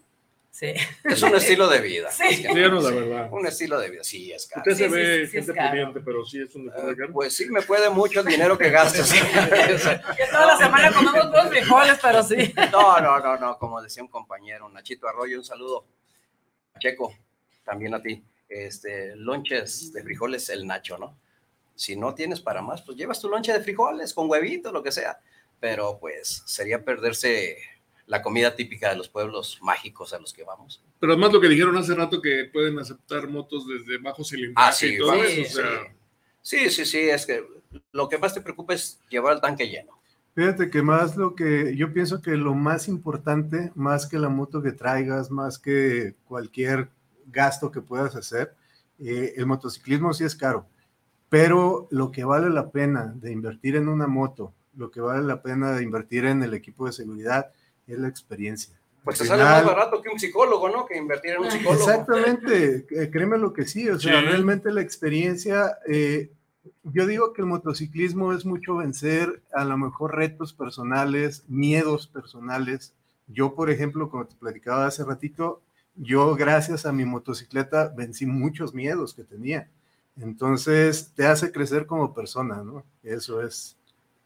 Sí. 0.51 0.75
Es 1.05 1.23
un 1.23 1.35
estilo 1.35 1.69
de 1.69 1.81
vida. 1.81 2.11
Sí. 2.11 2.25
Es 2.29 2.41
que- 2.41 2.49
Claro, 2.49 2.81
la 2.81 2.91
verdad. 2.91 3.29
Un 3.33 3.47
estilo 3.47 3.79
de 3.79 3.91
vida, 3.91 4.03
sí, 4.05 4.33
es 4.33 4.47
caro. 4.47 4.63
Usted 4.67 4.77
se 4.77 4.89
Sí, 4.89 4.95
ve 4.95 5.27
sí, 5.27 5.33
gente 5.33 5.53
pudiente, 5.55 6.01
pero 6.01 6.25
sí 6.27 6.43
es 6.43 6.55
un 6.55 6.67
deporte 6.67 6.97
caro. 6.97 7.13
Pues 7.13 7.37
sí, 7.37 7.47
me 7.51 7.63
puede 7.63 7.89
mucho 7.89 8.21
el 8.21 8.27
dinero 8.27 8.59
que 8.59 8.69
gasto. 8.71 9.03
sí. 9.05 9.17
Que 10.17 10.27
toda 10.31 10.47
la 10.47 10.57
semana 10.59 10.93
comemos 10.93 11.27
puros 11.29 11.49
frijoles, 11.49 11.99
pero 12.03 12.23
sí. 12.23 12.53
No, 12.73 13.01
no, 13.01 13.19
no, 13.21 13.37
no, 13.39 13.59
como 13.59 13.81
decía 13.81 14.03
un 14.03 14.09
compañero, 14.09 14.69
Nachito 14.69 15.09
Arroyo, 15.09 15.39
un 15.39 15.45
saludo. 15.45 15.87
Checo, 16.79 17.15
también 17.65 17.95
a 17.95 18.03
ti. 18.03 18.23
Este, 18.49 19.15
lonches 19.17 19.93
de 19.93 20.03
frijoles, 20.03 20.49
el 20.51 20.67
Nacho, 20.67 20.99
¿no? 20.99 21.17
Si 21.77 21.95
no 21.97 22.15
tienes 22.15 22.41
para 22.41 22.61
más, 22.61 22.83
pues 22.83 22.97
llevas 22.99 23.21
tu 23.21 23.29
lonche 23.29 23.53
de 23.53 23.61
frijoles 23.63 24.13
con 24.13 24.29
huevito, 24.29 24.73
lo 24.73 24.83
que 24.83 24.91
sea. 24.93 25.19
Pero 25.61 25.99
pues 26.01 26.43
sería 26.47 26.83
perderse 26.85 27.57
la 28.11 28.23
comida 28.23 28.57
típica 28.57 28.91
de 28.91 28.97
los 28.97 29.09
pueblos 29.09 29.61
mágicos 29.63 30.13
a 30.13 30.19
los 30.19 30.33
que 30.33 30.43
vamos. 30.43 30.83
Pero 30.99 31.13
además 31.13 31.33
lo 31.33 31.41
que 31.41 31.49
dijeron 31.49 31.77
hace 31.77 31.95
rato 31.95 32.21
que 32.21 32.51
pueden 32.53 32.77
aceptar 32.81 33.29
motos 33.29 33.69
desde 33.69 33.99
bajo 33.99 34.25
cilindraje 34.25 34.69
Ah, 34.69 34.73
sí, 34.73 34.95
y 34.95 34.99
todo 34.99 35.13
sí, 35.13 35.41
eso. 35.43 35.61
o 35.61 35.63
sea, 35.63 35.95
sí, 36.43 36.71
sí, 36.71 36.85
sí, 36.85 36.99
es 37.09 37.25
que 37.25 37.45
lo 37.93 38.09
que 38.09 38.19
más 38.19 38.35
te 38.35 38.41
preocupa 38.41 38.75
es 38.75 38.99
llevar 39.09 39.35
el 39.35 39.41
tanque 39.41 39.69
lleno. 39.69 39.93
Fíjate 40.35 40.71
que 40.71 40.83
más 40.83 41.17
lo 41.17 41.37
que 41.37 41.77
yo 41.77 41.93
pienso 41.93 42.21
que 42.21 42.33
lo 42.33 42.53
más 42.53 42.89
importante, 42.89 43.71
más 43.77 44.09
que 44.09 44.19
la 44.19 44.29
moto 44.29 44.61
que 44.61 44.73
traigas, 44.73 45.31
más 45.31 45.61
que 45.61 46.17
cualquier 46.27 46.89
gasto 47.27 47.71
que 47.71 47.81
puedas 47.81 48.17
hacer, 48.17 48.57
eh, 48.99 49.35
el 49.37 49.47
motociclismo 49.47 50.13
sí 50.13 50.25
es 50.25 50.35
caro, 50.35 50.67
pero 51.29 51.87
lo 51.93 52.11
que 52.11 52.25
vale 52.25 52.51
la 52.51 52.71
pena 52.71 53.15
de 53.15 53.31
invertir 53.31 53.77
en 53.77 53.89
una 53.89 54.09
moto, 54.09 54.53
lo 54.75 54.91
que 54.91 55.01
vale 55.01 55.23
la 55.23 55.43
pena 55.43 55.71
de 55.77 55.85
invertir 55.85 56.25
en 56.25 56.43
el 56.43 56.55
equipo 56.55 56.87
de 56.87 56.93
seguridad 56.93 57.53
es 57.93 57.99
la 57.99 58.09
experiencia. 58.09 58.79
Pues 59.05 59.17
te 59.17 59.23
Al 59.25 59.29
sale 59.29 59.45
más 59.45 59.65
barato 59.65 60.03
que 60.03 60.11
un 60.11 60.19
psicólogo, 60.19 60.69
¿no? 60.69 60.85
Que 60.85 60.99
invertir 60.99 61.33
en 61.33 61.41
un 61.41 61.51
psicólogo. 61.51 61.83
Exactamente, 61.91 62.87
eh, 62.91 63.11
créeme 63.11 63.39
lo 63.39 63.53
que 63.53 63.65
sí, 63.65 63.89
o 63.89 63.99
sea, 63.99 64.21
Sí. 64.21 64.27
realmente 64.27 64.71
la 64.71 64.83
experiencia, 64.83 65.79
eh, 65.89 66.31
yo 66.85 67.07
digo 67.07 67.33
que 67.33 67.41
el 67.41 67.47
motociclismo 67.47 68.35
es 68.35 68.45
mucho 68.45 68.77
vencer 68.77 69.43
a 69.55 69.65
lo 69.65 69.79
mejor 69.79 70.15
retos 70.17 70.53
personales, 70.53 71.45
miedos 71.49 72.07
personales. 72.09 72.93
Yo, 73.27 73.55
por 73.55 73.71
ejemplo, 73.71 74.11
como 74.11 74.27
te 74.27 74.35
platicaba 74.35 74.87
hace 74.87 75.03
ratito, 75.05 75.63
yo 75.97 76.35
gracias 76.37 76.85
a 76.85 76.93
mi 76.93 77.05
motocicleta 77.05 77.93
vencí 77.97 78.27
muchos 78.27 78.75
miedos 78.75 79.15
que 79.15 79.25
tenía. 79.25 79.69
Entonces, 80.19 81.13
te 81.15 81.27
hace 81.27 81.51
crecer 81.53 81.87
como 81.87 82.13
persona, 82.13 82.63
¿no? 82.63 82.85
Eso 83.03 83.41
es, 83.43 83.77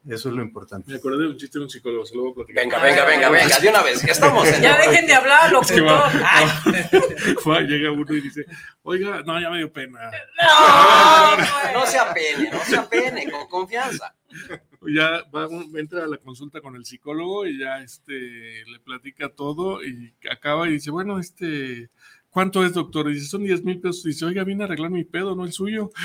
eso 0.08 0.28
es 0.28 0.34
lo 0.34 0.42
importante. 0.42 0.90
me 0.90 0.96
acordé 0.98 1.22
de 1.24 1.28
un 1.30 1.36
chiste 1.36 1.58
de 1.58 1.64
un 1.64 1.70
psicólogo, 1.70 2.04
se 2.04 2.14
lo 2.14 2.22
voy 2.22 2.32
a 2.32 2.34
platicar. 2.34 2.64
Venga, 2.64 2.78
venga, 2.82 3.04
venga, 3.06 3.30
venga, 3.30 3.58
de 3.58 3.68
una 3.68 3.82
vez, 3.82 4.04
que 4.04 4.10
estamos 4.10 4.46
en... 4.48 4.62
Ya 4.62 4.76
dejen 4.78 5.06
de 5.06 5.14
hablar, 5.14 5.52
Es 5.62 5.72
que 5.72 5.80
va- 5.80 6.12
locutor. 7.32 7.62
Llega 7.68 7.90
uno 7.92 8.14
y 8.14 8.20
dice, 8.20 8.44
oiga, 8.82 9.22
no, 9.24 9.40
ya 9.40 9.50
me 9.50 9.58
dio 9.58 9.72
pena. 9.72 10.10
no, 10.42 11.80
No 11.80 11.86
se 11.86 11.98
apene, 11.98 12.50
no 12.50 12.60
se 12.64 12.76
apene, 12.76 13.30
con 13.30 13.46
confianza. 13.48 14.14
Ya 14.86 15.22
va, 15.34 15.48
entra 15.78 16.04
a 16.04 16.06
la 16.06 16.18
consulta 16.18 16.60
con 16.60 16.76
el 16.76 16.84
psicólogo 16.84 17.46
y 17.46 17.58
ya 17.58 17.78
este, 17.78 18.12
le 18.66 18.78
platica 18.84 19.30
todo 19.30 19.82
y 19.82 20.12
acaba 20.30 20.68
y 20.68 20.72
dice, 20.72 20.90
bueno, 20.90 21.18
este, 21.18 21.88
¿cuánto 22.28 22.62
es, 22.66 22.74
doctor? 22.74 23.08
Y 23.10 23.14
dice, 23.14 23.26
son 23.28 23.44
10 23.44 23.64
mil 23.64 23.80
pesos. 23.80 24.02
dice, 24.04 24.26
oiga, 24.26 24.44
vine 24.44 24.64
a 24.64 24.66
arreglar 24.66 24.90
mi 24.90 25.04
pedo, 25.04 25.34
no 25.34 25.44
el 25.44 25.52
suyo. 25.52 25.90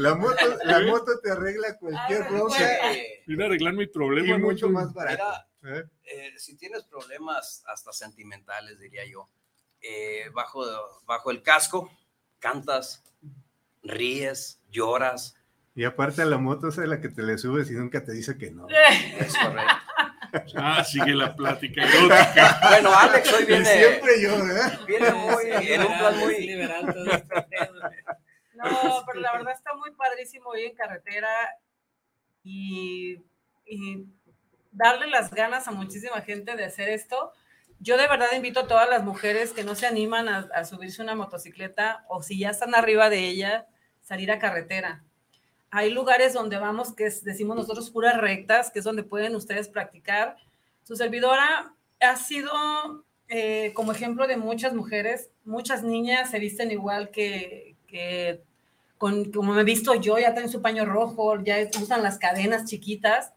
La 0.00 0.14
moto, 0.14 0.36
la 0.64 0.80
moto 0.80 1.20
te 1.22 1.30
arregla 1.30 1.76
cualquier 1.78 2.22
Ah, 2.22 2.26
cosa 2.28 2.92
Eh, 2.92 3.22
Vine 3.26 3.44
a 3.44 3.46
arreglar 3.46 3.74
mi 3.74 3.86
problema. 3.86 4.36
y 4.36 4.38
mucho 4.38 4.68
más 4.68 4.92
barato. 4.92 5.24
Mira, 5.62 5.78
¿eh? 5.78 5.84
eh, 6.04 6.32
si 6.38 6.56
tienes 6.56 6.84
problemas 6.84 7.62
hasta 7.66 7.92
sentimentales, 7.92 8.78
diría 8.78 9.04
yo, 9.06 9.28
eh, 9.82 10.24
bajo, 10.34 10.64
bajo 11.06 11.30
el 11.30 11.42
casco, 11.42 11.90
cantas, 12.38 13.02
ríes, 13.82 14.60
lloras, 14.70 15.36
Y 15.74 15.84
aparte 15.84 16.24
la 16.24 16.38
moto 16.38 16.68
es 16.68 16.76
la 16.78 17.00
que 17.00 17.08
te 17.08 17.22
le 17.22 17.38
subes 17.38 17.70
y 17.70 17.74
nunca 17.74 18.02
te 18.04 18.12
dice 18.12 18.36
que 18.36 18.50
no. 18.50 18.66
es 19.18 19.36
correcto. 19.36 19.74
Ah, 20.56 20.84
sigue 20.84 21.12
la 21.14 21.34
plática 21.34 21.82
erótica. 21.82 22.60
Bueno, 22.68 22.90
Alex 22.96 23.32
hoy 23.32 23.42
Y 23.42 23.46
viene, 23.46 23.64
siempre 23.64 24.22
yo, 24.22 24.36
¿eh? 24.36 24.78
viene 24.86 25.10
muy, 25.12 25.44
en 25.50 25.80
un 25.80 25.98
plan 25.98 26.18
muy... 26.18 26.38
liberal 26.46 26.94
todo 26.94 27.04
este. 27.10 27.34
No, 28.64 28.70
pero 29.06 29.20
la 29.20 29.32
verdad 29.32 29.52
está 29.54 29.74
muy 29.74 29.90
padrísimo 29.92 30.54
ir 30.56 30.66
en 30.66 30.74
carretera 30.76 31.28
y, 32.42 33.18
y 33.66 34.06
darle 34.72 35.06
las 35.08 35.30
ganas 35.30 35.68
a 35.68 35.72
muchísima 35.72 36.20
gente 36.22 36.56
de 36.56 36.64
hacer 36.64 36.88
esto. 36.88 37.32
Yo 37.80 37.96
de 37.96 38.06
verdad 38.08 38.28
invito 38.34 38.60
a 38.60 38.66
todas 38.66 38.88
las 38.88 39.02
mujeres 39.02 39.52
que 39.52 39.64
no 39.64 39.74
se 39.74 39.86
animan 39.86 40.28
a, 40.28 40.48
a 40.54 40.64
subirse 40.64 41.02
una 41.02 41.14
motocicleta 41.14 42.04
o 42.08 42.22
si 42.22 42.38
ya 42.38 42.50
están 42.50 42.74
arriba 42.74 43.08
de 43.08 43.26
ella, 43.28 43.66
salir 44.02 44.30
a 44.30 44.38
carretera. 44.38 45.02
Hay 45.70 45.90
lugares 45.90 46.34
donde 46.34 46.58
vamos, 46.58 46.94
que 46.94 47.06
es- 47.06 47.24
decimos 47.24 47.56
nosotros 47.56 47.90
puras 47.90 48.18
rectas, 48.18 48.70
que 48.70 48.80
es 48.80 48.84
donde 48.84 49.02
pueden 49.04 49.34
ustedes 49.36 49.68
practicar. 49.68 50.36
Su 50.82 50.96
servidora 50.96 51.74
ha 52.00 52.16
sido 52.16 52.50
eh, 53.28 53.72
como 53.74 53.92
ejemplo 53.92 54.26
de 54.26 54.36
muchas 54.36 54.74
mujeres, 54.74 55.30
muchas 55.44 55.82
niñas 55.84 56.30
se 56.30 56.38
visten 56.40 56.70
igual 56.72 57.10
que, 57.10 57.76
que 57.86 58.42
como 59.32 59.54
me 59.54 59.62
he 59.62 59.64
visto 59.64 59.94
yo, 59.94 60.18
ya 60.18 60.34
tienen 60.34 60.50
su 60.52 60.62
paño 60.62 60.84
rojo, 60.84 61.40
ya 61.42 61.56
usan 61.82 62.02
las 62.02 62.18
cadenas 62.18 62.66
chiquitas. 62.66 63.32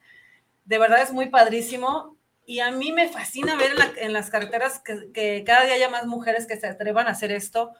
De 0.66 0.78
verdad 0.78 1.01
es 1.01 1.11
muy 1.11 1.30
padrísimo. 1.30 2.16
Y 2.45 2.59
a 2.59 2.72
mí 2.72 2.91
me 2.91 3.07
fascina 3.07 3.55
ver 3.55 3.72
en, 3.72 3.78
la- 3.80 3.91
en 3.97 4.11
las 4.14 4.30
carreteras 4.30 4.80
que, 4.80 5.11
que 5.14 5.43
cada 5.45 5.64
día 5.64 5.76
haya 5.76 5.89
más 5.89 6.05
mujeres 6.05 6.45
que 6.45 6.57
se 6.57 6.68
atrevan 6.68 7.07
a 7.07 7.11
hacer 7.11 7.32
esto. 7.32 7.72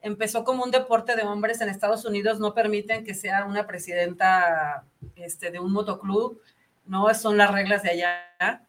Empezó 0.00 0.42
como 0.42 0.64
un 0.64 0.72
deporte 0.72 1.14
de 1.14 1.22
hombres 1.22 1.60
en 1.60 1.68
Estados 1.68 2.04
Unidos, 2.04 2.40
no 2.40 2.52
permiten 2.54 3.04
que 3.04 3.14
sea 3.14 3.44
una 3.44 3.68
presidenta 3.68 4.84
este, 5.14 5.52
de 5.52 5.60
un 5.60 5.72
motoclub, 5.72 6.40
no 6.84 7.14
son 7.14 7.36
las 7.36 7.52
reglas 7.52 7.84
de 7.84 7.90
allá, 7.90 8.66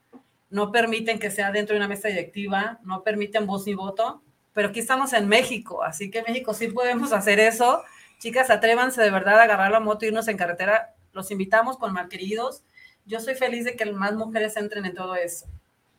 no 0.52 0.72
permiten 0.72 1.18
que 1.18 1.32
sea 1.32 1.52
dentro 1.52 1.74
de 1.74 1.80
una 1.80 1.88
mesa 1.88 2.08
directiva, 2.10 2.80
no 2.84 3.02
permiten 3.02 3.48
voz 3.48 3.66
ni 3.66 3.74
voto, 3.74 4.22
pero 4.54 4.68
aquí 4.68 4.80
estamos 4.80 5.12
en 5.14 5.28
México, 5.28 5.82
así 5.84 6.12
que 6.12 6.20
en 6.20 6.26
México 6.28 6.54
sí 6.54 6.68
podemos 6.68 7.12
hacer 7.12 7.40
eso. 7.40 7.82
Chicas, 8.24 8.50
atrévanse 8.50 9.02
de 9.02 9.12
verdad 9.12 9.38
a 9.38 9.44
agarrar 9.44 9.70
la 9.70 9.82
moto 9.82 10.06
e 10.06 10.08
irnos 10.08 10.30
en 10.30 10.38
carretera. 10.38 10.96
Los 11.12 11.30
invitamos 11.30 11.78
con 11.78 11.92
malqueridos. 11.92 12.64
Yo 13.04 13.20
soy 13.20 13.36
feliz 13.36 13.66
de 13.66 13.76
que 13.76 13.86
más 13.92 14.14
mujeres 14.14 14.56
entren 14.56 14.86
en 14.86 14.96
todo 14.96 15.18
eso, 15.18 15.46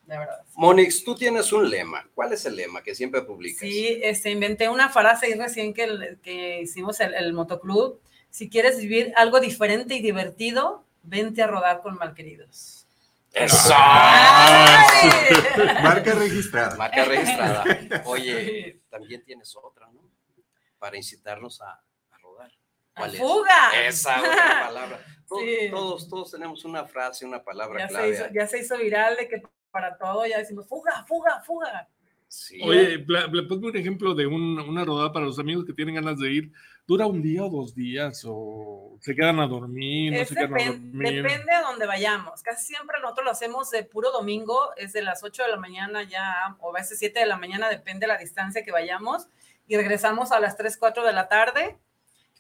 de 0.07 0.17
verdad. 0.17 0.41
Monix, 0.55 1.05
tú 1.05 1.15
tienes 1.15 1.53
un 1.53 1.69
lema. 1.69 2.09
¿Cuál 2.15 2.33
es 2.33 2.47
el 2.47 2.57
lema 2.57 2.83
que 2.83 2.95
siempre 2.95 3.21
publicas? 3.21 3.61
Sí, 3.61 4.01
este, 4.03 4.31
inventé 4.31 4.71
una 4.71 4.89
frase 4.89 5.27
ahí 5.27 5.35
recién 5.35 5.75
que, 5.75 6.61
hicimos 6.63 6.99
el, 7.01 7.13
el 7.13 7.35
motoclub. 7.35 8.01
Si 8.31 8.49
quieres 8.49 8.79
vivir 8.79 9.13
algo 9.17 9.39
diferente 9.39 9.95
y 9.95 10.01
divertido, 10.01 10.83
vente 11.03 11.43
a 11.43 11.47
rodar 11.47 11.83
con 11.83 11.97
malqueridos. 11.97 12.87
¡Eso! 13.35 13.71
¡Ay! 13.77 15.11
Marca 15.83 16.15
registrada. 16.15 16.75
Marca 16.77 17.05
registrada. 17.05 17.65
Oye, 18.07 18.81
también 18.89 19.23
tienes 19.27 19.55
otra, 19.63 19.89
¿no? 19.93 20.01
Para 20.79 20.97
incitarnos 20.97 21.61
a, 21.61 21.83
¿Cuál 22.97 23.15
es? 23.15 23.21
¡Fuga! 23.21 23.87
Esa 23.87 24.21
otra 24.21 24.63
palabra. 24.67 25.01
Todos, 25.29 25.43
Sí. 25.43 25.71
todos, 25.71 26.09
todos 26.09 26.31
tenemos 26.31 26.65
una 26.65 26.85
frase, 26.85 27.25
una 27.25 27.43
palabra 27.43 27.81
Ya 27.81 27.89
se, 27.89 27.95
clave. 27.95 28.11
hizo, 28.11 28.25
ya 28.33 28.47
se 28.47 28.59
hizo 28.61 28.77
viral 28.79 29.17
de 29.17 29.29
que 29.29 29.43
para 29.71 29.97
todo 29.97 30.25
ya 30.27 30.39
decimos 30.39 30.69
fuga, 30.69 31.05
fuga, 31.09 31.41
fuga. 31.43 31.89
Sí. 32.29 32.61
Oye, 32.63 32.99
ponme 33.01 33.69
un 33.69 33.77
ejemplo 33.77 34.15
de 34.15 34.27
un- 34.27 34.59
una 34.61 34.85
rodada 34.85 35.13
para 35.13 35.25
los 35.25 35.39
amigos 35.39 35.65
que 35.65 35.73
tienen 35.73 35.95
ganas 35.97 36.19
de 36.19 36.31
ir. 36.33 36.53
¿Dura 36.87 37.07
un 37.07 37.23
día 37.23 37.45
o 37.45 37.49
dos 37.49 37.75
días? 37.75 38.25
¿O 38.29 38.97
se 39.01 39.15
quedan 39.15 39.41
a 39.41 39.47
dormir? 39.47 40.13
¿No 40.13 40.25
se 40.25 40.35
quedan 40.35 40.55
a 40.61 40.65
dormir? 40.67 41.23
depende 41.23 41.53
a 41.53 41.63
dónde 41.63 41.87
vayamos. 41.87 42.43
Casi 42.43 42.67
siempre 42.67 42.99
nosotros 43.01 43.25
lo 43.25 43.31
hacemos 43.31 43.71
de 43.71 43.85
puro 43.85 44.11
domingo, 44.11 44.75
es 44.77 44.93
de 44.93 45.03
las 45.03 45.23
8 45.25 45.45
de 45.45 45.49
la 45.51 45.57
mañana 45.57 46.03
ya, 46.03 46.57
o 46.61 46.71
a 46.71 46.81
veces 46.81 46.99
7 46.99 47.21
de 47.21 47.27
la 47.27 47.37
mañana, 47.39 47.69
depende 47.71 48.01
de 48.07 48.13
la 48.13 48.19
distancia 48.19 48.63
que 48.65 48.73
vayamos, 48.73 49.29
y 49.67 49.77
regresamos 49.77 50.31
a 50.33 50.41
las 50.41 50.57
3, 50.57 50.77
4 50.77 51.05
de 51.07 51.13
la 51.13 51.29
tarde. 51.29 51.79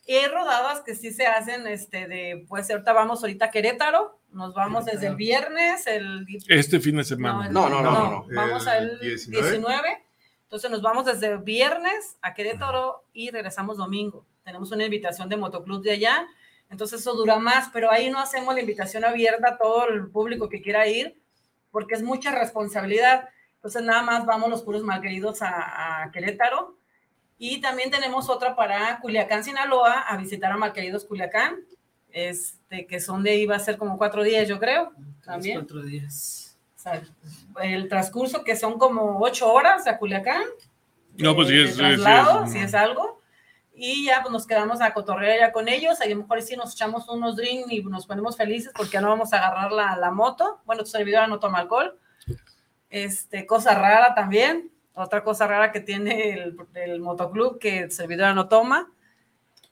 Y 0.07 0.15
hay 0.15 0.27
rodadas 0.27 0.83
que 0.83 0.95
sí 0.95 1.13
se 1.13 1.27
hacen, 1.27 1.67
este, 1.67 2.07
de, 2.07 2.45
pues 2.49 2.71
ahorita 2.71 2.93
vamos 2.93 3.23
ahorita 3.23 3.47
a 3.47 3.51
Querétaro, 3.51 4.19
nos 4.33 4.53
vamos 4.53 4.85
desde 4.85 5.07
el 5.07 5.17
viernes, 5.17 5.87
el... 5.87 6.27
Este 6.49 6.79
fin 6.79 6.97
de 6.97 7.05
semana. 7.05 7.49
No, 7.49 7.71
no, 7.71 7.81
no, 7.81 7.93
no, 7.93 8.27
vamos 8.35 8.67
al 8.67 8.99
19. 9.01 10.05
Entonces 10.43 10.71
nos 10.71 10.83
vamos 10.83 11.07
desde 11.07 11.39
viernes 11.39 12.19
a 12.21 12.35
Querétaro 12.35 13.05
y 13.15 13.31
regresamos 13.31 13.79
domingo. 13.79 14.27
Tenemos 14.45 14.71
una 14.73 14.85
invitación 14.85 15.29
de 15.31 15.39
motoclub 15.39 15.83
de 15.83 15.93
allá, 15.93 16.27
entonces 16.69 17.01
eso 17.01 17.15
dura 17.15 17.39
más, 17.39 17.71
pero 17.73 17.91
ahí 17.91 18.11
no 18.11 18.19
hacemos 18.19 18.55
la 18.55 18.61
invitación 18.61 19.05
abierta 19.05 19.51
a 19.51 19.57
todo 19.57 19.89
el 19.89 20.09
público 20.09 20.51
que 20.51 20.61
quiera 20.61 20.87
ir, 20.87 21.19
porque 21.71 21.95
es 21.95 22.03
mucha 22.03 22.31
responsabilidad. 22.31 23.29
Entonces 23.55 23.83
nada 23.83 24.03
más 24.03 24.27
vamos 24.27 24.51
los 24.51 24.63
puros 24.63 24.83
malqueridos 24.83 25.41
a, 25.41 26.03
a 26.03 26.11
Querétaro 26.11 26.77
y 27.47 27.61
también 27.61 27.91
tenemos 27.91 28.31
otra 28.31 28.57
para 28.57 28.99
Culiacán, 29.01 29.45
Sinaloa, 29.45 30.01
a 30.01 30.17
visitar 30.17 30.51
a 30.51 30.57
Malqueridos 30.57 31.05
Culiacán, 31.05 31.57
este, 32.09 32.87
que 32.87 33.01
son 33.01 33.23
de, 33.23 33.37
iba 33.37 33.55
a 33.55 33.59
ser 33.59 33.77
como 33.77 33.99
cuatro 33.99 34.23
días, 34.23 34.49
yo 34.49 34.59
creo. 34.59 34.95
También. 35.23 35.59
Cuatro 35.59 35.83
días. 35.83 36.57
O 36.75 36.79
sea, 36.79 37.03
el 37.63 37.87
transcurso 37.91 38.45
que 38.45 38.57
son 38.57 38.79
como 38.79 39.21
ocho 39.21 39.53
horas 39.53 39.87
a 39.87 39.99
Culiacán. 39.99 40.43
No, 41.19 41.37
pues 41.37 41.49
sí 41.49 41.61
es, 41.61 41.77
traslado, 41.77 42.47
si 42.47 42.61
es 42.61 42.73
algo. 42.73 43.21
Y 43.75 44.07
ya 44.07 44.23
pues 44.23 44.33
nos 44.33 44.47
quedamos 44.47 44.81
a 44.81 44.95
cotorrear 44.95 45.39
ya 45.39 45.53
con 45.53 45.69
ellos. 45.69 46.01
Ahí 46.01 46.13
a 46.13 46.15
lo 46.15 46.23
mejor 46.23 46.41
sí 46.41 46.57
nos 46.57 46.73
echamos 46.73 47.07
unos 47.11 47.37
drinks 47.37 47.71
y 47.71 47.83
nos 47.83 48.07
ponemos 48.07 48.39
felices 48.39 48.73
porque 48.75 48.93
ya 48.93 49.03
no 49.03 49.11
vamos 49.11 49.35
a 49.35 49.37
agarrar 49.37 49.71
la, 49.71 49.95
la 49.97 50.11
moto. 50.11 50.63
Bueno, 50.65 50.83
tu 50.83 50.89
servidora 50.89 51.27
no 51.27 51.41
toma 51.41 51.59
alcohol. 51.59 51.99
Este, 52.89 53.45
cosa 53.45 53.75
rara 53.75 54.15
también. 54.15 54.71
Otra 54.95 55.25
cosa 55.25 55.47
rara 55.47 55.73
que 55.73 55.81
tiene 55.81 56.31
el, 56.33 56.57
el 56.75 57.01
motoclub 57.01 57.59
que 57.59 57.79
el 57.81 57.91
servidor 57.91 58.35
no 58.35 58.49
toma, 58.49 58.93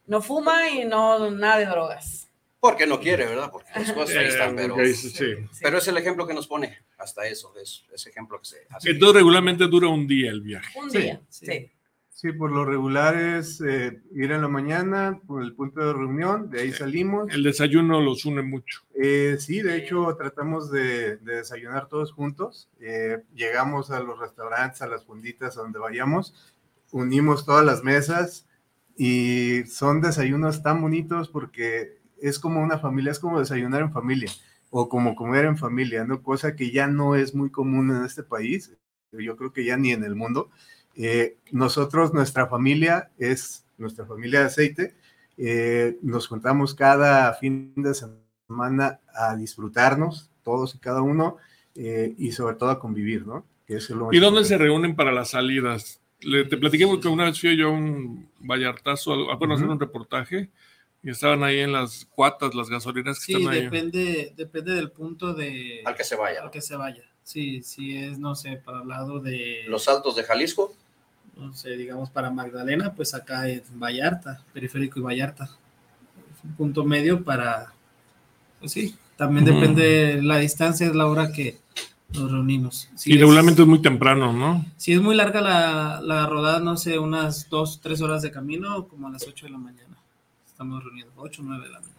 no 0.07 0.21
fuma 0.21 0.69
y 0.69 0.85
no 0.85 1.31
nada 1.31 1.59
de 1.59 1.67
drogas. 1.67 2.29
Porque 2.59 2.87
no 2.87 3.01
quiere, 3.01 3.27
¿verdad? 3.27 3.51
Porque 3.51 3.71
las 3.75 3.93
cosas 3.93 4.17
ahí 4.17 4.27
están, 4.27 4.55
pero, 4.55 4.75
Ok, 4.75 4.85
sí, 4.95 5.11
sí. 5.11 5.35
pero 5.61 5.79
es 5.79 5.89
el 5.89 5.97
ejemplo 5.97 6.27
que 6.27 6.35
nos 6.35 6.47
pone 6.47 6.79
hasta 6.99 7.27
eso, 7.27 7.53
es 7.61 7.85
ese 7.93 8.11
ejemplo 8.11 8.39
que 8.39 8.45
se 8.45 8.67
hace. 8.71 8.91
Entonces 8.91 9.17
regularmente 9.17 9.67
dura 9.67 9.89
un 9.89 10.07
día 10.07 10.31
el 10.31 10.41
viaje. 10.43 10.79
Un 10.79 10.91
Sí, 10.91 10.99
día, 10.99 11.21
sí. 11.29 11.47
Sí, 11.47 11.71
por 12.31 12.53
lo 12.53 12.65
regular 12.65 13.17
es 13.17 13.61
eh, 13.61 14.01
ir 14.15 14.31
en 14.31 14.43
la 14.43 14.49
mañana 14.49 15.19
por 15.27 15.43
el 15.43 15.55
punto 15.55 15.81
de 15.81 15.93
reunión, 15.93 16.51
de 16.51 16.61
ahí 16.61 16.73
salimos. 16.73 17.33
El 17.35 17.43
desayuno 17.43 18.01
los 18.01 18.25
une 18.25 18.43
mucho. 18.43 18.83
Eh, 18.95 19.37
sí, 19.41 19.61
de 19.61 19.77
hecho 19.77 20.15
tratamos 20.17 20.71
de, 20.71 21.17
de 21.17 21.37
desayunar 21.37 21.89
todos 21.89 22.13
juntos. 22.13 22.69
Eh, 22.79 23.25
llegamos 23.35 23.91
a 23.91 23.99
los 24.01 24.21
restaurantes, 24.21 24.83
a 24.83 24.87
las 24.87 25.05
funditas, 25.05 25.57
a 25.57 25.63
donde 25.63 25.81
vayamos, 25.81 26.55
unimos 26.93 27.45
todas 27.45 27.67
las 27.67 27.83
mesas 27.83 28.47
y 28.97 29.65
son 29.67 30.01
desayunos 30.01 30.63
tan 30.63 30.81
bonitos 30.81 31.29
porque 31.29 31.99
es 32.21 32.39
como 32.39 32.63
una 32.63 32.79
familia, 32.79 33.11
es 33.11 33.19
como 33.19 33.41
desayunar 33.41 33.83
en 33.83 33.93
familia 33.93 34.31
o 34.71 34.89
como 34.89 35.17
comer 35.17 35.45
en 35.45 35.59
familia, 35.59 36.05
¿no? 36.05 36.23
Cosa 36.23 36.55
que 36.55 36.71
ya 36.71 36.87
no 36.87 37.17
es 37.17 37.35
muy 37.35 37.51
común 37.51 37.91
en 37.91 38.05
este 38.05 38.23
país, 38.23 38.73
yo 39.11 39.37
creo 39.37 39.53
que 39.53 39.65
ya 39.65 39.77
ni 39.77 39.91
en 39.91 40.05
el 40.05 40.15
mundo. 40.15 40.51
Eh, 40.97 41.37
nosotros, 41.51 42.13
nuestra 42.15 42.47
familia 42.47 43.11
es 43.19 43.65
nuestra 43.79 44.05
familia 44.07 44.41
de 44.41 44.47
aceite. 44.47 44.95
eh, 45.39 45.97
nos 46.03 46.29
juntamos 46.29 46.75
cada 46.75 47.33
fin 47.35 47.73
de 47.77 47.95
semana 47.95 49.01
a 49.15 49.35
disfrutarnos, 49.37 50.31
todos 50.43 50.75
y 50.75 50.79
cada 50.79 51.01
uno, 51.03 51.39
eh, 51.75 52.15
y 52.19 52.33
sobre 52.33 52.57
todo 52.57 52.71
a 52.71 52.79
convivir, 52.79 53.27
¿no? 53.27 53.45
Que 53.67 53.77
eso 53.77 53.95
es 53.95 53.99
lo 53.99 54.07
más 54.07 54.15
¿Y 54.15 54.19
dónde 54.19 54.45
se 54.45 54.59
reúnen 54.59 54.95
para 54.95 55.11
las 55.13 55.31
salidas? 55.31 56.01
Le, 56.21 56.45
te 56.45 56.57
platiqué 56.59 56.85
que 57.01 57.09
una 57.09 57.25
vez 57.25 57.41
fui 57.41 57.57
yo 57.57 57.69
a 57.69 57.71
un 57.73 58.29
Vallartazo 58.41 59.31
a, 59.31 59.37
bueno, 59.37 59.55
hacer 59.55 59.67
un 59.69 59.81
reportaje 59.81 60.51
y 61.03 61.11
estaban 61.11 61.43
ahí 61.43 61.61
en 61.61 61.73
las 61.73 62.05
cuatas, 62.15 62.55
las 62.55 62.69
gasolineras 62.69 63.19
que 63.19 63.25
Sí, 63.25 63.35
están 63.35 63.53
ahí. 63.55 63.63
depende, 63.63 64.35
depende 64.37 64.73
del 64.75 64.93
punto 64.93 65.33
de 65.35 65.81
Al 65.85 65.97
que 65.97 66.05
se 66.05 66.15
vaya. 66.15 66.43
al 66.43 66.51
que 66.51 66.61
se 66.61 66.77
vaya. 66.77 67.03
Sí, 67.25 67.63
sí 67.63 67.97
es, 67.97 68.19
no 68.19 68.35
sé, 68.35 68.57
para 68.57 68.83
el 68.83 68.89
lado 68.89 69.21
de, 69.21 69.65
Los 69.69 69.89
Altos 69.89 70.17
de 70.17 70.25
Jalisco, 70.25 70.75
no 71.37 71.55
sé, 71.55 71.77
digamos 71.77 72.11
para 72.11 72.31
Magdalena, 72.31 72.93
pues 72.95 73.15
acá 73.15 73.49
en 73.49 73.63
Vallarta, 73.75 74.43
Periférico 74.53 74.99
y 74.99 75.03
Vallarta. 75.03 75.51
Un 76.45 76.55
punto 76.55 76.85
medio 76.85 77.23
para, 77.25 77.73
pues 78.59 78.73
sí, 78.73 78.97
también 79.17 79.45
depende 79.45 80.21
la 80.23 80.39
distancia, 80.39 80.87
es 80.87 80.95
la 80.95 81.07
hora 81.07 81.33
que 81.33 81.59
nos 82.13 82.31
reunimos. 82.31 82.91
Si 82.97 83.13
y 83.13 83.19
regularmente 83.19 83.63
es 83.63 83.69
muy 83.69 83.81
temprano, 83.81 84.33
¿no? 84.33 84.67
Si 84.77 84.93
es 84.93 85.01
muy 85.01 85.15
larga 85.15 85.41
la, 85.41 86.01
la 86.03 86.27
rodada, 86.27 86.61
no 86.61 86.77
sé, 86.77 86.99
unas 86.99 87.49
dos, 87.49 87.81
tres 87.81 88.01
horas 88.03 88.23
de 88.23 88.31
camino, 88.31 88.89
como 88.89 89.09
a 89.09 89.11
las 89.11 89.27
8 89.27 89.47
de 89.47 89.53
la 89.53 89.59
mañana. 89.59 89.97
Estamos 90.47 90.83
reunidos, 90.85 91.13
8, 91.17 91.43
9 91.45 91.65
de 91.65 91.73
la 91.73 91.81
mañana. 91.81 91.92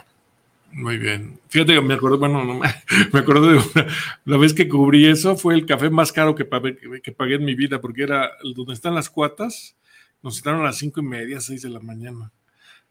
Muy 0.73 0.97
bien. 0.97 1.39
Fíjate 1.49 1.75
que 1.75 1.81
me 1.81 1.93
acuerdo, 1.93 2.17
bueno, 2.17 2.43
no, 2.43 2.59
me 3.13 3.19
acuerdo 3.19 3.47
de 3.47 3.57
una, 3.57 3.87
la 4.25 4.37
vez 4.37 4.53
que 4.53 4.67
cubrí 4.67 5.05
eso, 5.05 5.37
fue 5.37 5.53
el 5.53 5.65
café 5.67 5.89
más 5.89 6.11
caro 6.11 6.33
que 6.33 6.45
pagué, 6.45 6.75
que 7.01 7.11
pagué 7.11 7.35
en 7.35 7.45
mi 7.45 7.53
vida, 7.53 7.79
porque 7.79 8.03
era 8.03 8.31
donde 8.55 8.73
están 8.73 8.95
las 8.95 9.09
cuatas, 9.09 9.77
nos 10.23 10.35
citaron 10.35 10.61
a 10.61 10.65
las 10.65 10.77
cinco 10.77 11.01
y 11.01 11.03
media, 11.03 11.39
seis 11.39 11.61
de 11.61 11.69
la 11.69 11.79
mañana. 11.79 12.31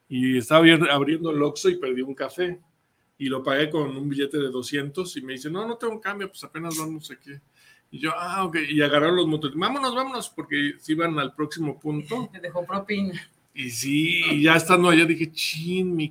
Y 0.08 0.38
estaba 0.38 0.64
abriendo 0.90 1.30
el 1.30 1.42
Oxxo 1.42 1.70
y 1.70 1.76
perdí 1.76 2.02
un 2.02 2.14
café. 2.14 2.60
Y 3.18 3.26
lo 3.26 3.42
pagué 3.42 3.70
con 3.70 3.96
un 3.96 4.08
billete 4.08 4.38
de 4.38 4.48
200 4.48 5.16
y 5.16 5.22
me 5.22 5.32
dice, 5.34 5.50
no, 5.50 5.66
no 5.66 5.76
tengo 5.76 5.94
un 5.94 6.00
cambio, 6.00 6.28
pues 6.28 6.44
apenas 6.44 6.76
vamos 6.78 7.10
aquí. 7.10 7.30
Y 7.90 8.00
yo, 8.00 8.10
ah, 8.14 8.44
ok. 8.44 8.56
Y 8.68 8.80
agarraron 8.80 9.16
los 9.16 9.26
motores, 9.26 9.56
vámonos, 9.56 9.94
vámonos, 9.94 10.28
porque 10.30 10.74
se 10.78 10.92
iban 10.92 11.18
al 11.18 11.34
próximo 11.34 11.78
punto. 11.78 12.28
Me 12.32 12.40
dejó 12.42 12.64
propina. 12.66 13.12
Y 13.54 13.70
sí, 13.70 14.22
y 14.30 14.42
ya 14.42 14.56
estando 14.56 14.88
allá 14.88 15.04
dije, 15.04 15.30
chin, 15.30 15.94
mi 15.94 16.10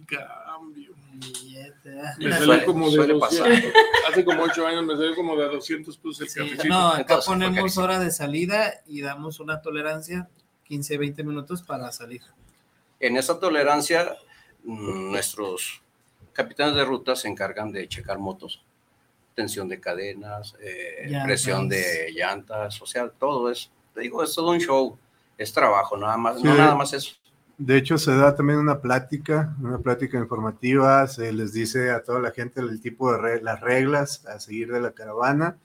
Me 2.17 2.31
salió 2.31 2.45
Suele- 2.45 2.65
como 2.65 2.89
de 2.89 2.95
suele 2.95 3.13
200. 3.13 3.73
Hace 4.09 4.25
como 4.25 4.43
8 4.43 4.65
años 4.67 4.85
me 4.85 4.95
salió 4.95 5.15
como 5.15 5.35
de 5.35 5.45
200 5.47 5.97
pesos 5.97 6.21
el 6.21 6.29
Sí, 6.29 6.39
cafecito. 6.39 6.67
no, 6.67 6.87
acá 6.89 7.01
Entonces, 7.01 7.25
ponemos 7.25 7.77
hora 7.77 7.99
de 7.99 8.11
salida 8.11 8.73
y 8.87 9.01
damos 9.01 9.39
una 9.39 9.61
tolerancia 9.61 10.29
15, 10.65 10.97
20 10.97 11.23
minutos 11.23 11.61
para 11.63 11.91
salir. 11.91 12.21
en 12.99 13.17
esa 13.17 13.39
tolerancia, 13.39 14.15
mm, 14.63 15.11
nuestros 15.11 15.81
capitanes 16.33 16.75
de 16.75 16.85
ruta 16.85 17.15
se 17.15 17.27
encargan 17.27 17.71
de 17.71 17.87
checar 17.87 18.19
motos, 18.19 18.61
tensión 19.33 19.67
de 19.67 19.79
cadenas, 19.79 20.55
eh, 20.61 21.11
presión 21.23 21.67
de 21.67 22.11
llantas, 22.13 22.79
o 22.79 22.85
sea, 22.85 23.09
todo 23.09 23.49
es, 23.49 23.71
te 23.95 24.01
digo, 24.01 24.21
es 24.23 24.35
todo 24.35 24.51
un 24.51 24.59
show, 24.59 24.99
es 25.35 25.51
trabajo, 25.51 25.97
nada 25.97 26.15
más, 26.15 26.37
Sí. 26.37 26.43
no 26.43 26.53
nada 26.53 26.75
más 26.75 26.93
eso. 26.93 27.15
De 27.63 27.77
hecho, 27.77 27.99
se 27.99 28.15
da 28.15 28.35
también 28.35 28.57
una 28.57 28.81
plática, 28.81 29.55
una 29.61 29.77
plática 29.77 30.17
informativa, 30.17 31.07
se 31.07 31.31
les 31.31 31.53
dice 31.53 31.91
a 31.91 32.01
toda 32.01 32.19
la 32.19 32.31
gente 32.31 32.59
el 32.59 32.81
tipo 32.81 33.13
de 33.13 33.39
las 33.39 33.61
reglas 33.61 34.25
a 34.25 34.39
seguir 34.39 34.71
de 34.71 34.81
la 34.81 34.93
caravana, 34.93 35.59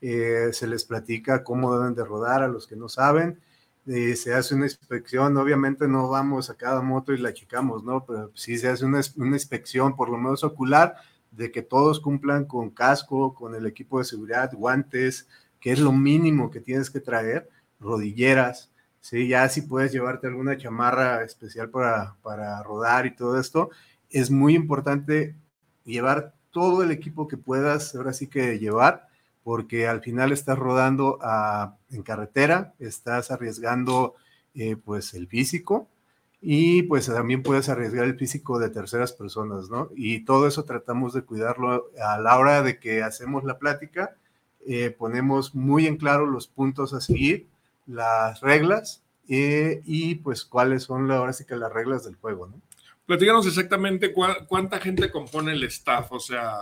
eh, 0.00 0.48
se 0.54 0.66
les 0.66 0.84
platica 0.84 1.44
cómo 1.44 1.76
deben 1.76 1.94
de 1.94 2.06
rodar 2.06 2.42
a 2.42 2.48
los 2.48 2.66
que 2.66 2.74
no 2.74 2.88
saben, 2.88 3.38
se 3.84 4.32
hace 4.32 4.54
una 4.54 4.64
inspección, 4.64 5.36
obviamente 5.36 5.86
no 5.86 6.08
vamos 6.08 6.48
a 6.48 6.54
cada 6.54 6.80
moto 6.80 7.12
y 7.12 7.18
la 7.18 7.34
checamos, 7.34 7.84
¿no? 7.84 8.06
Pero 8.06 8.30
sí 8.32 8.56
se 8.56 8.68
hace 8.68 8.86
una, 8.86 9.02
una 9.16 9.36
inspección, 9.36 9.94
por 9.94 10.08
lo 10.08 10.16
menos 10.16 10.44
ocular, 10.44 10.96
de 11.32 11.52
que 11.52 11.60
todos 11.60 12.00
cumplan 12.00 12.46
con 12.46 12.70
casco, 12.70 13.34
con 13.34 13.54
el 13.54 13.66
equipo 13.66 13.98
de 13.98 14.06
seguridad, 14.06 14.50
guantes, 14.54 15.28
que 15.60 15.72
es 15.72 15.80
lo 15.80 15.92
mínimo 15.92 16.50
que 16.50 16.60
tienes 16.60 16.88
que 16.88 17.00
traer, 17.00 17.50
rodilleras, 17.78 18.71
Sí, 19.02 19.26
ya 19.28 19.48
si 19.48 19.62
puedes 19.62 19.92
llevarte 19.92 20.28
alguna 20.28 20.56
chamarra 20.56 21.24
especial 21.24 21.70
para, 21.70 22.16
para 22.22 22.62
rodar 22.62 23.04
y 23.06 23.14
todo 23.16 23.38
esto, 23.40 23.70
es 24.10 24.30
muy 24.30 24.54
importante 24.54 25.34
llevar 25.84 26.34
todo 26.52 26.82
el 26.84 26.92
equipo 26.92 27.26
que 27.26 27.36
puedas, 27.36 27.94
ahora 27.96 28.12
sí 28.12 28.28
que 28.28 28.58
llevar, 28.60 29.08
porque 29.42 29.88
al 29.88 30.02
final 30.02 30.30
estás 30.32 30.56
rodando 30.58 31.18
a- 31.22 31.76
en 31.90 32.02
carretera, 32.04 32.74
estás 32.78 33.30
arriesgando 33.32 34.14
eh, 34.54 34.76
pues 34.76 35.14
el 35.14 35.26
físico 35.26 35.88
y 36.40 36.82
pues 36.84 37.06
también 37.06 37.42
puedes 37.42 37.68
arriesgar 37.68 38.04
el 38.04 38.16
físico 38.18 38.58
de 38.60 38.70
terceras 38.70 39.12
personas, 39.12 39.68
¿no? 39.70 39.90
Y 39.96 40.24
todo 40.24 40.46
eso 40.46 40.64
tratamos 40.64 41.12
de 41.14 41.22
cuidarlo 41.22 41.90
a 42.04 42.18
la 42.20 42.38
hora 42.38 42.62
de 42.62 42.78
que 42.78 43.02
hacemos 43.02 43.42
la 43.44 43.58
plática, 43.58 44.16
eh, 44.66 44.90
ponemos 44.90 45.54
muy 45.54 45.86
en 45.86 45.96
claro 45.96 46.26
los 46.26 46.46
puntos 46.48 46.94
a 46.94 47.00
seguir 47.00 47.48
las 47.86 48.40
reglas 48.40 49.02
eh, 49.28 49.82
y 49.84 50.16
pues 50.16 50.44
cuáles 50.44 50.82
son 50.84 51.08
la- 51.08 51.16
ahora 51.16 51.32
sí 51.32 51.44
que 51.44 51.56
las 51.56 51.72
reglas 51.72 52.04
del 52.04 52.16
juego, 52.16 52.46
¿no? 52.48 52.60
Platícanos 53.06 53.46
exactamente 53.46 54.12
cuánta 54.12 54.78
gente 54.78 55.10
compone 55.10 55.52
el 55.52 55.62
staff, 55.64 56.10
o 56.12 56.20
sea, 56.20 56.54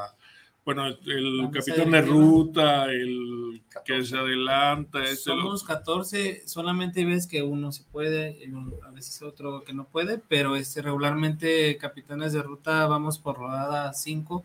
bueno, 0.64 0.86
el 0.86 1.48
capitán 1.52 1.90
de 1.90 2.02
ruta, 2.02 2.84
el 2.86 3.62
que 3.68 3.74
14. 3.74 4.04
se 4.06 4.18
adelanta, 4.18 5.06
Somos 5.16 5.64
14, 5.64 6.42
solamente 6.46 7.04
ves 7.04 7.26
que 7.26 7.42
uno 7.42 7.72
se 7.72 7.82
puede, 7.84 8.38
a 8.86 8.90
veces 8.90 9.22
otro 9.22 9.62
que 9.64 9.72
no 9.72 9.84
puede, 9.84 10.18
pero 10.18 10.54
este, 10.56 10.82
regularmente 10.82 11.76
capitanes 11.78 12.32
de 12.34 12.42
ruta 12.42 12.86
vamos 12.86 13.18
por 13.18 13.38
rodada 13.38 13.92
5 13.94 14.44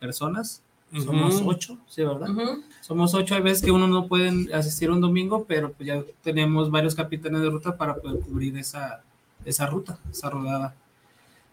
personas. 0.00 0.63
Somos. 1.02 1.42
8, 1.44 1.78
sí, 1.88 2.02
¿verdad? 2.02 2.30
Ujú. 2.30 2.62
Somos 2.80 3.14
8, 3.14 3.34
hay 3.34 3.42
veces 3.42 3.64
que 3.64 3.70
uno 3.70 3.86
no 3.86 4.06
pueden 4.06 4.52
asistir 4.54 4.90
un 4.90 5.00
domingo, 5.00 5.44
pero 5.44 5.72
pues 5.72 5.86
ya 5.86 6.02
tenemos 6.22 6.70
varios 6.70 6.94
capitanes 6.94 7.40
de 7.42 7.50
ruta 7.50 7.76
para 7.76 7.96
poder 7.96 8.20
cubrir 8.20 8.56
esa, 8.58 9.02
esa 9.44 9.66
ruta, 9.66 9.98
esa 10.10 10.30
rodada. 10.30 10.74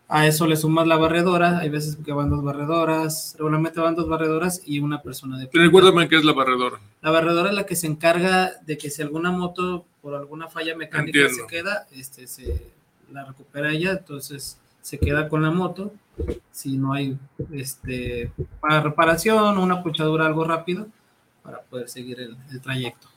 A 0.07 0.27
eso 0.27 0.45
le 0.45 0.57
sumas 0.57 0.85
la 0.87 0.97
barredora, 0.97 1.59
hay 1.59 1.69
veces 1.69 1.97
que 2.03 2.11
van 2.11 2.29
dos 2.29 2.43
barredoras, 2.43 3.33
regularmente 3.37 3.79
van 3.79 3.95
dos 3.95 4.09
barredoras 4.09 4.61
y 4.65 4.79
una 4.79 5.01
persona 5.01 5.37
de. 5.37 5.49
Recuérdame 5.53 6.09
qué 6.09 6.17
es 6.17 6.25
la 6.25 6.33
barredora. 6.33 6.81
La 7.01 7.11
barredora 7.11 7.49
es 7.49 7.55
la 7.55 7.65
que 7.65 7.77
se 7.77 7.87
encarga 7.87 8.51
de 8.65 8.77
que 8.77 8.89
si 8.89 9.01
alguna 9.01 9.31
moto 9.31 9.85
por 10.01 10.15
alguna 10.15 10.49
falla 10.49 10.75
mecánica 10.75 11.19
Entiendo. 11.19 11.43
se 11.43 11.47
queda, 11.47 11.87
este, 11.93 12.27
se 12.27 12.61
la 13.11 13.23
recupera 13.23 13.71
ella, 13.71 13.91
entonces 13.91 14.57
se 14.81 14.97
queda 14.97 15.29
con 15.29 15.41
la 15.43 15.51
moto. 15.51 15.93
Si 16.51 16.77
no 16.77 16.93
hay 16.93 17.17
este, 17.53 18.31
para 18.59 18.81
reparación 18.81 19.57
o 19.57 19.63
una 19.63 19.81
puchadura 19.81 20.25
algo 20.25 20.43
rápido 20.43 20.87
para 21.43 21.61
poder 21.61 21.89
seguir 21.89 22.19
el, 22.19 22.35
el 22.51 22.61
trayecto. 22.61 23.07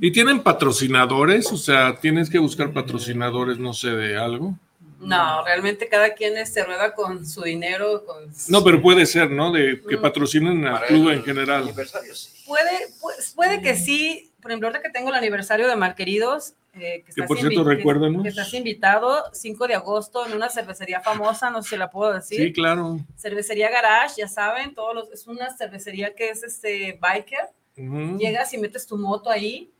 ¿Y 0.00 0.10
tienen 0.12 0.42
patrocinadores? 0.42 1.50
O 1.52 1.56
sea, 1.56 1.96
tienes 1.98 2.28
que 2.28 2.38
buscar 2.38 2.72
patrocinadores, 2.72 3.58
no 3.58 3.72
sé, 3.72 3.90
de 3.90 4.16
algo. 4.16 4.58
No, 5.00 5.44
realmente 5.44 5.88
cada 5.88 6.14
quien 6.14 6.46
se 6.46 6.64
rueda 6.64 6.94
con 6.94 7.26
su 7.26 7.42
dinero, 7.42 8.04
con 8.06 8.30
No, 8.48 8.64
pero 8.64 8.80
puede 8.80 9.06
ser, 9.06 9.30
¿no? 9.30 9.52
De 9.52 9.80
que 9.86 9.96
Mm. 9.96 10.00
patrocinen 10.02 10.66
al 10.66 10.84
club 10.86 11.10
en 11.10 11.22
general. 11.24 11.70
Puede, 12.46 12.70
pues, 13.00 13.32
puede 13.34 13.60
que 13.60 13.74
sí. 13.76 14.30
Por 14.44 14.50
ejemplo, 14.50 14.68
ahorita 14.68 14.82
que 14.82 14.90
tengo 14.90 15.08
el 15.08 15.14
aniversario 15.14 15.66
de 15.66 15.74
Malqueridos, 15.74 16.52
eh, 16.74 17.02
que, 17.02 17.04
estás 17.08 17.26
por 17.26 17.38
cierto, 17.38 17.64
que- 17.78 17.82
que 18.24 18.28
estás 18.28 18.52
invitado 18.52 19.24
5 19.32 19.66
de 19.66 19.74
agosto 19.74 20.26
en 20.26 20.34
una 20.34 20.50
cervecería 20.50 21.00
famosa, 21.00 21.48
no 21.48 21.62
sé 21.62 21.70
si 21.70 21.76
la 21.78 21.88
puedo 21.88 22.12
decir. 22.12 22.38
Sí, 22.38 22.52
claro. 22.52 22.98
Cervecería 23.16 23.70
Garage, 23.70 24.16
ya 24.18 24.28
saben, 24.28 24.74
todos 24.74 24.94
los, 24.94 25.10
es 25.12 25.26
una 25.26 25.48
cervecería 25.56 26.14
que 26.14 26.28
es 26.28 26.42
este 26.42 26.98
biker. 27.00 27.48
Ujú. 27.78 28.18
Llegas 28.18 28.52
y 28.52 28.58
metes 28.58 28.86
tu 28.86 28.98
moto 28.98 29.30
ahí 29.30 29.70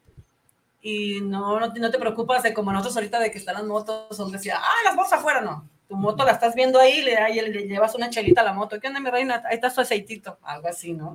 y 0.81 1.21
no, 1.21 1.61
no, 1.61 1.67
no 1.75 1.91
te 1.91 1.99
preocupas 1.99 2.43
de 2.43 2.55
como 2.55 2.73
nosotros 2.73 2.97
ahorita 2.97 3.21
de 3.21 3.31
que 3.31 3.37
están 3.37 3.57
las 3.57 3.65
motos, 3.65 4.17
donde 4.17 4.39
decía, 4.39 4.57
ah, 4.59 4.83
las 4.87 4.95
motos 4.97 5.13
afuera, 5.13 5.43
no. 5.43 5.69
Tu 5.89 5.95
moto 5.95 6.25
la 6.25 6.33
estás 6.33 6.55
viendo 6.55 6.81
ahí, 6.81 7.03
le, 7.03 7.19
ahí 7.19 7.39
le 7.39 7.67
llevas 7.69 7.95
una 7.95 8.09
chelita 8.09 8.41
a 8.41 8.45
la 8.45 8.55
moto. 8.55 8.81
¿Qué 8.81 8.89
onda, 8.89 9.01
mi 9.01 9.11
reina? 9.11 9.43
Ahí 9.45 9.57
está 9.57 9.69
su 9.69 9.83
aceitito. 9.83 10.39
Algo 10.43 10.69
así, 10.69 10.95
¿no? 10.95 11.15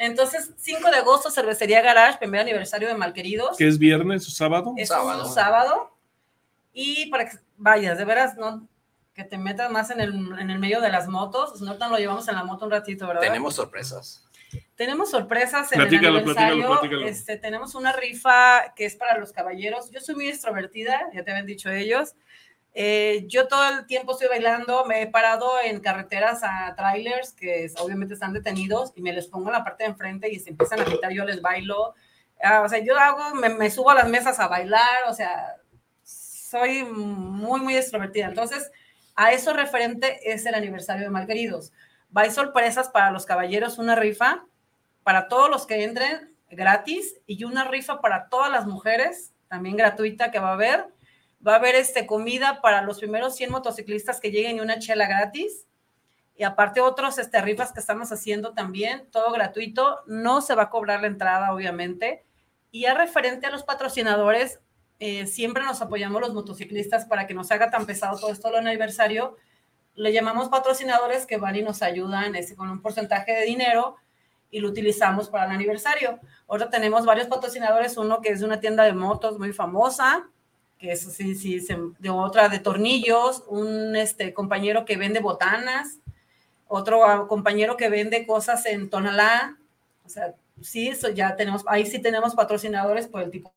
Entonces, 0.00 0.50
5 0.56 0.90
de 0.90 0.96
agosto, 0.96 1.30
Cervecería 1.30 1.82
Garage, 1.82 2.16
primer 2.18 2.40
aniversario 2.40 2.88
de 2.88 2.94
Malqueridos. 2.94 3.58
¿Que 3.58 3.68
es 3.68 3.78
viernes 3.78 4.26
o 4.26 4.30
sábado? 4.30 4.72
Es 4.78 4.88
Sábado. 4.88 5.26
un 5.26 5.32
sábado. 5.32 5.94
Y 6.72 7.10
para 7.10 7.28
que 7.28 7.36
vayas, 7.58 7.98
de 7.98 8.06
veras, 8.06 8.34
no 8.36 8.66
que 9.12 9.24
te 9.24 9.36
metas 9.36 9.70
más 9.70 9.90
en 9.90 10.00
el, 10.00 10.14
en 10.38 10.50
el 10.50 10.58
medio 10.58 10.80
de 10.80 10.88
las 10.88 11.06
motos. 11.06 11.58
Si 11.58 11.64
no, 11.64 11.76
te 11.76 11.86
lo 11.86 11.98
llevamos 11.98 12.26
en 12.28 12.36
la 12.36 12.44
moto 12.44 12.64
un 12.64 12.70
ratito, 12.70 13.06
¿verdad? 13.06 13.20
Tenemos 13.20 13.54
sorpresas. 13.56 14.24
Tenemos 14.74 15.10
sorpresas 15.10 15.70
en 15.72 15.80
Platícalo, 15.80 16.08
el 16.08 16.16
aniversario. 16.18 16.54
platícalo, 16.54 16.80
platícalo. 16.80 17.06
Este, 17.06 17.36
tenemos 17.36 17.74
una 17.74 17.92
rifa 17.92 18.72
que 18.74 18.86
es 18.86 18.96
para 18.96 19.18
los 19.18 19.32
caballeros. 19.32 19.90
Yo 19.90 20.00
soy 20.00 20.14
muy 20.14 20.28
extrovertida, 20.28 21.02
ya 21.12 21.22
te 21.22 21.30
habían 21.30 21.44
dicho 21.44 21.70
ellos. 21.70 22.14
Eh, 22.72 23.24
yo 23.26 23.48
todo 23.48 23.68
el 23.68 23.86
tiempo 23.86 24.12
estoy 24.12 24.28
bailando, 24.28 24.84
me 24.84 25.02
he 25.02 25.06
parado 25.08 25.50
en 25.62 25.80
carreteras 25.80 26.40
a 26.42 26.74
trailers 26.76 27.32
que 27.32 27.70
obviamente 27.78 28.14
están 28.14 28.32
detenidos 28.32 28.92
y 28.94 29.02
me 29.02 29.12
les 29.12 29.26
pongo 29.26 29.48
en 29.48 29.54
la 29.54 29.64
parte 29.64 29.84
de 29.84 29.90
enfrente 29.90 30.30
y 30.30 30.38
se 30.38 30.50
empiezan 30.50 30.80
a 30.80 30.84
gritar, 30.84 31.12
yo 31.12 31.24
les 31.24 31.42
bailo. 31.42 31.94
Ah, 32.42 32.62
o 32.64 32.68
sea, 32.68 32.78
yo 32.78 32.96
hago, 32.96 33.34
me, 33.34 33.70
subo 33.70 33.90
a 33.90 33.94
las 33.94 34.08
mesas 34.08 34.38
a 34.38 34.48
bailar, 34.48 35.04
o 35.08 35.14
sea, 35.14 35.56
soy 36.02 36.84
muy, 36.84 37.60
muy 37.60 37.76
extrovertida. 37.76 38.26
Entonces, 38.26 38.70
a 39.16 39.32
eso 39.32 39.52
referente 39.52 40.32
es 40.32 40.46
el 40.46 40.54
aniversario 40.54 41.04
de 41.04 41.10
Malqueridos. 41.10 41.72
Va 42.16 42.30
sorpresas 42.30 42.88
para 42.88 43.10
los 43.10 43.26
caballeros, 43.26 43.78
una 43.78 43.94
rifa 43.94 44.44
para 45.02 45.28
todos 45.28 45.50
los 45.50 45.66
que 45.66 45.84
entren 45.84 46.34
gratis 46.50 47.16
y 47.26 47.44
una 47.44 47.64
rifa 47.64 48.00
para 48.00 48.28
todas 48.28 48.50
las 48.50 48.66
mujeres, 48.66 49.32
también 49.48 49.76
gratuita 49.76 50.30
que 50.30 50.38
va 50.38 50.50
a 50.50 50.54
haber. 50.54 50.86
Va 51.46 51.54
a 51.54 51.56
haber 51.56 51.74
este, 51.74 52.06
comida 52.06 52.60
para 52.60 52.82
los 52.82 52.98
primeros 52.98 53.36
100 53.36 53.50
motociclistas 53.50 54.20
que 54.20 54.30
lleguen 54.30 54.56
y 54.56 54.60
una 54.60 54.78
chela 54.78 55.06
gratis. 55.06 55.66
Y 56.36 56.44
aparte 56.44 56.80
otros 56.80 57.18
este, 57.18 57.40
rifas 57.40 57.72
que 57.72 57.80
estamos 57.80 58.12
haciendo 58.12 58.52
también, 58.52 59.08
todo 59.10 59.32
gratuito. 59.32 60.00
No 60.06 60.40
se 60.40 60.54
va 60.54 60.64
a 60.64 60.70
cobrar 60.70 61.00
la 61.00 61.06
entrada, 61.06 61.52
obviamente. 61.52 62.24
Y 62.70 62.82
ya 62.82 62.94
referente 62.94 63.46
a 63.46 63.50
los 63.50 63.62
patrocinadores, 63.62 64.60
eh, 65.00 65.26
siempre 65.26 65.64
nos 65.64 65.80
apoyamos 65.80 66.20
los 66.20 66.34
motociclistas 66.34 67.06
para 67.06 67.26
que 67.26 67.34
no 67.34 67.42
se 67.42 67.54
haga 67.54 67.70
tan 67.70 67.86
pesado 67.86 68.18
todo 68.18 68.30
esto 68.30 68.48
del 68.48 68.66
aniversario. 68.66 69.36
Le 69.94 70.12
llamamos 70.12 70.48
patrocinadores 70.50 71.26
que 71.26 71.38
van 71.38 71.56
y 71.56 71.62
nos 71.62 71.82
ayudan 71.82 72.34
ese, 72.36 72.54
con 72.54 72.70
un 72.70 72.82
porcentaje 72.82 73.32
de 73.32 73.44
dinero 73.44 73.96
y 74.50 74.60
lo 74.60 74.68
utilizamos 74.68 75.28
para 75.30 75.46
el 75.46 75.52
aniversario. 75.52 76.20
Ahora 76.48 76.68
tenemos 76.68 77.06
varios 77.06 77.28
patrocinadores, 77.28 77.96
uno 77.96 78.20
que 78.20 78.30
es 78.30 78.42
una 78.42 78.60
tienda 78.60 78.84
de 78.84 78.92
motos 78.92 79.38
muy 79.38 79.52
famosa, 79.52 80.28
que 80.80 80.92
es 80.92 81.00
sí, 81.12 81.34
sí, 81.34 81.60
se- 81.60 81.76
de 81.98 82.08
otra 82.10 82.48
de 82.48 82.58
tornillos, 82.58 83.44
un 83.48 83.94
este, 83.94 84.32
compañero 84.32 84.84
que 84.86 84.96
vende 84.96 85.20
botanas, 85.20 85.98
otro 86.66 87.04
ah, 87.04 87.28
compañero 87.28 87.76
que 87.76 87.90
vende 87.90 88.26
cosas 88.26 88.64
en 88.66 88.88
Tonalá, 88.88 89.58
o 90.04 90.08
sea, 90.08 90.34
sí, 90.62 90.88
eso 90.88 91.10
ya 91.10 91.36
tenemos, 91.36 91.64
ahí 91.68 91.84
sí 91.84 91.98
tenemos 92.00 92.34
patrocinadores 92.34 93.06
por 93.08 93.22
el 93.22 93.30
tipo 93.30 93.52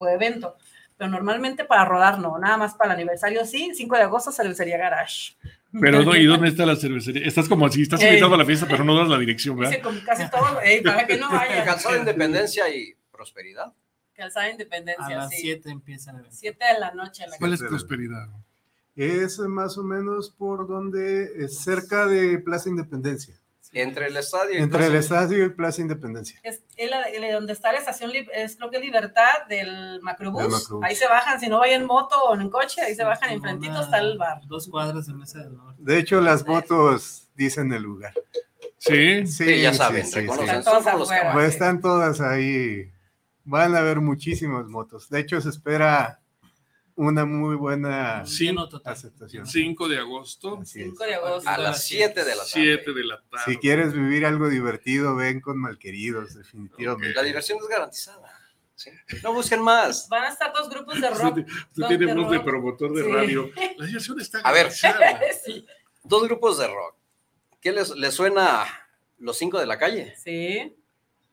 de 0.00 0.12
evento, 0.12 0.56
pero 0.96 1.10
normalmente 1.10 1.64
para 1.64 1.84
rodar 1.84 2.20
no, 2.20 2.38
nada 2.38 2.56
más 2.56 2.74
para 2.74 2.92
el 2.92 2.98
aniversario 3.00 3.44
sí, 3.44 3.72
5 3.74 3.96
de 3.96 4.02
agosto 4.02 4.30
cervecería 4.30 4.78
Garage. 4.78 5.34
Pero 5.80 6.02
no, 6.02 6.16
¿y 6.16 6.24
dónde 6.24 6.48
está 6.48 6.64
la 6.64 6.76
cervecería? 6.76 7.26
Estás 7.26 7.48
como 7.48 7.68
si 7.68 7.82
estás 7.82 8.00
Ey. 8.00 8.08
invitado 8.08 8.34
a 8.34 8.38
la 8.38 8.44
fiesta, 8.46 8.66
pero 8.70 8.84
no 8.84 8.96
das 8.96 9.08
la 9.08 9.18
dirección, 9.18 9.56
¿verdad? 9.58 9.82
como 9.82 10.00
casi 10.02 10.30
todo, 10.30 10.60
ey, 10.62 10.80
para 10.82 11.06
que 11.06 11.16
no 11.18 11.28
vaya. 11.32 11.64
Calzada 11.64 11.94
de 11.94 12.00
Independencia 12.00 12.74
y 12.74 12.94
Prosperidad. 13.10 13.72
Calzada 14.18 14.46
A 14.46 14.50
Independencia, 14.50 15.16
las 15.16 15.30
sí. 15.30 15.36
7 15.42 15.70
empiezan 15.70 16.16
a 16.16 16.22
ver. 16.22 16.30
7 16.32 16.64
de 16.74 16.80
la 16.80 16.90
noche. 16.92 17.24
La 17.28 17.38
¿Cuál 17.38 17.54
es 17.54 17.62
prosperidad? 17.62 18.26
Es 18.96 19.38
más 19.38 19.78
o 19.78 19.84
menos 19.84 20.30
por 20.36 20.66
donde, 20.66 21.44
es 21.44 21.60
cerca 21.60 22.04
de 22.06 22.38
Plaza 22.40 22.68
Independencia. 22.68 23.34
Entre 23.72 24.06
el 24.08 24.16
estadio 24.16 24.54
y 24.58 24.62
Entre 24.62 24.86
el 24.86 24.92
Plaza- 24.92 24.98
estadio 25.22 25.44
y 25.44 25.48
Plaza 25.50 25.80
Independencia. 25.82 26.40
es, 26.42 26.62
el- 26.76 26.90
donde 27.32 27.52
está 27.52 27.70
la 27.70 27.78
estación, 27.78 28.10
es 28.32 28.56
creo 28.56 28.70
que 28.70 28.80
Libertad 28.80 29.46
del 29.48 30.00
Macrobús. 30.02 30.68
Ahí 30.82 30.96
se 30.96 31.06
bajan, 31.06 31.38
si 31.38 31.48
no 31.48 31.58
vayan 31.60 31.82
en 31.82 31.86
moto 31.86 32.16
o 32.24 32.34
en 32.34 32.50
coche, 32.50 32.80
ahí 32.80 32.94
se 32.96 33.04
bajan, 33.04 33.30
enfrentito 33.30 33.80
está 33.80 33.98
el 33.98 34.18
bar. 34.18 34.40
Dos 34.48 34.68
cuadras 34.68 35.06
de 35.06 35.14
Mesa 35.14 35.40
del 35.44 35.54
Norte. 35.56 35.80
De 35.80 35.98
hecho, 35.98 36.20
las 36.20 36.44
motos 36.46 37.28
dicen 37.36 37.72
el 37.72 37.82
lugar. 37.82 38.14
Sí. 38.78 39.26
Sí, 39.26 39.60
ya 39.60 39.74
saben, 39.74 40.04
sí, 40.06 40.12
sí. 40.12 40.18
Están 40.20 40.60
afuera. 40.60 40.62
caballos. 40.64 41.08
Pues 41.34 41.48
están 41.50 41.80
todas 41.80 42.20
ahí. 42.20 42.90
Van 43.50 43.74
a 43.74 43.78
haber 43.78 44.00
muchísimas 44.00 44.66
motos. 44.66 45.08
De 45.08 45.20
hecho, 45.20 45.40
se 45.40 45.48
espera 45.48 46.20
una 46.94 47.24
muy 47.24 47.56
buena 47.56 48.20
aceptación. 48.84 49.46
5 49.46 49.88
de 49.88 49.98
agosto, 49.98 50.58
Así 50.60 50.80
es. 50.82 50.86
5 50.90 51.04
de 51.04 51.14
agosto. 51.14 51.48
A 51.48 51.56
las 51.56 51.84
7 51.86 52.24
de 52.24 52.30
la 52.30 52.36
tarde. 52.42 52.50
7 52.52 52.92
de 52.92 53.04
la 53.04 53.22
tarde. 53.30 53.44
Si 53.46 53.56
quieres 53.56 53.94
vivir 53.94 54.26
algo 54.26 54.48
divertido, 54.50 55.16
ven 55.16 55.40
con 55.40 55.56
Malqueridos, 55.58 56.34
definitivamente. 56.34 57.14
La 57.14 57.22
diversión 57.22 57.58
es 57.62 57.68
garantizada. 57.68 58.28
¿sí? 58.74 58.90
No 59.22 59.32
busquen 59.32 59.62
más. 59.62 60.08
Van 60.10 60.24
a 60.24 60.28
estar 60.28 60.52
dos 60.52 60.68
grupos 60.68 61.00
de 61.00 61.08
rock. 61.10 61.38
usted 61.38 61.46
No, 61.76 61.88
tiene 61.88 62.06
de 62.06 62.14
voz 62.14 62.30
de 62.30 62.40
promotor 62.40 62.92
de 62.92 63.02
Sí. 63.04 63.10
radio. 63.10 63.50
La 63.78 63.86
diversión 63.86 64.20
está 64.20 64.40
A 64.40 64.52
ver. 64.52 64.70
sí. 65.44 65.64
Dos 66.04 66.22
grupos 66.24 66.58
de 66.58 66.66
rock. 66.66 66.96
¿Qué 67.62 67.72
les, 67.72 67.90
les 67.96 68.12
suena 68.12 68.66
los 69.18 69.38
cinco 69.38 69.58
de 69.58 69.66
la 69.66 69.78
calle? 69.78 70.14
sí, 70.22 70.74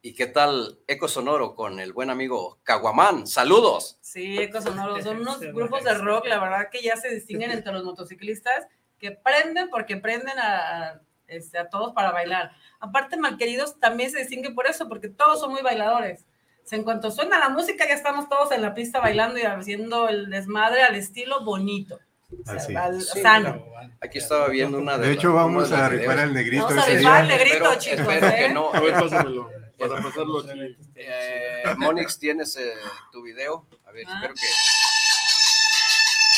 ¿Y 0.05 0.13
qué 0.13 0.27
tal 0.27 0.77
Eco 0.85 1.07
Sonoro 1.07 1.55
con 1.55 1.79
el 1.79 1.91
buen 1.91 2.11
amigo 2.11 2.59
Caguamán? 2.61 3.25
Saludos. 3.25 3.97
sí, 4.01 4.37
Ecos 4.37 4.63
Sonoros. 4.63 5.03
Son 5.03 5.17
unos 5.19 5.39
grupos 5.39 5.83
de 5.83 5.95
rock, 5.95 6.27
la 6.27 6.39
verdad 6.39 6.69
que 6.71 6.83
ya 6.83 6.95
se 6.95 7.09
distinguen 7.09 7.49
entre 7.49 7.73
los 7.73 7.83
motociclistas 7.83 8.67
que 8.99 9.09
prenden 9.09 9.67
porque 9.71 9.97
prenden 9.97 10.37
a, 10.37 11.01
este, 11.25 11.57
a 11.57 11.69
todos 11.69 11.93
para 11.93 12.11
bailar. 12.11 12.51
Aparte, 12.79 13.17
Malqueridos 13.17 13.79
también 13.79 14.11
se 14.11 14.19
distingue 14.19 14.51
por 14.51 14.67
eso, 14.67 14.87
porque 14.87 15.09
todos 15.09 15.39
son 15.39 15.49
muy 15.49 15.63
bailadores. 15.63 16.23
O 16.63 16.67
sea, 16.67 16.77
en 16.77 16.83
cuanto 16.83 17.09
suena 17.09 17.39
la 17.39 17.49
música, 17.49 17.87
ya 17.87 17.95
estamos 17.95 18.29
todos 18.29 18.51
en 18.51 18.61
la 18.61 18.75
pista 18.75 18.99
bailando 18.99 19.39
y 19.39 19.41
haciendo 19.41 20.07
el 20.07 20.29
desmadre 20.29 20.83
al 20.83 20.93
estilo 20.93 21.43
bonito. 21.43 21.99
O 22.31 22.45
sea, 22.45 22.53
Así 22.57 22.75
al- 22.75 23.01
Sí, 23.01 23.21
sano. 23.23 23.65
Aquí 23.99 24.19
estaba 24.19 24.49
viendo 24.49 24.77
una 24.77 24.99
de 24.99 25.07
De 25.07 25.13
hecho, 25.13 25.33
vamos 25.33 25.71
a 25.71 25.89
rifar 25.89 26.19
al 26.19 26.31
negrito. 26.31 26.67
Vamos 26.67 26.83
a 26.83 26.89
rifar 26.91 27.21
al 27.23 27.27
negrito, 27.27 27.55
Espero- 27.55 27.79
chicos. 27.79 27.99
espero 28.01 28.35
que 28.35 28.45
¿eh? 28.45 28.53
no. 28.53 28.71
A 28.71 28.79
ver, 28.79 28.93
pásamelo. 28.93 29.64
Para 29.77 30.01
pasarlo 30.01 30.39
aquí. 30.39 30.77
Eh, 30.95 31.63
Monix, 31.77 32.17
tienes 32.19 32.55
eh, 32.57 32.73
tu 33.11 33.21
video. 33.23 33.67
A 33.85 33.91
ver, 33.91 34.05
Ah. 34.07 34.13
espero 34.15 34.33
que. 34.35 34.47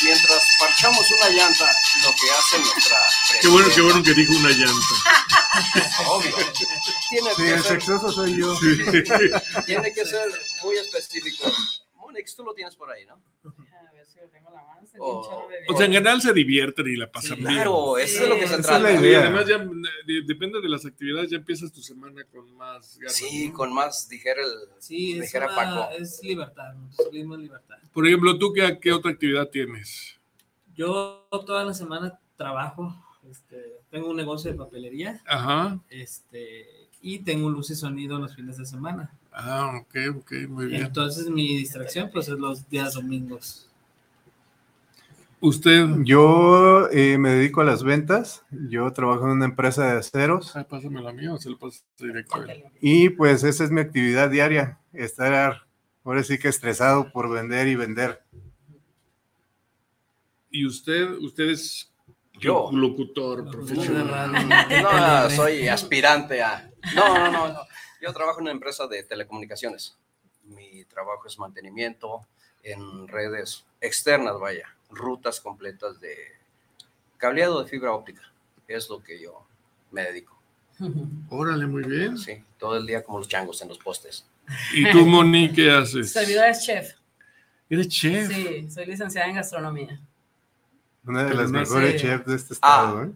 Mientras 0.04 0.56
parchamos 0.60 1.10
una 1.10 1.28
llanta, 1.30 1.64
lo 2.04 2.10
que 2.12 2.30
hace 2.30 2.58
nuestra. 2.60 2.98
Qué 3.40 3.48
bueno, 3.48 3.68
qué 3.74 3.80
bueno 3.80 4.02
que 4.02 4.14
dijo 4.14 4.32
una 4.32 4.50
llanta. 4.50 4.94
Obvio. 6.06 6.36
Tiene 7.10 7.30
Sí, 7.34 7.42
que 7.42 7.50
el 7.54 7.62
ser 7.62 7.80
sexoso 7.82 8.12
soy 8.12 8.36
yo. 8.38 8.56
Tiene 9.66 9.92
que 9.92 10.04
ser 10.04 10.28
muy 10.62 10.76
específico. 10.76 11.50
Monix, 11.94 12.36
tú 12.36 12.44
lo 12.44 12.54
tienes 12.54 12.76
por 12.76 12.90
ahí, 12.92 13.04
¿no? 13.06 13.20
O 15.00 15.76
sea, 15.76 15.86
en 15.86 15.92
general 15.92 16.20
se 16.20 16.32
divierten 16.32 16.86
y 16.88 16.96
la 16.96 17.10
pasan 17.10 17.36
Sí, 17.38 17.42
bien. 17.42 17.54
Claro, 17.54 17.98
eso 17.98 18.22
es 18.22 18.28
lo 18.28 18.34
que 18.36 18.40
se 18.42 18.46
Esa 18.46 18.56
es 18.56 18.66
trata. 18.66 18.78
la 18.80 18.92
Y 18.92 18.98
idea. 18.98 19.20
además 19.20 19.46
ya 19.46 19.66
depende 20.26 20.60
de 20.60 20.68
las 20.68 20.84
actividades, 20.86 21.30
ya 21.30 21.36
empiezas 21.38 21.72
tu 21.72 21.82
semana 21.82 22.24
con 22.24 22.52
más 22.56 22.98
ganas. 22.98 23.14
Sí, 23.16 23.48
¿no? 23.48 23.54
con 23.54 23.72
más, 23.74 24.08
dijera 24.08 24.40
el. 24.42 24.50
Sí, 24.80 25.12
es, 25.14 25.22
dijera 25.22 25.46
una- 25.46 25.54
Paco. 25.54 25.88
es 25.98 26.20
libertad. 26.22 26.74
Es 26.98 27.06
libertad. 27.38 27.76
Por 27.92 28.06
ejemplo, 28.06 28.38
¿tú 28.38 28.52
qué, 28.52 28.78
qué 28.80 28.92
otra 28.92 29.10
actividad 29.10 29.48
tienes? 29.48 30.14
Yo 30.74 31.26
toda 31.46 31.64
la 31.64 31.74
semana 31.74 32.18
trabajo, 32.36 32.94
este, 33.30 33.80
tengo 33.90 34.10
un 34.10 34.16
negocio 34.16 34.50
de 34.50 34.56
papelería. 34.56 35.20
Ajá. 35.26 35.78
Este, 35.90 36.88
y 37.02 37.20
tengo 37.20 37.50
luz 37.50 37.70
y 37.70 37.74
sonido 37.74 38.18
los 38.18 38.34
fines 38.34 38.56
de 38.56 38.66
semana. 38.66 39.12
Ah, 39.32 39.80
ok, 39.82 40.16
ok, 40.18 40.32
muy 40.48 40.66
bien. 40.66 40.82
Entonces 40.84 41.28
mi 41.28 41.56
distracción 41.56 42.10
pues 42.12 42.28
es 42.28 42.38
los 42.38 42.68
días 42.68 42.94
domingos. 42.94 43.67
¿Usted? 45.40 45.86
Yo 46.02 46.88
eh, 46.90 47.16
me 47.16 47.30
dedico 47.30 47.60
a 47.60 47.64
las 47.64 47.84
ventas. 47.84 48.44
Yo 48.50 48.92
trabajo 48.92 49.24
en 49.24 49.30
una 49.32 49.44
empresa 49.44 49.84
de 49.84 49.98
aceros. 49.98 50.56
Ah, 50.56 50.64
pásame 50.64 51.00
la 51.00 51.12
mía 51.12 51.32
o 51.32 51.38
se 51.38 51.50
lo 51.50 51.58
paso 51.58 51.80
directo 51.96 52.36
a 52.36 52.52
él. 52.52 52.64
Y 52.80 53.10
pues 53.10 53.44
esa 53.44 53.62
es 53.62 53.70
mi 53.70 53.80
actividad 53.80 54.30
diaria. 54.30 54.80
Estar 54.92 55.62
ahora 56.02 56.24
sí 56.24 56.38
que 56.38 56.48
estresado 56.48 57.12
por 57.12 57.30
vender 57.30 57.68
y 57.68 57.76
vender. 57.76 58.20
¿Y 60.50 60.66
usted? 60.66 61.08
¿Usted 61.08 61.50
es 61.50 61.92
Yo. 62.40 62.70
locutor 62.72 63.48
profesional? 63.48 64.32
No, 64.82 65.30
soy 65.36 65.68
aspirante 65.68 66.42
a. 66.42 66.68
No, 66.96 67.16
no, 67.16 67.30
no, 67.30 67.48
no. 67.52 67.60
Yo 68.00 68.12
trabajo 68.12 68.40
en 68.40 68.44
una 68.44 68.52
empresa 68.52 68.88
de 68.88 69.04
telecomunicaciones. 69.04 69.96
Mi 70.44 70.84
trabajo 70.86 71.26
es 71.26 71.38
mantenimiento 71.38 72.26
en 72.62 73.06
redes 73.06 73.64
externas, 73.80 74.38
vaya, 74.40 74.74
rutas 74.90 75.40
completas 75.40 76.00
de 76.00 76.14
cableado 77.16 77.62
de 77.62 77.68
fibra 77.68 77.92
óptica. 77.92 78.22
Es 78.66 78.88
lo 78.88 79.02
que 79.02 79.20
yo 79.20 79.46
me 79.90 80.02
dedico. 80.02 80.36
Órale, 81.30 81.66
muy 81.66 81.82
bien. 81.84 82.16
Sí, 82.18 82.42
todo 82.58 82.76
el 82.76 82.86
día 82.86 83.02
como 83.02 83.18
los 83.18 83.28
changos 83.28 83.60
en 83.62 83.68
los 83.68 83.78
postes. 83.78 84.26
¿Y 84.72 84.90
tú, 84.90 85.04
Moni, 85.06 85.52
qué 85.52 85.70
haces? 85.70 86.12
Servidora 86.12 86.50
es 86.50 86.64
chef. 86.64 86.92
¿Eres 87.68 87.88
chef? 87.88 88.28
Sí, 88.32 88.70
soy 88.70 88.86
licenciada 88.86 89.28
en 89.28 89.34
gastronomía. 89.36 90.00
Una 91.04 91.24
de 91.24 91.34
las 91.34 91.50
mejores 91.50 92.00
chefs 92.00 92.26
de 92.26 92.36
este 92.36 92.54
Ah. 92.62 92.84
estado. 92.94 93.04
¿eh? 93.04 93.10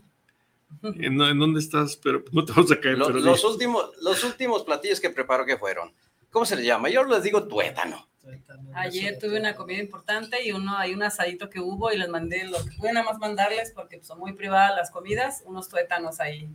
¿En, 1.07 1.21
en 1.21 1.39
dónde 1.39 1.61
estás? 1.61 1.97
Pero 1.97 2.25
no 2.33 2.45
te 2.45 2.53
vamos 2.53 2.73
a 2.73 2.81
caer. 2.81 2.99
Lo- 2.99 3.11
los, 3.11 3.45
últimos, 3.45 3.91
los 4.01 4.25
últimos 4.25 4.65
platillos 4.65 5.01
que 5.01 5.11
preparo, 5.11 5.45
¿qué 5.47 5.57
fueron? 5.57 5.93
¿Cómo 6.33 6.45
se 6.45 6.57
les 6.57 6.65
llama? 6.67 6.89
Yo 6.89 7.05
les 7.05 7.23
digo 7.23 7.47
tuétano. 7.47 8.09
Ayer 8.75 9.19
tuve 9.19 9.39
una 9.39 9.55
comida 9.55 9.79
importante 9.81 10.43
y 10.45 10.51
uno 10.53 10.77
hay 10.77 10.95
un 10.95 11.03
asadito 11.03 11.51
que 11.51 11.61
hubo 11.61 11.93
y 11.93 11.99
les 11.99 12.09
mandé 12.09 12.45
lo 12.45 12.65
que 12.65 12.73
pude 12.73 12.93
nada 12.93 13.05
más 13.05 13.19
mandarles 13.19 13.71
porque 13.73 14.03
son 14.03 14.19
muy 14.19 14.33
privadas 14.33 14.75
las 14.77 14.91
comidas, 14.91 15.43
unos 15.45 15.69
tuétanos 15.69 16.19
ahí 16.21 16.49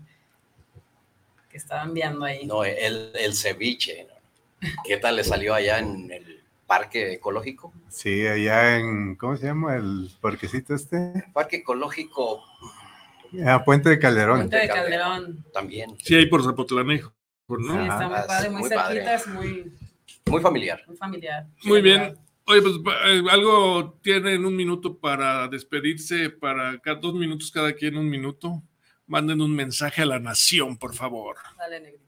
que 1.49 1.57
estaban 1.57 1.93
viendo 1.93 2.25
ahí. 2.25 2.45
No, 2.45 2.63
el, 2.65 3.11
el 3.15 3.33
ceviche. 3.35 4.07
¿Qué 4.85 4.97
tal 4.97 5.17
le 5.17 5.23
salió 5.23 5.53
allá 5.53 5.77
en 5.79 6.11
el 6.11 6.43
parque 6.65 7.13
ecológico? 7.13 7.71
Sí, 7.89 8.25
allá 8.25 8.77
en, 8.77 9.15
¿cómo 9.15 9.37
se 9.37 9.45
llama? 9.45 9.75
El 9.75 10.09
parquecito 10.19 10.73
este. 10.73 11.25
Parque 11.33 11.57
ecológico 11.57 12.43
Ah, 13.45 13.61
Puente 13.63 13.89
de 13.89 13.99
Calderón. 13.99 14.37
Puente 14.37 14.57
de 14.57 14.67
Calderón. 14.69 15.45
también. 15.53 15.95
Sí, 15.99 16.15
hay 16.15 16.25
por 16.27 16.43
Zapotlanejo, 16.43 17.13
¿no? 17.47 17.73
Sí, 17.73 17.79
está 17.89 18.07
muy 18.07 18.17
padre, 18.27 18.49
muy, 18.49 18.59
muy 18.61 18.69
padre. 18.69 18.93
cerquita, 18.95 19.15
es 19.15 19.27
muy, 19.27 19.71
Muy 20.25 20.41
familiar. 20.41 20.83
muy 20.87 20.97
familiar. 20.97 21.47
Muy 21.63 21.81
bien. 21.81 22.17
Oye, 22.49 22.61
pues 22.61 22.75
eh, 23.05 23.23
algo 23.29 23.99
tienen 24.01 24.45
un 24.45 24.55
minuto 24.55 24.97
para 24.97 25.47
despedirse, 25.49 26.29
para 26.29 26.77
ca- 26.79 26.95
dos 26.95 27.13
minutos 27.13 27.51
cada 27.51 27.73
quien, 27.73 27.97
un 27.97 28.09
minuto. 28.09 28.61
Manden 29.05 29.41
un 29.41 29.53
mensaje 29.55 30.01
a 30.01 30.05
la 30.05 30.19
nación, 30.19 30.77
por 30.77 30.93
favor. 30.93 31.37
Dale, 31.57 31.79
negrito. 31.79 32.03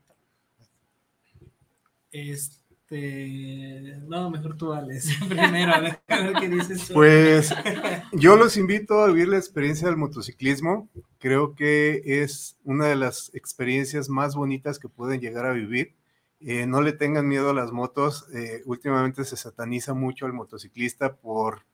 Este, 2.12 2.58
no, 2.92 4.30
mejor 4.32 4.58
tú, 4.58 4.74
Alex. 4.74 5.10
Primero, 5.30 5.74
a 5.74 5.80
ver, 5.80 6.00
a 6.08 6.22
ver 6.22 6.34
qué 6.40 6.50
dices 6.50 6.88
tú. 6.88 6.94
Pues 6.96 7.54
yo 8.14 8.36
los 8.36 8.58
invito 8.58 9.02
a 9.02 9.08
vivir 9.08 9.28
la 9.28 9.38
experiencia 9.38 9.88
del 9.88 9.98
motociclismo. 9.98 10.90
Creo 11.20 11.56
que 11.56 12.02
es 12.06 12.58
una 12.64 12.88
de 12.88 12.96
las 12.96 13.32
experiencias 13.34 14.10
más 14.10 14.36
bonitas 14.36 14.80
que 14.80 14.90
pueden 14.90 15.22
llegar 15.22 15.46
a 15.46 15.54
vivir. 15.54 15.96
Eh, 16.42 16.66
no 16.66 16.82
le 16.82 16.94
tengan 16.94 17.28
miedo 17.28 17.50
a 17.50 17.54
las 17.54 17.72
motos. 17.72 18.28
Eh, 18.34 18.62
últimamente 18.66 19.26
se 19.26 19.38
sataniza 19.38 19.94
mucho 19.94 20.26
al 20.26 20.34
motociclista 20.34 21.16
por, 21.16 21.66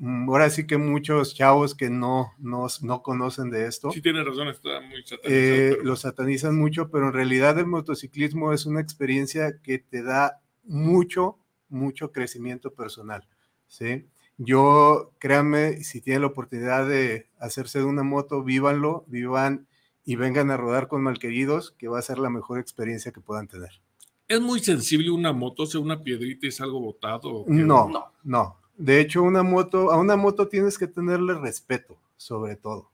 ahora 0.00 0.50
sí 0.50 0.66
que 0.66 0.76
muchos 0.76 1.34
chavos 1.34 1.74
que 1.74 1.88
no, 1.90 2.32
no, 2.38 2.66
no 2.82 3.02
conocen 3.02 3.50
de 3.50 3.66
esto. 3.66 3.90
Sí, 3.90 4.02
tiene 4.02 4.22
razón, 4.24 4.48
está 4.48 4.80
muy 4.80 5.02
satanizado. 5.02 5.22
Eh, 5.24 5.70
pero- 5.72 5.84
lo 5.84 5.96
satanizan 5.96 6.56
mucho, 6.56 6.90
pero 6.90 7.06
en 7.08 7.12
realidad 7.12 7.58
el 7.58 7.66
motociclismo 7.66 8.52
es 8.52 8.66
una 8.66 8.80
experiencia 8.80 9.60
que 9.62 9.78
te 9.78 10.02
da 10.02 10.40
mucho, 10.64 11.38
mucho 11.68 12.12
crecimiento 12.12 12.72
personal. 12.74 13.26
¿sí? 13.68 14.06
Yo, 14.38 15.12
créanme, 15.18 15.82
si 15.82 16.00
tienen 16.00 16.22
la 16.22 16.28
oportunidad 16.28 16.86
de 16.88 17.28
hacerse 17.38 17.78
de 17.78 17.84
una 17.86 18.02
moto, 18.02 18.42
vívanlo, 18.44 19.04
vivan 19.08 19.66
y 20.04 20.16
vengan 20.16 20.50
a 20.50 20.56
rodar 20.56 20.88
con 20.88 21.02
malqueridos, 21.02 21.72
que 21.72 21.88
va 21.88 21.98
a 21.98 22.02
ser 22.02 22.18
la 22.18 22.30
mejor 22.30 22.58
experiencia 22.60 23.12
que 23.12 23.20
puedan 23.20 23.48
tener. 23.48 23.70
¿Es 24.28 24.40
muy 24.40 24.60
sensible 24.60 25.10
una 25.10 25.32
moto, 25.32 25.66
sea, 25.66 25.80
una 25.80 26.02
piedrita 26.02 26.46
y 26.46 26.48
es 26.50 26.60
algo 26.60 26.80
botado? 26.80 27.28
o? 27.30 27.44
No, 27.48 27.88
No. 27.88 28.12
no. 28.24 28.56
De 28.76 29.00
hecho, 29.00 29.22
una 29.22 29.42
moto, 29.42 29.90
a 29.90 29.98
una 29.98 30.16
moto 30.16 30.48
tienes 30.48 30.78
que 30.78 30.86
tenerle 30.86 31.34
respeto, 31.34 31.96
sobre 32.16 32.56
todo. 32.56 32.90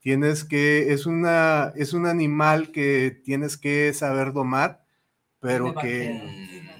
Tienes 0.00 0.44
que, 0.44 0.92
es 0.92 1.04
una, 1.06 1.72
es 1.74 1.92
un 1.92 2.06
animal 2.06 2.70
que 2.70 3.20
tienes 3.24 3.56
que 3.56 3.92
saber 3.92 4.32
domar, 4.32 4.84
pero 5.40 5.74
que 5.74 6.16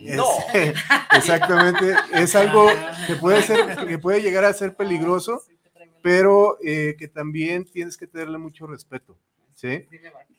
es- 0.01 0.16
No. 0.16 0.24
exactamente, 1.16 1.94
es 2.12 2.34
algo 2.36 2.68
que 3.09 3.16
puede 3.16 3.42
ser, 3.42 3.86
que 3.88 3.99
puede 3.99 4.22
llegar 4.22 4.44
a 4.44 4.53
ser 4.53 4.76
peligroso, 4.76 5.42
pero 6.03 6.57
eh, 6.62 6.94
que 6.97 7.09
también 7.09 7.64
tienes 7.64 7.97
que 7.97 8.07
tenerle 8.07 8.38
mucho 8.38 8.68
respeto, 8.68 9.16
¿sí? 9.55 9.86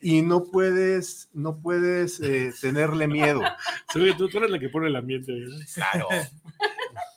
Y 0.00 0.22
no 0.22 0.44
puedes, 0.44 1.28
no 1.34 1.58
puedes 1.60 2.20
eh, 2.20 2.52
tenerle 2.60 3.06
miedo. 3.06 3.42
Sí, 3.92 4.00
tú, 4.16 4.28
tú 4.28 4.38
eres 4.38 4.50
la 4.50 4.58
que 4.58 4.68
pone 4.68 4.86
el 4.88 4.96
ambiente. 4.96 5.32
¿verdad? 5.32 5.58
Claro. 5.74 6.08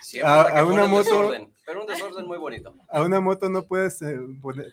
Siempre 0.00 0.30
A- 0.30 0.60
a 0.60 0.64
una 0.64 0.84
un 0.84 0.90
moto- 0.90 1.04
desorden, 1.04 1.52
pero 1.64 1.80
un 1.82 1.86
desorden 1.86 2.26
muy 2.26 2.38
bonito. 2.38 2.74
A 2.88 3.02
una 3.02 3.20
moto 3.20 3.48
no 3.48 3.64
puedes 3.64 4.00
eh, 4.02 4.18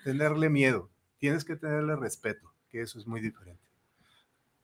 tenerle 0.03 0.49
miedo, 0.49 0.89
tienes 1.19 1.43
que 1.43 1.55
tenerle 1.55 1.95
respeto, 1.95 2.51
que 2.69 2.81
eso 2.81 2.99
es 2.99 3.07
muy 3.07 3.21
diferente. 3.21 3.61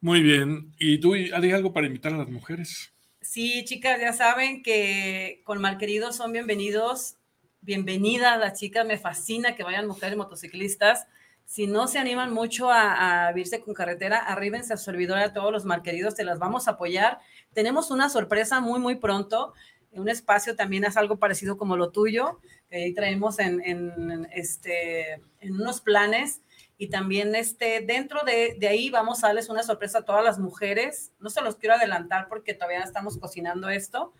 Muy 0.01 0.21
bien. 0.21 0.73
¿Y 0.79 0.99
tú 0.99 1.13
hay 1.13 1.51
algo 1.51 1.73
para 1.73 1.87
invitar 1.87 2.13
a 2.13 2.17
las 2.17 2.29
mujeres? 2.29 2.93
Sí, 3.21 3.65
chicas, 3.65 3.99
ya 3.99 4.13
saben 4.13 4.63
que 4.63 5.41
con 5.43 5.59
Malqueridos 5.59 6.15
son 6.15 6.31
bienvenidos, 6.31 7.17
bienvenidas 7.61 8.39
las 8.39 8.57
chicas, 8.57 8.85
me 8.85 8.97
fascina 8.97 9.55
que 9.55 9.63
vayan 9.63 9.87
mujeres 9.87 10.15
motociclistas. 10.17 11.07
Si 11.45 11.67
no 11.67 11.87
se 11.87 11.97
animan 11.99 12.31
mucho 12.31 12.69
a, 12.69 13.27
a 13.27 13.37
irse 13.37 13.59
con 13.59 13.73
carretera, 13.73 14.19
arríbense 14.19 14.71
a 14.73 14.77
su 14.77 14.85
servidor 14.85 15.17
a 15.17 15.33
todos 15.33 15.51
los 15.51 15.65
malqueridos, 15.65 16.15
te 16.15 16.23
las 16.23 16.39
vamos 16.39 16.67
a 16.67 16.71
apoyar. 16.71 17.19
Tenemos 17.53 17.91
una 17.91 18.07
sorpresa 18.07 18.61
muy, 18.61 18.79
muy 18.79 18.95
pronto. 18.95 19.53
Un 19.91 20.09
espacio 20.09 20.55
también 20.55 20.85
es 20.85 20.97
algo 20.97 21.17
parecido 21.17 21.57
como 21.57 21.75
lo 21.75 21.91
tuyo, 21.91 22.39
ahí 22.71 22.93
traemos 22.93 23.39
en, 23.39 23.61
en, 23.63 24.27
este, 24.33 25.13
en 25.39 25.53
unos 25.53 25.81
planes. 25.81 26.41
Y 26.77 26.87
también 26.87 27.35
este, 27.35 27.81
dentro 27.81 28.21
de, 28.25 28.55
de 28.57 28.67
ahí 28.67 28.89
vamos 28.89 29.23
a 29.23 29.27
darles 29.27 29.49
una 29.49 29.63
sorpresa 29.63 29.99
a 29.99 30.05
todas 30.05 30.23
las 30.23 30.39
mujeres. 30.39 31.11
No 31.19 31.29
se 31.29 31.41
los 31.41 31.55
quiero 31.57 31.75
adelantar 31.75 32.27
porque 32.29 32.53
todavía 32.53 32.79
estamos 32.79 33.17
cocinando 33.17 33.69
esto, 33.69 34.13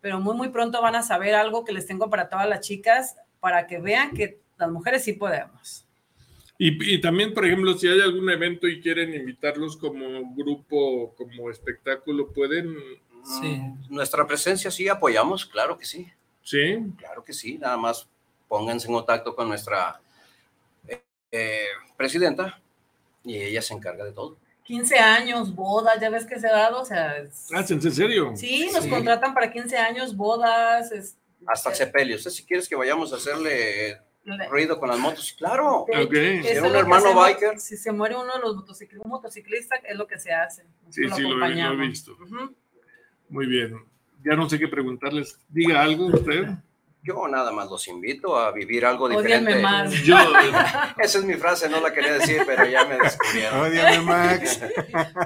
pero 0.00 0.20
muy, 0.20 0.36
muy 0.36 0.50
pronto 0.50 0.80
van 0.80 0.94
a 0.94 1.02
saber 1.02 1.34
algo 1.34 1.64
que 1.64 1.72
les 1.72 1.86
tengo 1.86 2.10
para 2.10 2.28
todas 2.28 2.48
las 2.48 2.60
chicas, 2.60 3.16
para 3.40 3.66
que 3.66 3.80
vean 3.80 4.12
que 4.12 4.38
las 4.58 4.70
mujeres 4.70 5.02
sí 5.02 5.14
podemos. 5.14 5.88
Y, 6.56 6.94
y 6.94 7.00
también, 7.00 7.34
por 7.34 7.44
ejemplo, 7.44 7.74
si 7.74 7.88
hay 7.88 8.00
algún 8.00 8.30
evento 8.30 8.68
y 8.68 8.80
quieren 8.80 9.12
invitarlos 9.12 9.76
como 9.76 10.34
grupo, 10.36 11.14
como 11.16 11.50
espectáculo, 11.50 12.32
¿pueden? 12.32 12.76
Sí. 13.24 13.60
Nuestra 13.88 14.26
presencia 14.26 14.70
sí 14.70 14.88
apoyamos, 14.88 15.46
claro 15.46 15.78
que 15.78 15.84
sí. 15.84 16.10
Sí. 16.42 16.78
Claro 16.98 17.24
que 17.24 17.32
sí, 17.32 17.58
nada 17.58 17.76
más 17.76 18.06
pónganse 18.48 18.86
en 18.88 18.94
contacto 18.94 19.34
con 19.34 19.48
nuestra 19.48 20.00
eh, 20.86 21.02
eh, 21.32 21.64
presidenta 21.96 22.60
y 23.24 23.36
ella 23.38 23.62
se 23.62 23.72
encarga 23.74 24.04
de 24.04 24.12
todo. 24.12 24.36
15 24.64 24.98
años, 24.98 25.54
bodas, 25.54 26.00
ya 26.00 26.08
ves 26.10 26.24
que 26.26 26.38
se 26.38 26.46
ha 26.48 26.52
dado, 26.52 26.80
o 26.82 26.84
sea, 26.84 27.16
es- 27.18 27.48
Ah, 27.52 27.64
¿en 27.68 27.80
serio? 27.92 28.32
sí, 28.36 28.70
nos 28.72 28.84
Sí. 28.84 28.90
contratan 28.90 29.34
para 29.34 29.50
15 29.52 29.76
años, 29.76 30.16
bodas, 30.16 30.90
es- 30.92 31.16
Hasta 31.46 31.70
el 31.70 31.76
sepelio. 31.76 32.16
Usted 32.16 32.30
si 32.30 32.44
quieres 32.44 32.66
que 32.68 32.74
vayamos 32.76 33.12
a 33.12 33.16
hacerle 33.16 34.00
le- 34.24 34.48
ruido 34.48 34.78
con 34.80 34.88
las 34.88 34.98
motos, 34.98 35.34
claro. 35.36 35.80
Ok. 35.80 35.90
eso 36.14 36.42
Si 36.42 36.48
era 36.48 36.60
lo 36.62 36.68
un 36.70 36.76
hermano 36.76 37.04
hacemos. 37.06 37.26
biker. 37.26 37.60
Si 37.60 37.76
se 37.76 37.92
muere 37.92 38.16
uno 38.16 38.32
de 38.32 38.40
los 38.40 38.56
motociclistas, 38.56 39.04
un 39.04 39.10
motociclista, 39.10 39.76
es 39.76 39.96
lo 39.96 40.06
que 40.06 40.18
se 40.18 40.32
hace. 40.32 40.62
Sí, 40.88 41.02
Nosotros 41.02 41.16
sí, 41.16 41.22
lo 41.38 41.46
he- 41.46 41.54
lo 41.54 41.76
visto. 41.76 42.12
Ujú. 42.12 42.54
Muy 43.28 43.46
bien. 43.46 43.74
Ya 44.24 44.34
no 44.36 44.48
sé 44.48 44.58
qué 44.58 44.68
preguntarles. 44.68 45.38
Diga 45.48 45.82
algo 45.82 46.06
usted. 46.06 46.48
Yo 47.02 47.28
nada 47.28 47.52
más 47.52 47.68
los 47.68 47.86
invito 47.88 48.38
a 48.38 48.50
vivir 48.50 48.86
algo 48.86 49.08
diferente. 49.10 49.50
Ódienme 49.52 49.62
más. 49.62 49.92
Yo, 50.04 50.16
Esa 50.98 51.18
es 51.18 51.24
mi 51.24 51.34
frase, 51.34 51.68
no 51.68 51.78
la 51.80 51.92
quería 51.92 52.14
decir, 52.14 52.42
pero 52.46 52.64
ya 52.64 52.86
me 52.86 52.96
descubrieron. 52.96 53.60
Ódiame, 53.60 54.00
Max. 54.00 54.60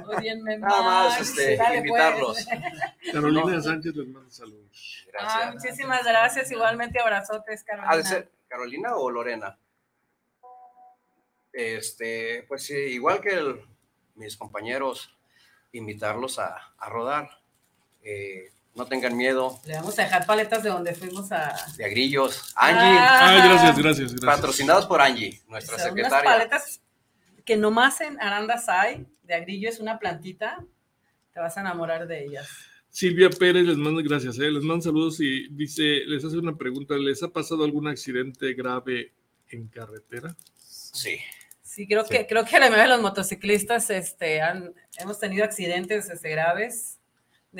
Ódienme 0.07 0.59
Nada 0.59 0.83
más, 0.83 1.21
este, 1.21 1.57
Dale, 1.57 1.77
invitarlos. 1.77 2.45
pues. 2.45 3.13
Carolina 3.13 3.61
Sánchez 3.61 3.95
les 3.95 4.09
manda 4.09 4.29
saludos. 4.31 5.05
Ah, 5.07 5.11
Gracias. 5.13 5.55
muchísimas 5.55 6.05
gracias. 6.05 6.51
Igualmente, 6.51 7.01
abrazotes, 7.01 7.63
Carolina. 7.63 7.93
¿Ha 7.93 7.97
de 7.97 8.03
ser 8.05 8.31
Carolina 8.49 8.97
o 8.97 9.09
Lorena? 9.11 9.57
Este, 11.53 12.45
pues 12.49 12.65
sí, 12.65 12.75
igual 12.75 13.21
que 13.21 13.31
el- 13.31 13.61
mis 14.17 14.37
compañeros, 14.37 15.15
invitarlos 15.73 16.39
a, 16.41 16.57
a 16.77 16.89
rodar. 16.89 17.31
Eh, 18.11 18.51
no 18.75 18.87
tengan 18.87 19.17
miedo 19.17 19.61
Le 19.67 19.75
vamos 19.75 19.99
a 19.99 20.03
dejar 20.03 20.25
paletas 20.25 20.63
de 20.63 20.71
donde 20.71 20.95
fuimos 20.95 21.31
a. 21.33 21.55
de 21.77 21.85
agrillos. 21.85 22.53
Angie, 22.57 22.99
Ah. 22.99 23.29
Ay, 23.29 23.49
gracias, 23.49 23.79
gracias, 23.79 24.13
gracias. 24.13 24.37
patrocinados 24.37 24.87
por 24.87 25.01
Angie, 25.03 25.41
nuestra 25.49 25.79
Son 25.79 25.93
unas 25.93 26.05
secretaria. 26.07 26.31
paletas 26.31 26.81
que 27.45 27.57
nomás 27.57 28.01
en 28.01 28.21
Arandas 28.21 28.69
hay. 28.69 29.07
De 29.23 29.35
agrillo 29.35 29.69
es 29.69 29.79
una 29.81 29.99
plantita. 29.99 30.65
Te 31.35 31.41
vas 31.41 31.57
a 31.57 31.61
enamorar 31.61 32.07
de 32.07 32.25
ellas. 32.25 32.49
Silvia 32.89 33.29
Pérez 33.31 33.65
les 33.65 33.77
manda 33.77 34.01
gracias, 34.03 34.39
eh, 34.39 34.51
les 34.51 34.63
manda 34.63 34.85
saludos 34.85 35.21
y 35.21 35.49
dice, 35.51 35.83
les 36.07 36.25
hace 36.25 36.39
una 36.39 36.57
pregunta, 36.57 36.95
¿les 36.95 37.23
ha 37.23 37.29
pasado 37.29 37.65
algún 37.65 37.87
accidente 37.87 38.55
grave 38.55 39.13
en 39.51 39.69
carretera? 39.69 40.35
Sí. 40.57 41.19
Sí, 41.63 41.87
creo 41.87 42.05
que 42.07 42.27
creo 42.27 42.45
que 42.45 42.59
la 42.59 42.67
mayoría 42.71 42.85
de 42.85 42.89
los 42.89 43.03
motociclistas 43.03 43.91
este, 43.91 44.41
han, 44.41 44.75
hemos 44.97 45.21
tenido 45.21 45.45
accidentes 45.45 46.09
este, 46.09 46.31
graves 46.31 46.98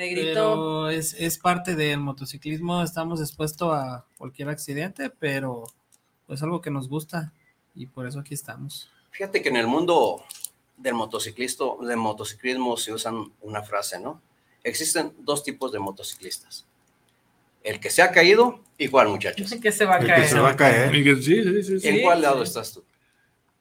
de 0.05 0.09
grito. 0.09 0.29
Pero 0.33 0.89
es, 0.89 1.13
es 1.13 1.37
parte 1.37 1.75
del 1.75 1.99
motociclismo, 1.99 2.81
estamos 2.83 3.19
expuestos 3.21 3.73
a 3.73 4.05
cualquier 4.17 4.49
accidente, 4.49 5.09
pero 5.09 5.63
es 6.27 6.41
algo 6.43 6.61
que 6.61 6.71
nos 6.71 6.87
gusta 6.89 7.31
y 7.75 7.85
por 7.85 8.07
eso 8.07 8.19
aquí 8.19 8.33
estamos. 8.33 8.89
Fíjate 9.11 9.41
que 9.41 9.49
en 9.49 9.57
el 9.57 9.67
mundo 9.67 10.23
del 10.77 10.93
motociclismo, 10.93 11.77
del 11.81 11.97
motociclismo 11.97 12.77
se 12.77 12.93
usan 12.93 13.31
una 13.41 13.61
frase, 13.63 13.99
¿no? 13.99 14.21
Existen 14.63 15.13
dos 15.19 15.43
tipos 15.43 15.71
de 15.71 15.79
motociclistas. 15.79 16.65
El 17.63 17.79
que 17.79 17.89
se 17.89 18.01
ha 18.01 18.11
caído, 18.11 18.61
igual 18.77 19.09
muchachos. 19.09 19.53
que 19.61 19.71
se 19.71 19.85
va 19.85 19.95
a 19.95 19.97
El 19.99 20.05
que 20.05 20.11
caer. 20.11 20.27
se 20.27 20.39
va 20.39 20.49
a 20.51 20.55
caer. 20.55 20.91
Que- 20.91 21.15
Sí, 21.17 21.43
sí, 21.43 21.63
sí, 21.63 21.79
sí. 21.79 21.87
¿En 21.87 22.01
cuál 22.01 22.21
lado 22.21 22.43
estás 22.43 22.71
tú? 22.73 22.83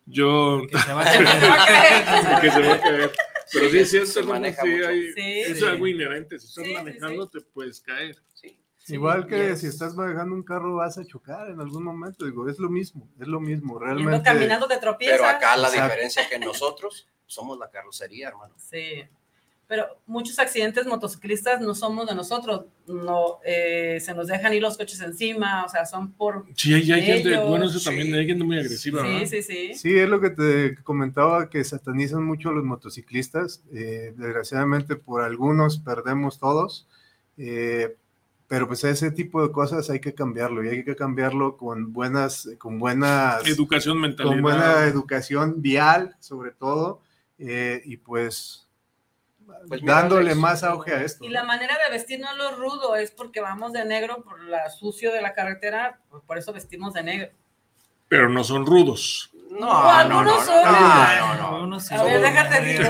Yo, 0.07 0.63
Que 0.71 0.79
se 0.79 0.93
va 0.93 1.03
a 1.03 1.05
caer. 1.05 2.41
que 2.41 2.51
se 2.51 2.61
va 2.63 2.75
a 2.75 2.81
caer. 2.81 3.13
Pero 3.53 3.71
sí 3.71 3.79
es 3.79 3.91
cierto, 3.91 4.33
hay- 4.33 5.13
Sí, 5.13 5.41
es 5.41 5.59
sí. 5.59 5.65
algo 5.65 5.87
inherente. 5.87 6.39
Si 6.39 6.47
estás 6.47 6.65
Sí, 6.65 6.71
sí, 6.71 6.77
manejando, 6.77 7.29
te 7.29 7.41
puedes 7.41 7.81
caer. 7.81 8.17
Igual 8.91 9.27
que 9.27 9.51
es- 9.51 9.61
si 9.61 9.67
estás 9.67 9.95
manejando 9.95 10.35
un 10.35 10.43
carro 10.43 10.77
vas 10.77 10.97
a 10.97 11.05
chocar 11.05 11.51
en 11.51 11.61
algún 11.61 11.85
momento, 11.85 12.25
digo, 12.25 12.49
es 12.49 12.59
lo 12.59 12.71
mismo, 12.71 13.07
es 13.21 13.27
lo 13.29 13.39
mismo, 13.39 13.75
Yendo 13.75 13.79
realmente. 13.81 14.23
caminando 14.25 14.67
te 14.67 14.79
tropiezas. 14.79 15.19
Pero 15.19 15.29
acá 15.29 15.57
la 15.59 15.69
Exacto. 15.69 15.85
diferencia 15.85 16.29
que 16.29 16.39
nosotros 16.39 17.07
somos 17.27 17.59
la 17.59 17.69
carrocería, 17.71 18.29
hermano. 18.29 18.55
Sí. 18.57 19.05
Pero 19.69 19.85
muchos 20.07 20.39
accidentes 20.39 20.87
motociclistas 20.87 21.61
no 21.61 21.75
somos 21.75 22.07
de 22.09 22.15
nosotros, 22.15 22.65
no 22.87 23.39
eh, 23.45 23.99
se 24.01 24.15
nos 24.15 24.27
dejan 24.27 24.55
ir 24.55 24.63
los 24.63 24.79
coches 24.79 24.99
encima, 25.03 25.65
o 25.67 25.69
sea, 25.69 25.85
son 25.85 26.13
por 26.13 26.47
Sí, 26.57 26.73
hay, 26.73 26.91
hay 26.91 27.03
gente, 27.03 27.29
Ellos. 27.35 27.47
bueno, 27.49 27.67
eso 27.67 27.79
también, 27.79 28.07
Sí. 28.07 28.15
hay 28.15 28.27
gente 28.27 28.45
muy 28.45 28.59
agresiva, 28.59 29.03
sí, 29.03 29.07
¿verdad? 29.09 29.27
sí, 29.27 29.43
sí. 29.43 29.75
Sí, 29.75 29.99
es 29.99 30.09
lo 30.09 30.21
que 30.23 30.31
te 30.31 30.77
comentaba, 30.83 31.51
que 31.51 31.63
satanizan 31.65 32.25
mucho 32.25 32.49
a 32.49 32.53
los 32.53 32.65
motociclistas. 32.65 33.63
eh, 33.71 34.15
desgraciadamente 34.17 34.97
por 34.97 35.21
algunos 35.23 35.79
perdemos 35.79 36.39
todos, 36.39 36.89
eh, 37.37 37.95
pero 38.47 38.67
pues 38.67 38.83
ese 38.85 39.11
tipo 39.11 39.47
de 39.47 39.53
cosas 39.53 39.91
hay 39.91 40.01
que 40.01 40.15
cambiarlo 40.15 40.65
y 40.65 40.69
hay 40.69 40.83
que 40.83 40.97
cambiarlo 40.97 41.59
con 41.59 41.93
buenas, 41.93 42.49
con 42.59 42.79
buenas, 42.79 43.47
Educación 43.47 44.01
mental. 44.01 44.27
con 44.29 44.41
buena 44.41 44.85
educación 44.87 45.61
vial 45.61 46.17
sobre 46.21 46.53
todo 46.53 47.03
eh, 47.39 47.83
y 47.85 47.99
pues, 47.99 48.67
Pues 49.67 49.83
mira, 49.83 49.95
dándole 49.95 50.31
Alex, 50.31 50.37
más 50.37 50.63
auge 50.63 50.93
a 50.93 51.03
esto. 51.03 51.25
Y 51.25 51.29
¿no? 51.29 51.35
la 51.35 51.45
manera 51.45 51.77
de 51.85 51.91
vestir 51.91 52.21
no 52.21 52.31
es 52.31 52.37
lo 52.37 52.57
rudo, 52.57 52.97
es 52.97 53.11
porque 53.11 53.41
vamos 53.41 53.73
de 53.73 53.85
negro 53.85 54.23
por 54.23 54.41
la 54.45 54.71
sucio 54.71 55.13
de 55.13 55.21
la 55.21 55.35
carretera, 55.35 56.01
pues 56.11 56.23
por 56.25 56.39
eso 56.39 56.53
vestimos 56.53 56.95
de 56.95 57.03
negro. 57.03 57.31
Pero 58.09 58.29
no 58.29 58.45
son 58.45 58.65
rudos. 58.67 59.31
No, 59.51 59.59
no, 59.61 59.67
no, 59.67 59.91
algunos 59.91 60.39
no, 60.39 60.45
son. 60.45 60.65
no, 60.65 61.35
no, 61.37 61.67
no. 61.67 61.79
A 61.91 62.03
ver, 62.05 62.21
déjate 62.21 62.61
digo. 62.61 62.85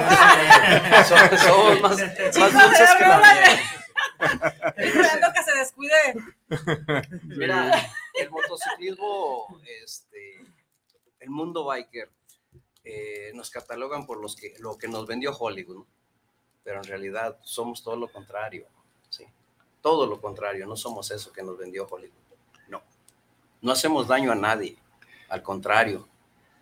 Somos, 1.39 1.81
más, 1.81 1.99
más 2.39 2.53
dulces 2.53 2.91
que 2.99 3.05
la. 3.05 3.79
Esperando 4.77 5.27
que 5.35 5.43
se 5.43 5.59
descuide. 5.59 6.15
Mira, 7.25 7.91
el 8.15 8.31
motociclismo, 8.31 9.61
este, 9.83 10.45
el 11.21 11.31
mundo 11.31 11.65
biker, 11.65 12.11
eh, 12.85 13.33
nos 13.35 13.51
catalogan 13.51 14.07
por 14.07 14.21
los 14.21 14.37
que, 14.37 14.55
lo 14.61 14.77
que 14.77 14.89
nos 14.89 15.07
vendió 15.07 15.33
Hollywood, 15.37 15.77
¿no? 15.77 15.87
Pero 16.69 16.81
en 16.83 16.85
realidad 16.85 17.39
somos 17.41 17.83
todo 17.83 17.97
lo 17.97 18.09
contrario, 18.09 18.67
¿sí? 19.09 19.25
Todo 19.81 20.07
lo 20.07 20.21
contrario, 20.21 20.67
no 20.67 20.77
somos 20.77 21.11
eso 21.11 21.33
que 21.33 21.43
nos 21.43 21.57
vendió 21.57 21.87
Hollywood, 21.91 22.13
no. 22.69 22.83
No 23.63 23.73
hacemos 23.73 24.07
daño 24.07 24.31
a 24.33 24.35
nadie, 24.35 24.77
al 25.31 25.43
contrario, 25.43 26.07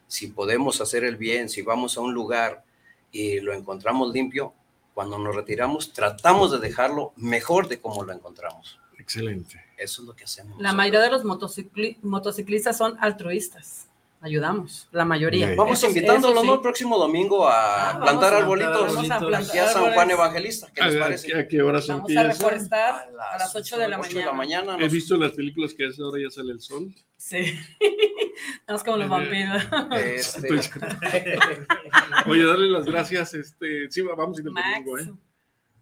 si 0.07 0.29
podemos 0.29 0.81
hacer 0.81 1.03
el 1.03 1.17
bien, 1.17 1.49
si 1.49 1.63
vamos 1.63 1.97
a 1.97 2.03
un 2.03 2.15
lugar 2.15 2.63
y 3.11 3.41
lo 3.41 3.53
encontramos 3.53 4.13
limpio, 4.13 4.55
cuando 4.95 5.19
nos 5.19 5.35
retiramos 5.35 5.93
tratamos 5.93 6.53
de 6.53 6.59
dejarlo 6.61 7.13
mejor 7.17 7.67
de 7.67 7.81
como 7.81 8.05
lo 8.05 8.13
encontramos. 8.13 8.79
Excelente. 8.99 9.61
Eso 9.77 10.03
es 10.03 10.07
lo 10.07 10.15
que 10.15 10.23
hacemos. 10.23 10.53
La 10.53 10.73
nosotros. 10.73 10.77
mayoría 10.77 11.01
de 11.01 11.11
los 11.11 11.25
motocicli- 11.25 11.99
motociclistas 12.03 12.79
son 12.79 12.97
altruistas. 13.01 13.89
Ayudamos, 14.27 14.89
la 14.91 15.05
mayoría. 15.05 15.51
Sí. 15.51 15.55
Vamos 15.55 15.85
invitándolo 15.85 16.41
sí. 16.41 16.47
¿no? 16.49 16.55
el 16.55 16.61
próximo 16.61 16.99
domingo 16.99 17.47
a 17.49 17.91
Ah, 17.91 18.01
plantar 18.01 18.35
a- 18.35 18.39
arbolitos 18.39 18.95
vamos 18.95 19.09
a 19.11 19.19
plantar 19.19 19.35
aquí 19.43 19.59
a 19.59 19.69
San 19.69 19.93
Juan. 19.95 20.11
Evangelista. 20.11 20.69
¿Qué 20.75 20.83
les 20.83 20.97
¿A, 20.97 20.99
parece? 20.99 21.39
a 21.39 21.47
qué 21.47 21.63
hora 21.63 21.81
se 21.81 21.93
Vamos 21.93 22.11
a 22.11 22.21
empieza? 22.21 22.23
reforestar 22.45 23.09
a 23.33 23.39
las 23.39 23.55
8 23.55 23.79
de 23.79 23.89
la 23.89 24.01
ocho 24.01 24.19
de 24.19 24.25
la 24.25 24.33
mañana. 24.33 24.77
He 24.81 24.89
visto 24.89 25.17
las 25.17 25.31
películas 25.33 25.73
que 25.75 25.85
a 25.85 25.89
esa 25.91 26.05
hora 26.05 26.21
ya 26.21 26.29
sale 26.31 26.51
el 26.53 26.61
sol. 26.61 26.93
Sí. 27.17 27.39
Estamos 28.61 28.83
como 28.83 28.97
los 28.97 29.09
vampiros. 29.09 29.63
este, 29.97 30.49
Oye, 32.27 32.45
darle 32.45 32.69
las 32.69 32.85
gracias. 32.85 33.33
Este, 33.35 33.91
sí, 33.91 34.03
vamos 34.03 34.39
a 34.39 34.41
ir 34.41 34.47
el 34.49 34.53
Max. 34.53 34.67
domingo, 34.85 34.99
¿eh? 34.99 35.13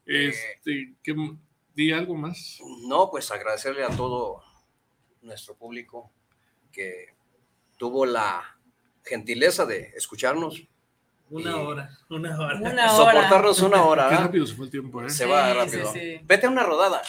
Este, 0.06 0.94
¿qué, 1.02 1.14
di 1.74 1.92
algo 1.92 2.14
más. 2.14 2.58
no, 2.86 3.10
pues 3.10 3.30
agradecerle 3.30 3.84
a 3.84 3.88
todo 3.88 4.42
nuestro 5.22 5.56
público 5.56 6.12
que 6.70 7.13
tuvo 7.84 8.06
la 8.06 8.42
gentileza 9.04 9.66
de 9.66 9.92
escucharnos, 9.94 10.62
Una 11.28 11.56
hora, 11.58 11.90
una 12.08 12.38
hora. 12.40 12.56
Una 12.58 12.70
hora. 12.70 13.12
soportarnos 13.12 13.60
una 13.60 13.82
hora. 13.84 14.08
Qué 14.08 14.16
rápido 14.16 14.46
se 14.46 14.54
fue 14.54 14.64
el 14.64 14.70
tiempo, 14.70 15.02
¿eh? 15.02 15.10
Se 15.10 15.24
Sí, 15.24 15.30
va 15.30 15.48
sí, 15.52 15.54
rápido. 15.58 15.92
sí. 15.92 16.20
Vete 16.22 16.46
a 16.46 16.48
una 16.50 16.62
rodada. 16.62 17.02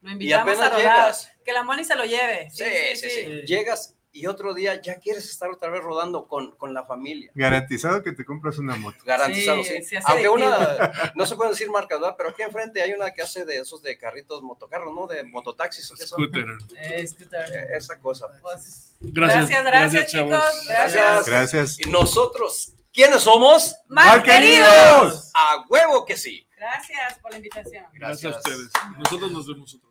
Lo 0.00 0.10
invitamos 0.10 0.48
apenas 0.54 0.66
a 0.66 0.70
rodar. 0.70 0.82
llegas. 0.82 1.32
Que 1.44 1.52
la 1.52 1.62
Moni 1.62 1.84
se 1.84 1.94
lo 1.94 2.04
lleve. 2.04 2.50
Sí, 2.50 2.64
sí, 2.96 3.08
sí. 3.10 3.24
Llegas 3.46 3.94
y 4.12 4.26
otro 4.26 4.54
día 4.54 4.80
ya 4.80 4.96
quieres 4.98 5.28
estar 5.30 5.50
otra 5.50 5.68
vez 5.70 5.82
rodando 5.82 6.26
con, 6.26 6.52
con 6.56 6.72
la 6.74 6.84
familia. 6.84 7.30
Garantizado 7.34 8.02
que 8.02 8.12
te 8.12 8.24
compras 8.24 8.58
una 8.58 8.74
moto. 8.76 8.98
Garantizado, 9.04 9.62
Sí, 9.62 9.70
sí. 9.78 9.84
sí, 9.84 9.96
hace 9.96 10.10
Aunque 10.10 10.28
una, 10.28 10.92
no 11.14 11.26
se 11.26 11.36
pueden 11.36 11.52
decir 11.52 11.70
marcas, 11.70 12.00
¿verdad? 12.00 12.14
Pero 12.16 12.30
aquí 12.30 12.42
enfrente 12.42 12.82
hay 12.82 12.92
una 12.92 13.10
que 13.12 13.22
hace 13.22 13.44
de 13.44 13.58
esos 13.58 13.82
de 13.82 13.96
carritos 13.98 14.42
motocarros, 14.42 14.94
¿no? 14.94 15.06
De 15.06 15.22
mototaxis. 15.24 15.90
¿o 15.90 15.94
qué 15.94 16.06
son? 16.06 16.18
Scooter. 16.18 16.46
Eh, 16.76 17.06
scooter. 17.06 17.52
Eh, 17.52 17.76
Esa 17.76 17.98
cosa. 17.98 18.26
Pues, 18.42 18.94
Gracias, 19.00 19.48
Gracias, 19.48 19.64
gracias, 19.64 20.10
chavos. 20.12 20.30
chicos. 20.34 20.66
Gracias. 20.68 20.94
Gracias. 20.94 21.26
Gracias. 21.28 21.86
Y 21.86 21.90
nosotros, 21.90 22.72
¿quiénes 22.92 23.22
somos? 23.22 23.76
¡Mal 23.88 24.22
queridos! 24.22 25.30
A 25.34 25.64
huevo 25.68 26.04
que 26.04 26.16
sí. 26.16 26.44
Gracias 26.56 27.18
por 27.20 27.30
la 27.30 27.36
invitación. 27.36 27.84
Gracias 27.92 28.34
a 28.34 28.38
ustedes. 28.38 28.70
Nosotros 28.98 29.30
nos 29.30 29.46
vemos 29.46 29.72
otro 29.74 29.87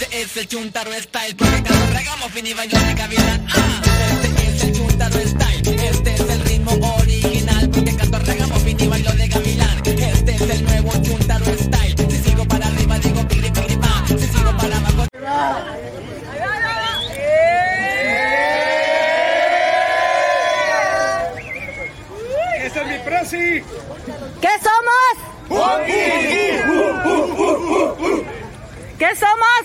Este 0.00 0.20
es 0.20 0.36
el 0.36 0.46
Chuntaro 0.46 0.92
Style, 0.92 1.34
porque 1.34 1.60
cuando 1.60 1.86
regamos 1.92 2.30
fin 2.30 2.46
y 2.46 2.54
bailo 2.54 2.78
de 2.78 2.94
gavilán. 2.94 3.44
Ah, 3.48 3.82
este 4.22 4.46
es 4.46 4.62
el 4.62 4.72
Chuntaro 4.76 5.18
Style, 5.18 5.80
este 5.82 6.14
es 6.14 6.20
el 6.20 6.40
ritmo 6.44 6.70
original, 6.98 7.68
porque 7.68 7.96
canto 7.96 8.18
regamos 8.20 8.62
fin 8.62 8.76
y 8.78 8.86
bailo 8.86 9.10
de 9.14 9.26
gavilán. 9.26 9.82
Este 9.84 10.34
es 10.36 10.40
el 10.42 10.64
nuevo 10.66 10.92
Chuntaro 11.02 11.46
Style, 11.46 11.96
si 12.10 12.16
sigo 12.30 12.44
para 12.44 12.68
arriba 12.68 12.96
digo 13.00 13.26
piri 13.26 13.50
piri 13.50 13.76
pa, 13.76 14.04
si 14.06 14.28
sigo 14.28 14.56
para 14.56 14.76
abajo. 14.76 15.08
¡Ese 22.56 22.80
es 22.80 22.86
mi 22.86 22.98
presi! 22.98 23.64
¿Qué 24.40 24.50
somos? 24.62 25.28
¿Qué 28.98 29.14
somos? 29.14 29.62